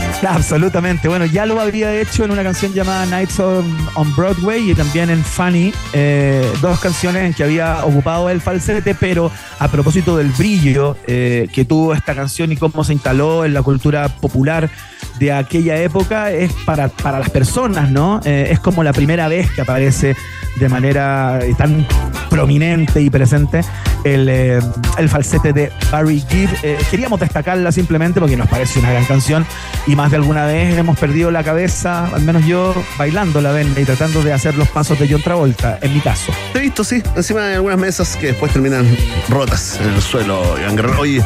Absolutamente. 0.29 1.09
Bueno, 1.09 1.27
ya 1.27 1.47
lo 1.47 1.61
había 1.61 1.95
hecho 1.95 2.25
en 2.25 2.31
una 2.31 2.43
canción 2.43 2.73
llamada 2.73 3.07
Nights 3.07 3.41
on, 3.41 3.77
on 3.95 4.15
Broadway 4.15 4.71
y 4.71 4.75
también 4.75 5.11
en 5.11 5.23
Funny, 5.25 5.73
eh, 5.93 6.51
dos 6.61 6.81
canciones 6.81 7.25
en 7.25 7.35
que 7.35 7.45
había 7.45 7.85
ocupado 7.85 8.31
el 8.31 8.41
falsete, 8.41 8.95
pero 8.95 9.31
a 9.59 9.69
propósito 9.69 10.17
del 10.17 10.31
brillo 10.31 10.97
eh, 11.07 11.49
que 11.53 11.65
tuvo 11.65 11.95
esta 11.95 12.15
canción 12.15 12.53
y 12.53 12.57
cómo 12.57 12.85
se 12.85 12.93
instaló 12.93 13.45
en 13.45 13.55
la 13.55 13.63
cultura 13.63 14.09
popular 14.09 14.71
de 15.19 15.33
aquella 15.33 15.77
época, 15.79 16.31
es 16.31 16.53
para, 16.65 16.89
para 16.89 17.19
las 17.19 17.31
personas, 17.31 17.91
¿no? 17.91 18.21
Eh, 18.25 18.49
es 18.51 18.61
como 18.61 18.83
la 18.83 18.93
primera 18.93 19.29
vez 19.29 19.51
que 19.51 19.63
aparece 19.63 20.17
de 20.57 20.69
manera 20.69 21.39
tan 21.57 21.87
prominente 22.29 23.01
y 23.01 23.11
presente 23.11 23.63
el, 24.07 24.29
eh, 24.29 24.61
el 24.99 25.09
falsete 25.09 25.53
de 25.53 25.73
Barry 25.91 26.23
Gibb. 26.29 26.49
Eh, 26.63 26.79
queríamos 26.91 27.19
destacarla 27.19 27.73
simplemente 27.73 28.21
porque 28.21 28.37
nos 28.37 28.49
parece 28.49 28.79
una 28.79 28.93
gran 28.93 29.05
canción 29.05 29.45
y 29.87 29.97
más 29.97 30.11
de 30.11 30.17
alguna 30.17 30.47
vez 30.47 30.79
hemos 30.79 30.99
perdido 30.99 31.31
la 31.31 31.43
cabeza, 31.43 32.07
al 32.07 32.23
menos 32.23 32.47
yo, 32.47 32.75
bailando 32.97 33.41
la 33.41 33.51
venda 33.51 33.81
y 33.81 33.85
tratando 33.85 34.23
de 34.23 34.33
hacer 34.33 34.55
los 34.57 34.69
pasos 34.69 34.99
de 34.99 35.09
John 35.11 35.23
Travolta, 35.23 35.79
en 35.83 35.93
mi 35.93 36.01
caso. 36.01 36.33
Te 36.53 36.61
he 36.61 36.63
visto, 36.63 36.85
sí, 36.85 37.03
encima 37.17 37.41
de 37.43 37.55
algunas 37.57 37.79
mesas 37.79 38.17
que 38.17 38.29
después 38.29 38.53
terminan 38.53 38.87
rotas 39.29 39.81
en 39.83 39.95
el 39.95 40.03
suelo, 40.03 40.57
Iván 40.59 40.77
Guerrero. 40.77 41.01
Oye, 41.01 41.25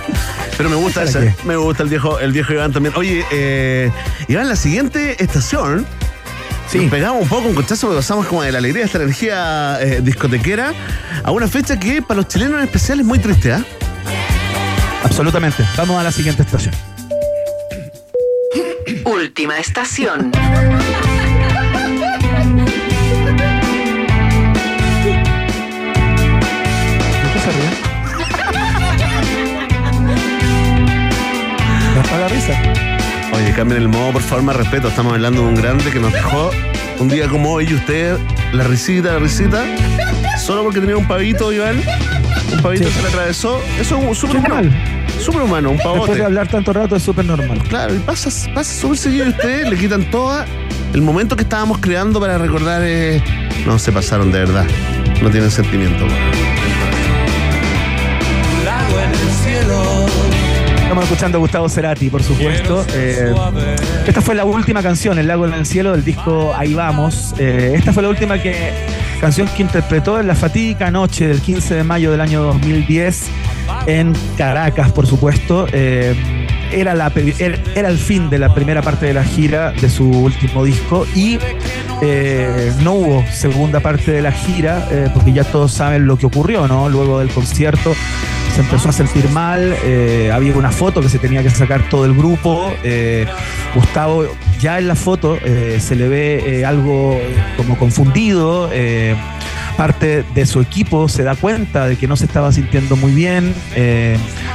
pero 0.57 0.71
me 0.71 0.77
gusta 0.77 1.01
¿Para 1.01 1.11
ese, 1.11 1.35
me 1.45 1.57
gusta 1.57 1.83
el 1.83 1.91
viejo, 1.91 2.19
el 2.19 2.33
viejo 2.33 2.55
Iván 2.55 2.73
también. 2.73 2.95
Oye, 2.97 3.25
eh, 3.31 3.91
Iván, 4.29 4.49
la 4.49 4.57
siguiente 4.57 5.23
estación. 5.23 5.87
Sí. 6.71 6.79
Nos 6.79 6.91
pegamos 6.91 7.23
un 7.23 7.29
poco 7.29 7.49
un 7.49 7.55
cochazo 7.55 7.89
porque 7.89 7.99
pasamos 7.99 8.27
como 8.29 8.43
de 8.43 8.53
la 8.53 8.59
alegría, 8.59 8.83
de 8.83 8.87
esta 8.87 8.99
energía 8.99 9.79
eh, 9.81 10.01
discotequera, 10.03 10.73
a 11.25 11.33
una 11.33 11.49
fecha 11.49 11.81
que 11.81 12.01
para 12.01 12.19
los 12.19 12.29
chilenos 12.29 12.59
en 12.59 12.65
especial 12.65 13.01
es 13.01 13.07
muy 13.07 13.19
triste, 13.19 13.53
¿ah? 13.53 13.65
Absolutamente. 15.03 15.65
Vamos 15.77 15.99
a 15.99 16.05
la 16.05 16.13
siguiente 16.13 16.43
estación. 16.43 16.73
Última 19.05 19.59
estación. 19.59 20.31
¿De 20.31 20.39
qué 27.33 27.41
se 27.41 27.51
ríen? 27.51 27.75
¿Me 31.95 32.01
apaga 32.01 32.19
la 32.19 32.29
risa? 32.29 32.90
Oye, 33.33 33.53
cambien 33.55 33.83
el 33.83 33.89
modo, 33.89 34.13
por 34.13 34.23
favor, 34.23 34.45
más 34.45 34.57
respeto. 34.57 34.89
Estamos 34.89 35.13
hablando 35.15 35.43
de 35.43 35.49
un 35.49 35.55
grande 35.55 35.91
que 35.91 35.99
nos 36.01 36.13
dejó 36.13 36.51
un 36.99 37.09
día 37.09 37.29
como 37.29 37.53
hoy 37.53 37.67
y 37.71 37.75
usted, 37.75 38.19
la 38.53 38.65
risita, 38.65 39.13
la 39.15 39.19
risita, 39.21 39.65
solo 40.39 40.65
porque 40.65 40.81
tenía 40.81 40.97
un 40.97 41.07
pavito, 41.09 41.53
Iván. 41.53 41.81
Un 42.53 42.63
pavito 42.63 42.89
Sí. 42.89 42.95
se 42.95 43.03
le 43.03 43.09
atravesó. 43.09 43.61
Eso 43.81 43.99
es 43.99 44.19
Súper 44.19 44.41
superhumano. 44.41 44.55
normal. 44.71 45.07
Superhumano, 45.21 45.71
un 45.71 45.77
Después 45.77 45.95
de 45.95 46.01
pavote. 46.07 46.25
hablar 46.25 46.49
tanto 46.49 46.73
rato 46.73 46.97
es 46.97 47.03
súper 47.03 47.25
normal. 47.25 47.63
Claro, 47.69 47.95
y 47.95 47.99
pasa, 47.99 48.31
pasa 48.55 48.73
súper 48.81 48.99
seguido 48.99 49.27
y 49.27 49.29
usted 49.31 49.67
le 49.69 49.77
quitan 49.77 50.11
todo 50.11 50.45
el 50.93 51.03
momento 51.03 51.37
que 51.37 51.43
estábamos 51.43 51.79
creando 51.79 52.21
para 52.21 52.39
recordar. 52.39 52.83
eh, 52.85 53.23
No, 53.67 53.79
se 53.79 53.93
pasaron 53.93 54.33
de 54.33 54.41
verdad. 54.41 54.65
No 55.23 55.31
tienen 55.31 55.51
sentimiento. 55.51 56.07
Lago 58.65 58.99
en 59.01 59.11
el 59.11 59.31
cielo. 59.45 60.07
Estamos 60.91 61.05
escuchando 61.05 61.39
a 61.39 61.41
Gustavo 61.41 61.69
Cerati, 61.69 62.11
por 62.11 62.21
supuesto. 62.21 62.85
Eh, 62.95 63.33
esta 64.09 64.21
fue 64.21 64.35
la 64.35 64.45
última 64.45 64.83
canción, 64.83 65.21
El 65.21 65.29
lago 65.29 65.47
en 65.47 65.53
el 65.53 65.65
cielo, 65.65 65.93
del 65.93 66.05
disco 66.05 66.53
Ahí 66.53 66.75
vamos. 66.75 67.33
Eh, 67.39 67.75
esta 67.77 67.93
fue 67.93 68.03
la 68.03 68.09
última 68.09 68.43
que, 68.43 68.73
canción 69.21 69.47
que 69.57 69.63
interpretó 69.63 70.19
en 70.19 70.27
la 70.27 70.35
fatídica 70.35 70.91
noche 70.91 71.29
del 71.29 71.41
15 71.43 71.77
de 71.77 71.85
mayo 71.85 72.11
del 72.11 72.21
año 72.21 72.43
2010 72.43 73.31
en 73.87 74.15
Caracas, 74.37 74.91
por 74.91 75.07
supuesto. 75.07 75.69
Eh, 75.73 76.17
era, 76.73 76.97
la, 76.97 77.13
era, 77.39 77.57
era 77.77 77.89
el 77.89 77.97
fin 77.97 78.29
de 78.29 78.41
la 78.41 78.53
primera 78.53 78.83
parte 78.83 79.07
de 79.07 79.15
la 79.15 79.23
gira 79.23 79.71
de 79.71 79.89
su 79.89 80.11
último 80.11 80.65
disco 80.65 81.07
y 81.15 81.39
eh, 82.03 82.73
no 82.83 82.95
hubo 82.95 83.25
segunda 83.31 83.79
parte 83.79 84.11
de 84.11 84.23
la 84.23 84.33
gira 84.33 84.89
eh, 84.91 85.09
porque 85.13 85.33
ya 85.33 85.45
todos 85.45 85.73
saben 85.73 86.07
lo 86.07 86.17
que 86.17 86.27
ocurrió, 86.27 86.67
¿no? 86.67 86.89
Luego 86.89 87.21
del 87.21 87.29
concierto 87.29 87.95
se 88.51 88.63
empezó 88.63 88.89
a 88.89 88.93
sentir 88.93 89.29
mal, 89.31 89.77
eh, 89.85 90.31
había 90.33 90.57
una 90.57 90.71
foto 90.71 91.01
que 91.01 91.09
se 91.09 91.19
tenía 91.19 91.43
que 91.43 91.51
sacar 91.51 91.89
todo 91.89 92.05
el 92.05 92.15
grupo, 92.15 92.73
eh, 92.83 93.27
Gustavo 93.75 94.25
ya 94.59 94.79
en 94.79 94.89
la 94.89 94.95
foto 94.95 95.39
eh, 95.43 95.79
se 95.81 95.95
le 95.95 96.09
ve 96.09 96.65
algo 96.67 97.19
como 97.57 97.79
confundido, 97.79 98.71
parte 99.77 100.25
de 100.35 100.47
su 100.47 100.61
equipo 100.61 101.09
se 101.09 101.23
da 101.23 101.37
cuenta 101.37 101.87
de 101.87 101.97
que 101.97 102.07
no 102.07 102.17
se 102.17 102.27
estaba 102.27 102.53
sintiendo 102.53 102.97
muy 102.97 103.13
bien, 103.13 103.55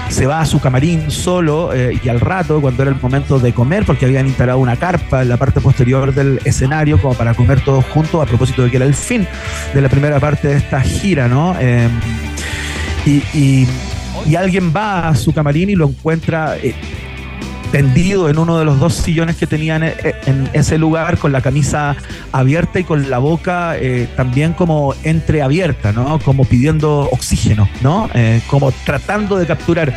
se 0.09 0.25
va 0.27 0.41
a 0.41 0.45
su 0.45 0.59
camarín 0.59 1.09
solo 1.09 1.71
y 1.75 2.07
al 2.09 2.19
rato, 2.19 2.61
cuando 2.61 2.83
era 2.83 2.91
el 2.91 3.01
momento 3.01 3.39
de 3.39 3.53
comer, 3.53 3.85
porque 3.85 4.05
habían 4.05 4.27
instalado 4.27 4.59
una 4.59 4.75
carpa 4.75 5.23
en 5.23 5.29
la 5.29 5.37
parte 5.37 5.61
posterior 5.61 6.13
del 6.13 6.39
escenario 6.43 7.01
como 7.01 7.15
para 7.15 7.33
comer 7.33 7.61
todos 7.61 7.85
juntos, 7.85 8.21
a 8.21 8.25
propósito 8.25 8.63
de 8.63 8.69
que 8.69 8.77
era 8.77 8.85
el 8.85 8.95
fin 8.95 9.27
de 9.73 9.81
la 9.81 9.89
primera 9.89 10.19
parte 10.19 10.49
de 10.49 10.57
esta 10.57 10.81
gira, 10.81 11.27
¿no? 11.27 11.55
Y, 13.05 13.67
alguien 14.35 14.73
va 14.75 15.09
a 15.09 15.15
su 15.15 15.33
camarín 15.33 15.69
y 15.69 15.75
lo 15.75 15.87
encuentra 15.87 16.57
eh, 16.57 16.73
tendido 17.71 18.29
en 18.29 18.39
uno 18.39 18.57
de 18.57 18.65
los 18.65 18.79
dos 18.79 18.95
sillones 18.95 19.35
que 19.35 19.45
tenían 19.45 19.83
en, 19.83 19.93
en 20.25 20.49
ese 20.53 20.77
lugar 20.77 21.17
con 21.17 21.31
la 21.31 21.41
camisa 21.41 21.95
abierta 22.31 22.79
y 22.79 22.83
con 22.83 23.09
la 23.09 23.17
boca 23.17 23.77
eh, 23.77 24.07
también 24.15 24.53
como 24.53 24.93
entreabierta, 25.03 25.91
¿no? 25.91 26.19
Como 26.19 26.45
pidiendo 26.45 27.09
oxígeno, 27.11 27.69
¿no? 27.81 28.09
Eh, 28.13 28.41
como 28.47 28.71
tratando 28.71 29.37
de 29.37 29.45
capturar 29.45 29.93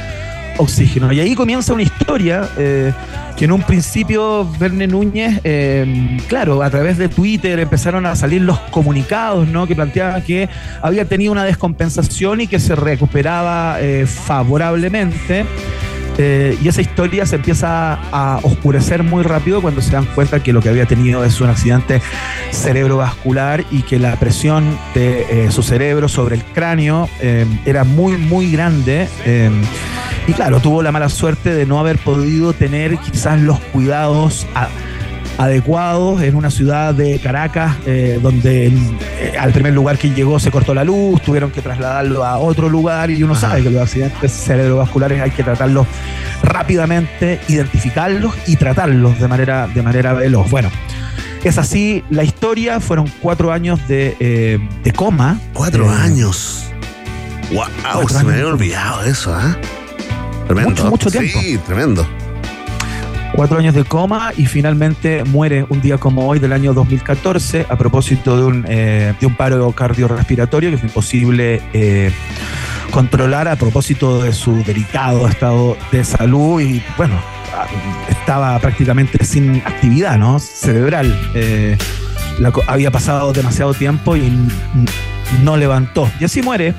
oxígeno. 0.58 1.12
Y 1.12 1.20
ahí 1.20 1.34
comienza 1.34 1.72
una 1.72 1.82
historia 1.82 2.48
eh, 2.58 2.92
que 3.36 3.46
en 3.46 3.52
un 3.52 3.62
principio 3.62 4.48
Verne 4.58 4.86
Núñez, 4.86 5.40
eh, 5.44 6.18
claro, 6.28 6.62
a 6.62 6.70
través 6.70 6.98
de 6.98 7.08
Twitter 7.08 7.58
empezaron 7.58 8.04
a 8.04 8.14
salir 8.14 8.42
los 8.42 8.58
comunicados, 8.70 9.48
¿no? 9.48 9.66
Que 9.66 9.74
planteaban 9.74 10.22
que 10.22 10.48
había 10.82 11.04
tenido 11.06 11.32
una 11.32 11.44
descompensación 11.44 12.42
y 12.42 12.46
que 12.46 12.58
se 12.58 12.76
recuperaba 12.76 13.80
eh, 13.80 14.06
favorablemente. 14.06 15.46
Y 16.20 16.66
esa 16.66 16.80
historia 16.80 17.24
se 17.26 17.36
empieza 17.36 17.92
a 18.10 18.40
oscurecer 18.42 19.04
muy 19.04 19.22
rápido 19.22 19.62
cuando 19.62 19.80
se 19.80 19.92
dan 19.92 20.04
cuenta 20.16 20.42
que 20.42 20.52
lo 20.52 20.60
que 20.60 20.68
había 20.68 20.84
tenido 20.84 21.22
es 21.22 21.40
un 21.40 21.48
accidente 21.48 22.02
cerebrovascular 22.50 23.64
y 23.70 23.82
que 23.82 24.00
la 24.00 24.16
presión 24.16 24.76
de 24.96 25.46
su 25.52 25.62
cerebro 25.62 26.08
sobre 26.08 26.34
el 26.34 26.42
cráneo 26.42 27.08
era 27.64 27.84
muy, 27.84 28.16
muy 28.16 28.50
grande. 28.50 29.06
Y 30.28 30.32
claro, 30.34 30.60
tuvo 30.60 30.82
la 30.82 30.92
mala 30.92 31.08
suerte 31.08 31.52
de 31.54 31.66
no 31.66 31.80
haber 31.80 31.98
podido 31.98 32.52
tener 32.52 32.96
quizás 32.98 33.40
los 33.40 33.58
cuidados 33.72 34.46
a- 34.54 34.68
adecuados 35.38 36.20
en 36.22 36.34
una 36.34 36.50
ciudad 36.50 36.92
de 36.94 37.18
Caracas, 37.20 37.76
eh, 37.86 38.18
donde 38.20 38.66
eh, 38.66 39.32
al 39.38 39.52
primer 39.52 39.72
lugar 39.72 39.96
que 39.96 40.10
llegó 40.10 40.38
se 40.40 40.50
cortó 40.50 40.74
la 40.74 40.82
luz, 40.84 41.22
tuvieron 41.22 41.50
que 41.52 41.62
trasladarlo 41.62 42.24
a 42.24 42.38
otro 42.38 42.68
lugar 42.68 43.10
y 43.10 43.22
uno 43.22 43.34
sabe 43.36 43.62
que 43.62 43.70
los 43.70 43.80
accidentes 43.82 44.32
cerebrovasculares 44.32 45.20
hay 45.22 45.30
que 45.30 45.42
tratarlos 45.44 45.86
rápidamente, 46.42 47.40
identificarlos 47.48 48.34
y 48.46 48.56
tratarlos 48.56 49.18
de 49.20 49.28
manera, 49.28 49.68
de 49.68 49.82
manera 49.82 50.12
veloz. 50.12 50.50
Bueno, 50.50 50.70
es 51.44 51.56
así 51.56 52.02
la 52.10 52.24
historia, 52.24 52.80
fueron 52.80 53.06
cuatro 53.22 53.52
años 53.52 53.78
de, 53.86 54.16
eh, 54.18 54.58
de 54.82 54.92
coma. 54.92 55.38
Cuatro 55.54 55.88
años. 55.88 56.64
Wow, 57.52 57.64
Cuatro 57.82 58.08
se 58.18 58.24
me 58.24 58.32
había 58.34 58.46
olvidado 58.48 59.04
eso, 59.04 59.32
¿ah? 59.34 59.56
Tremendo. 60.48 60.70
Mucho, 60.70 60.90
mucho 60.90 61.10
tiempo. 61.10 61.38
Sí, 61.40 61.58
tremendo. 61.58 62.06
cuatro 63.34 63.58
años 63.58 63.74
de 63.74 63.84
coma 63.84 64.32
y 64.36 64.46
finalmente 64.46 65.22
muere 65.24 65.66
un 65.68 65.82
día 65.82 65.98
como 65.98 66.26
hoy 66.26 66.38
del 66.38 66.54
año 66.54 66.72
2014 66.72 67.66
a 67.68 67.76
propósito 67.76 68.36
de 68.36 68.44
un, 68.44 68.64
eh, 68.66 69.12
de 69.20 69.26
un 69.26 69.36
paro 69.36 69.70
cardiorrespiratorio 69.72 70.70
que 70.70 70.78
fue 70.78 70.88
imposible 70.88 71.60
eh, 71.74 72.10
controlar 72.90 73.46
a 73.46 73.56
propósito 73.56 74.22
de 74.22 74.32
su 74.32 74.64
delicado 74.64 75.28
estado 75.28 75.76
de 75.92 76.02
salud 76.02 76.60
y 76.62 76.82
bueno, 76.96 77.14
estaba 78.08 78.58
prácticamente 78.58 79.22
sin 79.26 79.56
actividad 79.56 80.16
¿no? 80.16 80.38
cerebral. 80.38 81.14
Eh, 81.34 81.76
la 82.38 82.52
había 82.66 82.90
pasado 82.90 83.32
demasiado 83.34 83.74
tiempo 83.74 84.16
y 84.16 84.32
no 85.42 85.56
levantó. 85.58 86.10
Y 86.20 86.24
así 86.24 86.40
muere 86.40 86.74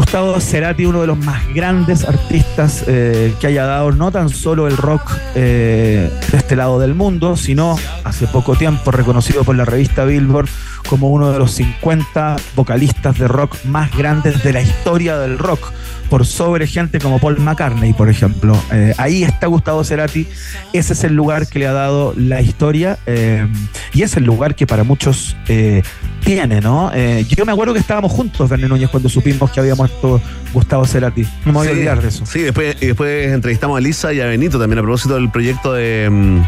Gustavo 0.00 0.40
Cerati, 0.40 0.86
uno 0.86 1.02
de 1.02 1.06
los 1.06 1.18
más 1.18 1.46
grandes 1.52 2.08
artistas 2.08 2.84
eh, 2.86 3.34
que 3.38 3.48
haya 3.48 3.66
dado 3.66 3.92
no 3.92 4.10
tan 4.10 4.30
solo 4.30 4.66
el 4.66 4.78
rock 4.78 5.02
eh, 5.34 6.10
de 6.30 6.38
este 6.38 6.56
lado 6.56 6.78
del 6.78 6.94
mundo, 6.94 7.36
sino 7.36 7.76
hace 8.02 8.26
poco 8.26 8.56
tiempo 8.56 8.92
reconocido 8.92 9.44
por 9.44 9.56
la 9.56 9.66
revista 9.66 10.06
Billboard 10.06 10.48
como 10.88 11.10
uno 11.10 11.30
de 11.30 11.38
los 11.38 11.52
50 11.52 12.36
vocalistas 12.56 13.18
de 13.18 13.28
rock 13.28 13.62
más 13.66 13.94
grandes 13.94 14.42
de 14.42 14.54
la 14.54 14.62
historia 14.62 15.18
del 15.18 15.38
rock, 15.38 15.70
por 16.10 16.26
sobre 16.26 16.66
gente 16.66 16.98
como 16.98 17.20
Paul 17.20 17.38
McCartney, 17.38 17.92
por 17.92 18.10
ejemplo. 18.10 18.60
Eh, 18.72 18.92
ahí 18.98 19.22
está 19.22 19.46
Gustavo 19.46 19.84
Cerati, 19.84 20.26
ese 20.72 20.92
es 20.92 21.04
el 21.04 21.14
lugar 21.14 21.46
que 21.46 21.60
le 21.60 21.68
ha 21.68 21.72
dado 21.72 22.12
la 22.16 22.42
historia 22.42 22.98
eh, 23.06 23.46
y 23.94 24.02
es 24.02 24.16
el 24.16 24.24
lugar 24.24 24.56
que 24.56 24.66
para 24.66 24.82
muchos 24.82 25.36
eh, 25.48 25.82
tiene, 26.24 26.60
¿no? 26.60 26.92
Yo 27.28 27.46
me 27.46 27.52
acuerdo 27.52 27.72
que 27.72 27.80
estábamos 27.80 28.12
juntos, 28.12 28.50
Verne 28.50 28.68
Núñez, 28.68 28.90
cuando 28.90 29.08
supimos 29.08 29.50
que 29.50 29.60
había 29.60 29.74
muerto 29.74 30.20
Gustavo 30.52 30.84
Cerati. 30.84 31.22
No 31.44 31.52
me 31.52 31.58
voy 31.58 31.68
a 31.68 31.70
olvidar 31.70 32.02
de 32.02 32.08
eso. 32.08 32.26
Sí, 32.26 32.40
después, 32.40 32.76
y 32.80 32.86
después 32.86 33.32
entrevistamos 33.32 33.78
a 33.78 33.80
Lisa 33.80 34.12
y 34.12 34.20
a 34.20 34.26
Benito 34.26 34.58
también 34.58 34.80
a 34.80 34.82
propósito 34.82 35.14
del 35.14 35.30
proyecto 35.30 35.72
de, 35.72 36.08
mm, 36.10 36.42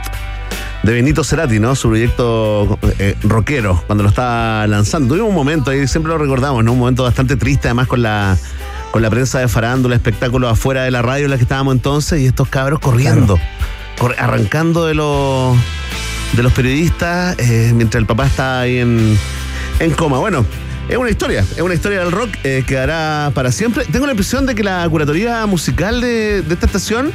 de 0.83 0.93
Benito 0.93 1.23
Cerati, 1.23 1.61
¿no? 1.61 1.75
Su 1.77 1.89
proyecto 1.89 2.79
eh, 2.99 3.17
rockero, 3.23 3.83
cuando 3.87 4.03
lo 4.03 4.11
estaba 4.11 4.67
lanzando. 4.67 5.09
Tuvimos 5.09 5.31
un 5.31 5.37
momento 5.37 5.71
ahí, 5.71 5.87
siempre 5.87 6.13
lo 6.13 6.19
recordamos, 6.19 6.65
¿no? 6.65 6.73
Un 6.73 6.81
momento 6.81 7.05
bastante 7.05 7.37
triste, 7.37 7.69
además 7.69 7.87
con 7.87 8.03
la 8.03 8.37
con 8.93 9.03
la 9.03 9.11
prensa 9.11 9.41
de 9.41 9.49
farándula, 9.49 9.97
espectáculos 9.97 10.53
afuera 10.53 10.85
de 10.85 10.93
la 10.93 11.03
radio 11.03 11.25
en 11.25 11.31
la 11.33 11.37
que 11.39 11.43
estábamos 11.43 11.75
entonces, 11.75 12.21
y 12.21 12.27
estos 12.27 12.49
cabros 12.49 12.79
corriendo, 12.79 13.41
arrancando 14.19 14.87
de 14.87 14.95
los 14.95 15.57
de 16.35 16.43
los 16.43 16.53
periodistas, 16.53 17.37
eh, 17.39 17.73
mientras 17.75 18.01
el 18.01 18.07
papá 18.07 18.27
está 18.27 18.61
ahí 18.61 18.79
en, 18.79 19.19
en 19.81 19.91
coma. 19.91 20.19
Bueno, 20.19 20.47
Es 20.89 20.97
una 20.97 21.11
historia, 21.11 21.41
es 21.41 21.61
una 21.61 21.75
historia 21.75 22.01
del 22.01 22.11
rock, 22.11 22.31
eh, 22.45 22.65
quedará 22.67 23.31
para 23.35 23.53
siempre. 23.53 23.85
Tengo 23.85 24.05
la 24.07 24.13
impresión 24.13 24.47
de 24.47 24.55
que 24.55 24.63
la 24.65 24.87
curatoría 24.89 25.47
musical 25.47 26.01
de, 26.01 26.43
de 26.43 26.55
esta 26.55 26.67
estación 26.67 27.13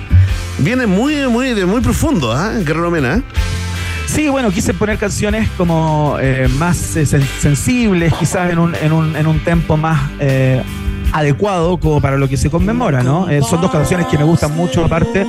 viene 0.59 0.88
muy, 0.88 1.28
muy, 1.28 1.53
de 1.53 1.65
muy 1.65 1.82
profundo, 1.82 2.32
¿ah? 2.32 2.53
Guerrero 2.59 2.89
Mena. 2.89 3.21
Sí, 4.07 4.30
bueno, 4.30 4.51
quise 4.51 4.73
poner 4.73 4.97
canciones 4.97 5.49
como 5.57 6.17
eh, 6.19 6.47
más 6.57 6.95
eh, 6.95 7.03
sen- 7.03 7.28
sensibles, 7.41 8.13
quizás 8.13 8.49
en 8.51 8.57
un, 8.59 8.73
en 8.75 8.93
un, 8.93 9.15
en 9.15 9.28
un 9.28 9.39
tempo 9.41 9.75
más 9.78 9.99
eh, 10.19 10.63
adecuado 11.14 11.78
como 11.78 12.01
para 12.01 12.18
lo 12.18 12.28
que 12.28 12.38
se 12.38 12.49
conmemora, 12.49 13.03
¿no? 13.03 13.30
Eh, 13.30 13.41
son 13.41 13.62
dos 13.62 13.72
canciones 13.72 14.08
que 14.08 14.18
me 14.18 14.24
gustan 14.24 14.55
mucho, 14.55 14.84
aparte, 14.86 15.26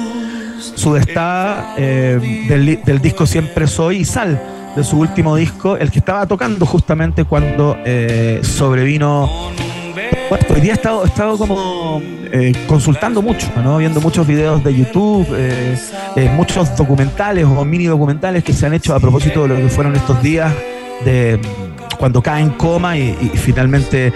Sudestada 0.74 1.74
eh, 1.76 2.78
del, 2.84 3.00
disco 3.00 3.26
Siempre 3.26 3.66
Soy 3.66 3.98
y 3.98 4.04
Sal, 4.04 4.40
de 4.74 4.84
su 4.84 4.98
último 4.98 5.36
disco, 5.36 5.76
el 5.76 5.90
que 5.90 6.00
estaba 6.00 6.26
tocando 6.26 6.66
justamente 6.66 7.24
cuando 7.24 7.76
eh, 7.84 8.40
sobrevino 8.42 9.50
hoy 10.50 10.60
día 10.60 10.72
he 10.72 10.74
estado, 10.74 11.04
estado 11.04 11.38
como 11.38 12.00
eh, 12.02 12.52
consultando 12.66 13.22
mucho, 13.22 13.48
¿no? 13.62 13.78
viendo 13.78 14.00
muchos 14.00 14.26
videos 14.26 14.62
de 14.64 14.74
YouTube, 14.74 15.26
muchos 16.34 16.76
documentales 16.76 17.44
o 17.44 17.64
mini 17.64 17.86
documentales 17.86 18.42
que 18.42 18.52
se 18.52 18.66
han 18.66 18.74
hecho 18.74 18.94
a 18.94 19.00
propósito 19.00 19.42
de 19.42 19.48
lo 19.48 19.56
que 19.56 19.68
fueron 19.68 19.94
estos 19.94 20.20
días 20.22 20.52
de 21.04 21.40
cuando 21.98 22.22
cae 22.22 22.42
en 22.42 22.50
coma 22.50 22.96
y 22.96 23.12
finalmente 23.34 24.12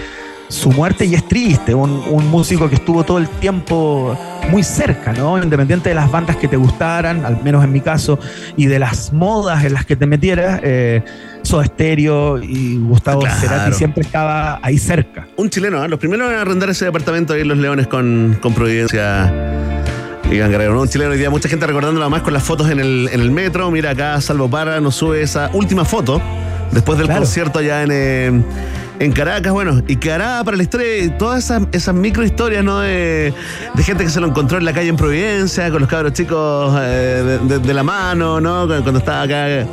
su 0.53 0.71
muerte 0.71 1.07
y 1.07 1.15
es 1.15 1.27
triste, 1.27 1.75
un, 1.75 1.91
un 2.11 2.29
músico 2.31 2.69
que 2.69 2.75
estuvo 2.75 3.05
todo 3.05 3.17
el 3.17 3.27
tiempo 3.27 4.17
muy 4.51 4.63
cerca, 4.63 5.13
¿no? 5.15 5.43
Independiente 5.43 5.89
de 5.89 5.95
las 5.95 6.11
bandas 6.11 6.37
que 6.37 6.47
te 6.47 6.57
gustaran, 6.59 7.25
al 7.25 7.43
menos 7.43 7.65
en 7.65 7.73
mi 7.73 7.81
caso, 7.81 8.19
y 8.57 8.67
de 8.67 8.79
las 8.79 9.13
modas 9.15 9.65
en 9.65 9.73
las 9.73 9.87
que 9.87 9.97
te 9.97 10.05
metieras, 10.07 10.61
eh, 10.63 11.03
Soda 11.43 11.65
Stereo 11.65 12.39
y 12.43 12.77
Gustavo 12.77 13.21
Claro. 13.21 13.37
Cerati 13.41 13.73
siempre 13.73 14.03
estaba 14.03 14.61
ahí 14.63 14.77
cerca. 14.79 15.27
Un 15.37 15.49
chileno, 15.49 15.81
¿ah? 15.81 15.89
los 15.89 15.99
primeros 15.99 16.31
en 16.31 16.39
arrendar 16.39 16.69
ese 16.69 16.85
departamento 16.85 17.33
ahí 17.33 17.41
en 17.41 17.49
Los 17.49 17.57
Leones 17.59 17.87
con, 17.87 18.39
con 18.43 18.53
Providencia. 18.53 19.33
Iván 20.31 20.51
Guerrero, 20.51 20.75
¿no? 20.75 20.83
Un 20.83 20.89
chileno 20.89 21.11
hoy 21.13 21.19
día, 21.19 21.31
mucha 21.31 21.49
gente 21.49 21.67
recordándolo 21.67 22.09
más 22.11 22.23
con 22.23 22.33
las 22.35 22.43
fotos 22.43 22.71
en 22.71 22.79
el, 22.79 23.09
en 23.13 23.21
el 23.21 23.31
metro. 23.31 23.71
Mira 23.71 23.91
acá, 23.91 24.21
Salvo 24.21 24.49
Parra 24.49 24.81
nos 24.81 24.95
sube 24.97 25.23
esa 25.23 25.51
última 25.53 25.85
foto 25.85 26.21
después 26.73 26.97
del 26.99 27.07
Claro. 27.07 27.21
concierto 27.23 27.59
allá 27.59 27.83
en, 27.83 27.91
eh, 27.93 28.43
en 29.03 29.13
Caracas. 29.13 29.53
Bueno, 29.53 29.83
y 29.89 29.97
quedará 29.97 30.43
para 30.45 30.63
historia 30.63 31.05
y 31.05 31.11
todas 31.11 31.51
esas, 31.73 31.95
micro 31.95 32.25
historias, 32.25 32.65
¿no? 32.65 32.81
De, 32.81 33.35
gente 33.79 34.05
que 34.05 34.11
se 34.11 34.21
lo 34.21 34.29
encontró 34.29 34.59
en 34.59 34.65
la 34.65 34.73
calle 34.73 34.89
en 34.89 34.97
Providencia, 34.97 35.71
con 35.71 35.81
los 35.81 35.91
cabros 35.91 36.13
chicos 36.13 36.75
eh, 36.81 37.39
de, 37.43 37.75
la 37.75 37.83
mano, 37.83 38.41
¿no? 38.41 38.67
Cuando 38.67 38.99
estaba 38.99 39.23
acá 39.23 39.67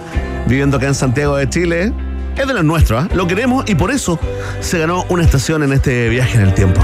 viviendo 0.48 0.78
acá 0.78 0.88
en 0.88 0.96
Santiago 0.96 1.38
de 1.38 1.48
Chile. 1.50 1.94
Es 2.36 2.48
de 2.48 2.54
los 2.54 2.64
nuestros, 2.64 3.04
¿ah? 3.04 3.10
Lo 3.14 3.28
queremos 3.28 3.70
y 3.70 3.76
por 3.76 3.92
eso 3.92 4.20
se 4.62 4.80
ganó 4.80 5.06
una 5.10 5.24
estación 5.24 5.62
en 5.64 5.74
este 5.74 6.10
viaje 6.10 6.38
en 6.38 6.46
el 6.46 6.54
tiempo. 6.54 6.82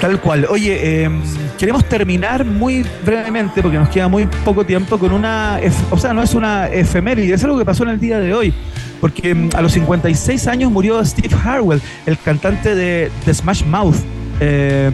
Tal 0.00 0.20
cual. 0.20 0.46
Oye, 0.48 1.04
eh, 1.04 1.10
queremos 1.58 1.84
terminar 1.84 2.44
muy 2.44 2.86
brevemente, 3.04 3.60
porque 3.60 3.76
nos 3.76 3.88
queda 3.88 4.08
muy 4.08 4.26
poco 4.44 4.64
tiempo, 4.64 4.98
con 4.98 5.12
una. 5.12 5.60
O 5.90 5.98
sea, 5.98 6.14
no 6.14 6.22
es 6.22 6.34
una 6.34 6.68
efeméride, 6.68 7.34
es 7.34 7.44
algo 7.44 7.58
que 7.58 7.64
pasó 7.64 7.82
en 7.82 7.90
el 7.90 8.00
día 8.00 8.18
de 8.20 8.32
hoy. 8.32 8.54
Porque 9.00 9.34
mm, 9.34 9.50
a 9.54 9.62
los 9.62 9.72
56 9.72 10.46
años 10.46 10.70
murió 10.70 11.04
Steve 11.04 11.34
Harwell, 11.44 11.80
el 12.06 12.18
cantante 12.18 12.74
de, 12.74 13.10
Smash 13.32 13.64
Mouth. 13.64 13.96
Eh, 14.40 14.92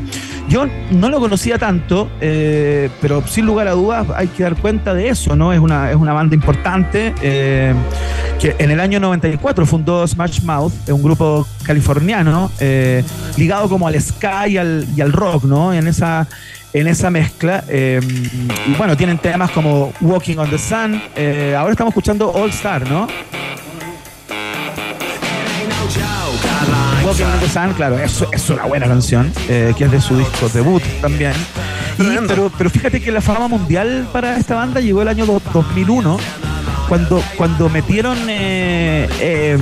yo 0.49 0.67
no 0.91 1.09
lo 1.09 1.21
conocía 1.21 1.59
tanto, 1.59 2.11
eh, 2.21 2.91
pero 3.01 3.27
sin 3.27 3.47
lugar 3.47 3.67
a 3.67 3.73
dudas 3.73 4.07
hay 4.15 4.29
que 4.29 4.43
dar 4.43 4.57
cuenta 4.57 4.93
de 4.93 5.09
eso, 5.09 5.35
¿no? 5.37 5.53
Es 5.53 5.61
una, 5.61 5.91
es 5.91 5.97
una 5.97 6.13
banda 6.13 6.35
importante 6.35 7.15
eh, 7.23 7.75
que 8.41 8.55
en 8.59 8.71
el 8.71 8.79
año 8.81 9.01
94 9.01 9.65
fundó 9.65 10.07
Smash 10.07 10.43
Mouth, 10.43 10.73
un 10.89 11.03
grupo 11.03 11.47
californiano 11.63 12.51
eh, 12.61 13.03
ligado 13.37 13.69
como 13.69 13.89
al 13.89 14.01
ska 14.01 14.47
y 14.49 14.59
al, 14.59 15.13
rock, 15.13 15.45
¿no? 15.45 15.73
En 15.73 15.89
esa, 15.89 16.29
en 16.75 16.89
esa 16.89 17.11
mezcla. 17.11 17.65
y 17.69 18.75
bueno, 18.77 18.97
tienen 18.97 19.19
temas 19.19 19.51
como 19.51 19.93
Walking 20.01 20.37
on 20.37 20.51
the 20.51 20.59
Sun. 20.59 21.01
ahora 21.57 21.73
estamos 21.73 21.93
escuchando 21.93 22.31
All 22.31 22.51
Star, 22.51 22.89
¿no? 22.89 23.07
Walking 27.05 27.25
the 27.41 27.49
Sun, 27.49 27.73
claro, 27.75 27.99
eso 27.99 28.29
es 28.33 28.49
una 28.51 28.65
buena 28.65 28.87
canción, 28.87 29.31
eh, 29.49 29.75
que 29.77 29.85
es 29.85 29.91
de 29.91 30.01
su 30.01 30.17
disco 30.17 30.49
debut 30.49 30.83
también. 31.01 31.33
Y- 31.99 32.27
pero, 32.27 32.51
pero 32.57 32.71
fíjate 32.71 33.01
que 33.01 33.13
la 33.13 33.21
fama 33.21 33.47
mundial 33.49 34.09
para 34.13 34.37
esta 34.37 34.55
banda 34.55 34.81
llegó 34.81 35.03
el 35.03 35.09
año 35.09 35.27
do- 35.27 35.43
2001, 35.53 36.19
cuando, 36.89 37.23
cuando 37.37 37.69
metieron 37.69 38.19
eh, 38.29 39.09
eh, 39.21 39.59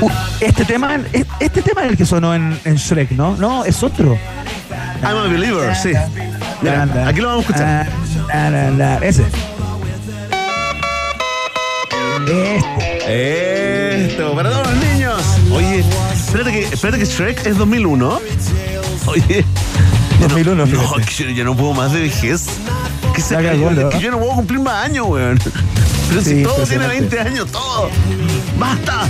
uh, 0.00 0.08
este 0.40 0.64
tema, 0.64 0.96
es- 1.12 1.26
este 1.40 1.62
tema 1.62 1.82
es 1.84 1.90
el 1.90 1.96
que 1.96 2.06
sonó 2.06 2.34
en, 2.34 2.58
en 2.64 2.76
Shrek, 2.76 3.10
¿no? 3.12 3.36
No, 3.36 3.64
es 3.64 3.82
otro. 3.82 4.16
I'm 5.02 5.16
a 5.16 5.22
believer, 5.24 5.74
sí. 5.76 5.92
Mira, 6.62 6.86
aquí 7.06 7.20
lo 7.20 7.28
vamos 7.28 7.44
a 7.50 7.82
escuchar. 7.82 7.88
Ese. 9.02 9.24
Este. 13.06 13.67
Esto, 14.08 14.34
para 14.34 14.50
todos 14.50 14.66
los 14.72 14.76
niños. 14.84 15.22
Oye, 15.52 15.84
espérate 16.14 16.50
que, 16.50 16.62
espérate 16.64 16.98
que 16.98 17.04
Shrek 17.04 17.46
es 17.46 17.58
2001. 17.58 18.20
Oye. 19.06 19.44
2001, 20.20 20.66
No, 20.66 20.94
que 20.94 21.24
yo, 21.24 21.30
yo 21.30 21.44
no 21.44 21.54
puedo 21.54 21.74
más 21.74 21.92
de 21.92 22.00
vejez. 22.00 22.46
Que, 23.14 23.20
se, 23.20 23.34
cagó, 23.34 23.70
¿no? 23.70 23.90
que 23.90 24.00
yo 24.00 24.10
no 24.10 24.18
puedo 24.18 24.32
cumplir 24.32 24.60
más 24.60 24.86
años, 24.86 25.06
weón. 25.08 25.38
Pero 26.08 26.22
si 26.22 26.42
todo 26.42 26.54
tiene 26.64 26.84
impresionante. 26.96 27.16
20 27.16 27.20
años, 27.20 27.52
todo. 27.52 27.90
¡Basta! 28.58 29.06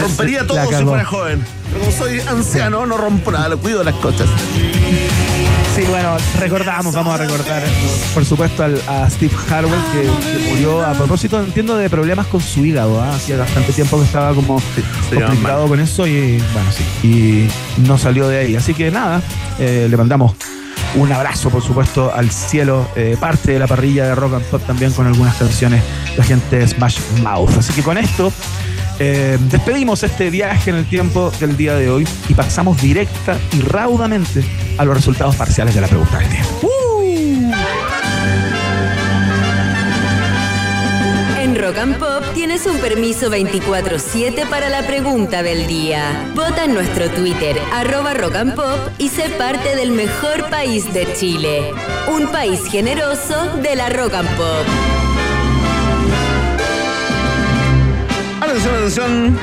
Rompería 0.00 0.46
todo 0.46 0.58
si 0.72 0.84
fuera 0.84 1.04
joven. 1.04 1.44
Pero 1.70 1.80
como 1.84 1.92
soy 1.92 2.20
anciano, 2.20 2.86
no 2.86 2.96
rompo 2.96 3.30
nada, 3.30 3.50
lo 3.50 3.58
cuido 3.58 3.84
las 3.84 3.94
cosas. 3.96 4.28
Sí, 5.74 5.82
bueno, 5.88 6.16
recordamos, 6.38 6.92
vamos 6.94 7.14
a 7.14 7.18
recordar, 7.18 7.62
por 8.12 8.24
supuesto, 8.24 8.64
al- 8.64 8.82
a 8.88 9.08
Steve 9.08 9.32
Harwell, 9.50 9.80
que, 9.92 10.02
que 10.02 10.48
murió 10.50 10.84
a 10.84 10.92
propósito, 10.92 11.40
entiendo, 11.40 11.76
de 11.76 11.88
problemas 11.88 12.26
con 12.26 12.40
su 12.40 12.64
hígado. 12.66 13.00
¿ah? 13.00 13.14
Hacía 13.14 13.36
bastante 13.38 13.72
tiempo 13.72 13.98
que 13.98 14.04
estaba 14.04 14.34
como 14.34 14.60
complicado 15.26 15.68
con 15.68 15.80
eso 15.80 16.06
y, 16.06 16.38
bueno, 16.52 16.70
sí, 16.72 17.06
y 17.06 17.82
no 17.86 17.96
salió 17.98 18.28
de 18.28 18.38
ahí. 18.40 18.56
Así 18.56 18.74
que 18.74 18.90
nada, 18.90 19.22
eh, 19.58 19.86
le 19.88 19.96
mandamos 19.96 20.32
un 20.96 21.10
abrazo, 21.12 21.50
por 21.50 21.62
supuesto, 21.62 22.12
al 22.12 22.30
cielo, 22.32 22.86
eh, 22.96 23.16
parte 23.18 23.52
de 23.52 23.58
la 23.60 23.68
parrilla 23.68 24.06
de 24.06 24.14
rock 24.16 24.34
and 24.34 24.44
pop 24.46 24.62
también 24.66 24.90
con 24.92 25.06
algunas 25.06 25.36
canciones, 25.36 25.82
la 26.16 26.24
gente 26.24 26.58
de 26.58 26.66
Smash 26.68 26.98
Mouth. 27.22 27.56
Así 27.58 27.72
que 27.72 27.82
con 27.82 27.96
esto 27.96 28.32
eh, 29.02 29.38
despedimos 29.40 30.02
este 30.02 30.28
viaje 30.28 30.68
en 30.68 30.76
el 30.76 30.84
tiempo 30.84 31.32
del 31.40 31.56
día 31.56 31.74
de 31.74 31.90
hoy 31.90 32.06
y 32.28 32.34
pasamos 32.34 32.80
directa 32.82 33.38
y 33.56 33.62
raudamente 33.62 34.44
a 34.76 34.84
los 34.84 34.94
resultados 34.94 35.34
parciales 35.36 35.74
de 35.74 35.80
la 35.80 35.88
pregunta 35.88 36.18
del 36.18 36.28
día. 36.28 36.44
En 41.40 41.56
Rock 41.56 41.78
and 41.78 41.98
Pop 41.98 42.22
tienes 42.34 42.66
un 42.66 42.76
permiso 42.76 43.30
24-7 43.30 44.46
para 44.50 44.68
la 44.68 44.86
pregunta 44.86 45.42
del 45.42 45.66
día. 45.66 46.30
Vota 46.34 46.64
en 46.64 46.74
nuestro 46.74 47.08
Twitter, 47.08 47.56
arroba 47.72 48.12
Rock 48.12 48.36
and 48.36 48.54
Pop, 48.54 48.78
y 48.98 49.08
sé 49.08 49.30
parte 49.30 49.76
del 49.76 49.92
mejor 49.92 50.50
país 50.50 50.92
de 50.92 51.10
Chile. 51.14 51.72
Un 52.14 52.28
país 52.28 52.60
generoso 52.70 53.56
de 53.62 53.76
la 53.76 53.88
Rock 53.88 54.12
and 54.12 54.28
Pop. 54.36 54.99
Atención, 58.40 58.74
atención. 58.74 59.38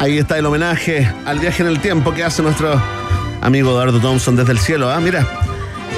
Ahí 0.00 0.18
está 0.18 0.38
el 0.38 0.46
homenaje 0.46 1.10
al 1.24 1.38
viaje 1.38 1.62
en 1.62 1.68
el 1.68 1.80
tiempo 1.80 2.12
que 2.12 2.22
hace 2.22 2.42
nuestro 2.42 2.80
amigo 3.40 3.70
Eduardo 3.70 4.00
Thompson 4.00 4.36
desde 4.36 4.52
el 4.52 4.58
cielo. 4.58 4.90
Ah, 4.90 5.00
mira. 5.00 5.26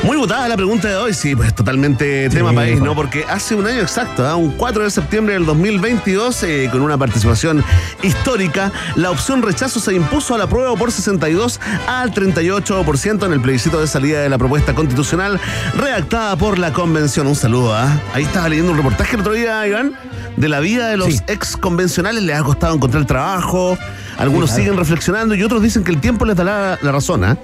Muy 0.04 0.16
votada 0.16 0.48
la 0.48 0.56
pregunta 0.56 0.88
de 0.88 0.96
hoy, 0.96 1.14
sí, 1.14 1.36
pues 1.36 1.54
totalmente 1.54 2.28
tema 2.28 2.52
país, 2.52 2.80
¿no? 2.80 2.92
Porque 2.92 3.24
hace 3.28 3.54
un 3.54 3.64
año 3.68 3.82
exacto, 3.82 4.26
¿ah? 4.26 4.34
un 4.34 4.50
4 4.50 4.82
de 4.82 4.90
septiembre 4.90 5.34
del 5.34 5.46
2022, 5.46 6.42
eh, 6.42 6.68
con 6.72 6.82
una 6.82 6.98
participación 6.98 7.62
histórica, 8.02 8.72
la 8.96 9.12
opción 9.12 9.42
rechazo 9.42 9.78
se 9.78 9.94
impuso 9.94 10.34
a 10.34 10.38
la 10.38 10.48
prueba 10.48 10.74
por 10.74 10.90
62 10.90 11.60
al 11.86 12.12
38% 12.12 13.26
en 13.26 13.32
el 13.32 13.40
plebiscito 13.40 13.80
de 13.80 13.86
salida 13.86 14.22
de 14.22 14.28
la 14.28 14.38
propuesta 14.38 14.74
constitucional 14.74 15.40
redactada 15.76 16.34
por 16.34 16.58
la 16.58 16.72
convención. 16.72 17.28
Un 17.28 17.36
saludo, 17.36 17.72
¿ah? 17.72 18.00
Ahí 18.12 18.24
estaba 18.24 18.48
leyendo 18.48 18.72
un 18.72 18.78
reportaje 18.78 19.14
el 19.14 19.20
otro 19.20 19.34
día, 19.34 19.64
Iván, 19.68 19.92
de 20.37 20.49
la 20.49 20.61
vida 20.61 20.89
de 20.89 20.97
los 20.97 21.22
ex 21.26 21.57
convencionales, 21.57 22.22
les 22.22 22.37
ha 22.37 22.43
costado 22.43 22.74
encontrar 22.74 23.05
trabajo, 23.07 23.76
algunos 24.18 24.51
Sí, 24.51 24.57
claro. 24.57 24.62
siguen 24.64 24.78
reflexionando 24.78 25.35
y 25.35 25.43
otros 25.43 25.62
dicen 25.62 25.85
que 25.85 25.91
el 25.93 26.01
tiempo 26.01 26.24
les 26.24 26.37
dará 26.37 26.78
la 26.83 26.93
razón, 26.93 27.24
¿ah? 27.24 27.37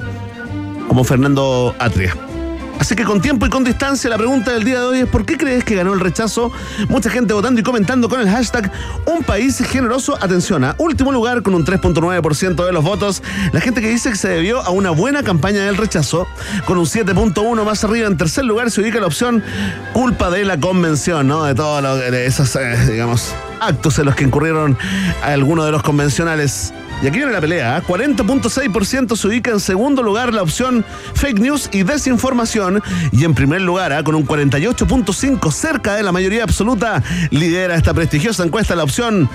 como 0.89 1.05
Fernando 1.05 1.75
Atria. 1.79 2.17
Así 2.79 2.95
que 2.95 3.05
con 3.05 3.21
tiempo 3.21 3.45
y 3.45 3.51
con 3.51 3.65
distancia, 3.65 4.09
la 4.09 4.17
pregunta 4.17 4.53
del 4.53 4.65
día 4.65 4.81
de 4.81 4.87
hoy 4.87 4.99
es 5.01 5.09
¿por 5.09 5.27
qué 5.27 5.37
crees 5.37 5.65
que 5.65 5.75
ganó 5.75 5.93
el 5.93 6.01
rechazo? 6.01 6.53
Mucha 6.89 7.11
gente 7.11 7.35
votando 7.35 7.61
y 7.61 7.65
comentando 7.65 8.09
con 8.09 8.21
el 8.21 8.31
hashtag 8.31 8.71
Un 9.07 9.25
país 9.25 9.59
generoso. 9.59 10.17
Atención, 10.21 10.65
a 10.65 10.75
último 10.79 11.13
lugar 11.13 11.43
con 11.43 11.55
un 11.55 11.65
3.9% 11.65 12.65
de 12.65 12.73
los 12.73 12.85
votos. 12.85 13.23
La 13.53 13.61
gente 13.61 13.81
que 13.81 13.89
dice 13.89 14.11
que 14.11 14.17
se 14.17 14.29
debió 14.29 14.61
a 14.63 14.71
una 14.71 14.91
buena 14.91 15.23
campaña 15.23 15.65
del 15.65 15.77
rechazo, 15.77 16.27
con 16.67 16.79
un 16.79 16.87
7.1 16.87 17.65
más 17.65 17.85
arriba. 17.85 18.07
En 18.07 18.17
tercer 18.17 18.45
lugar 18.45 18.71
se 18.71 18.81
ubica 18.81 19.01
la 19.01 19.07
opción 19.07 19.43
culpa 19.93 20.31
de 20.31 20.45
la 20.45 20.59
convención, 20.59 21.27
¿no? 21.27 21.45
De 21.45 21.55
todas 21.55 21.85
esas, 22.13 22.55
eh, 22.57 22.91
digamos, 22.91 23.35
actos 23.61 23.99
en 23.99 24.07
los 24.07 24.15
que 24.15 24.25
incurrieron 24.25 24.79
algunos 25.23 25.67
de 25.67 25.73
los 25.73 25.83
convencionales. 25.83 26.73
Y 27.03 27.07
aquí 27.07 27.19
viene 27.19 27.33
la 27.33 27.41
pelea. 27.41 27.79
¿eh? 27.79 27.83
40.6% 27.87 29.17
se 29.17 29.29
ubica 29.29 29.51
en 29.51 29.61
segundo 29.61 30.03
lugar 30.03 30.35
la 30.35 30.43
opción 30.43 30.85
fake 31.15 31.39
news 31.39 31.69
y 31.73 31.83
desinformación. 31.83 32.83
Y 33.13 33.25
en 33.25 33.35
primer 33.35 33.61
lugar, 33.63 33.93
¿eh? 33.93 34.03
con 34.03 34.15
un 34.15 34.27
48.5% 34.27 35.53
cerca 35.53 35.95
de 35.95 36.03
la 36.03 36.13
mayoría 36.13 36.43
absoluta, 36.43 37.03
lidera 37.31 37.77
esta 37.77 37.95
prestigiosa 37.95 38.45
encuesta 38.45 38.75
la 38.75 38.85
opción 38.85 39.29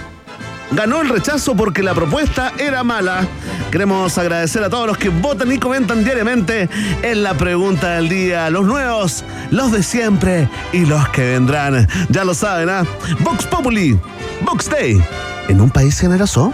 ganó 0.71 1.01
el 1.01 1.09
rechazo 1.09 1.55
porque 1.55 1.83
la 1.83 1.93
propuesta 1.93 2.51
era 2.57 2.83
mala. 2.83 3.27
Queremos 3.71 4.17
agradecer 4.17 4.63
a 4.63 4.69
todos 4.69 4.87
los 4.87 4.97
que 4.97 5.09
votan 5.09 5.51
y 5.51 5.57
comentan 5.57 6.03
diariamente 6.03 6.69
en 7.01 7.23
la 7.23 7.33
pregunta 7.35 7.95
del 7.95 8.09
día. 8.09 8.49
Los 8.49 8.65
nuevos, 8.65 9.23
los 9.51 9.71
de 9.71 9.83
siempre 9.83 10.49
y 10.71 10.85
los 10.85 11.07
que 11.09 11.33
vendrán. 11.33 11.87
Ya 12.09 12.23
lo 12.23 12.33
saben, 12.33 12.69
¿ah? 12.69 12.85
Vox 13.19 13.45
Populi, 13.45 13.99
Vox 14.41 14.69
Day, 14.69 15.03
en 15.47 15.61
un 15.61 15.69
país 15.69 15.99
generoso. 15.99 16.53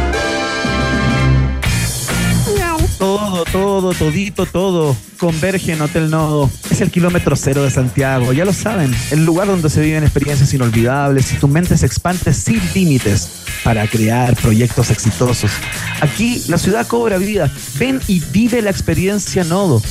Todo, 3.01 3.45
todo, 3.45 3.93
todito, 3.95 4.45
todo 4.45 4.95
converge 5.21 5.73
en 5.73 5.81
Hotel 5.81 6.11
Nodo. 6.11 6.49
Es 6.69 6.81
el 6.81 6.91
kilómetro 6.91 7.35
cero 7.35 7.63
de 7.63 7.71
Santiago, 7.71 8.33
ya 8.33 8.45
lo 8.45 8.53
saben. 8.53 8.93
El 9.09 9.25
lugar 9.25 9.47
donde 9.47 9.71
se 9.71 9.81
viven 9.81 10.03
experiencias 10.03 10.53
inolvidables 10.53 11.33
y 11.33 11.37
tu 11.37 11.47
mente 11.47 11.75
se 11.77 11.87
expande 11.87 12.31
sin 12.31 12.61
límites 12.75 13.43
para 13.63 13.87
crear 13.87 14.35
proyectos 14.35 14.91
exitosos. 14.91 15.51
Aquí 16.01 16.43
la 16.47 16.57
ciudad 16.57 16.85
cobra 16.85 17.17
vida. 17.17 17.51
Ven 17.79 17.99
y 18.07 18.19
vive 18.31 18.61
la 18.61 18.69
experiencia 18.69 19.43
Nodo. 19.43 19.81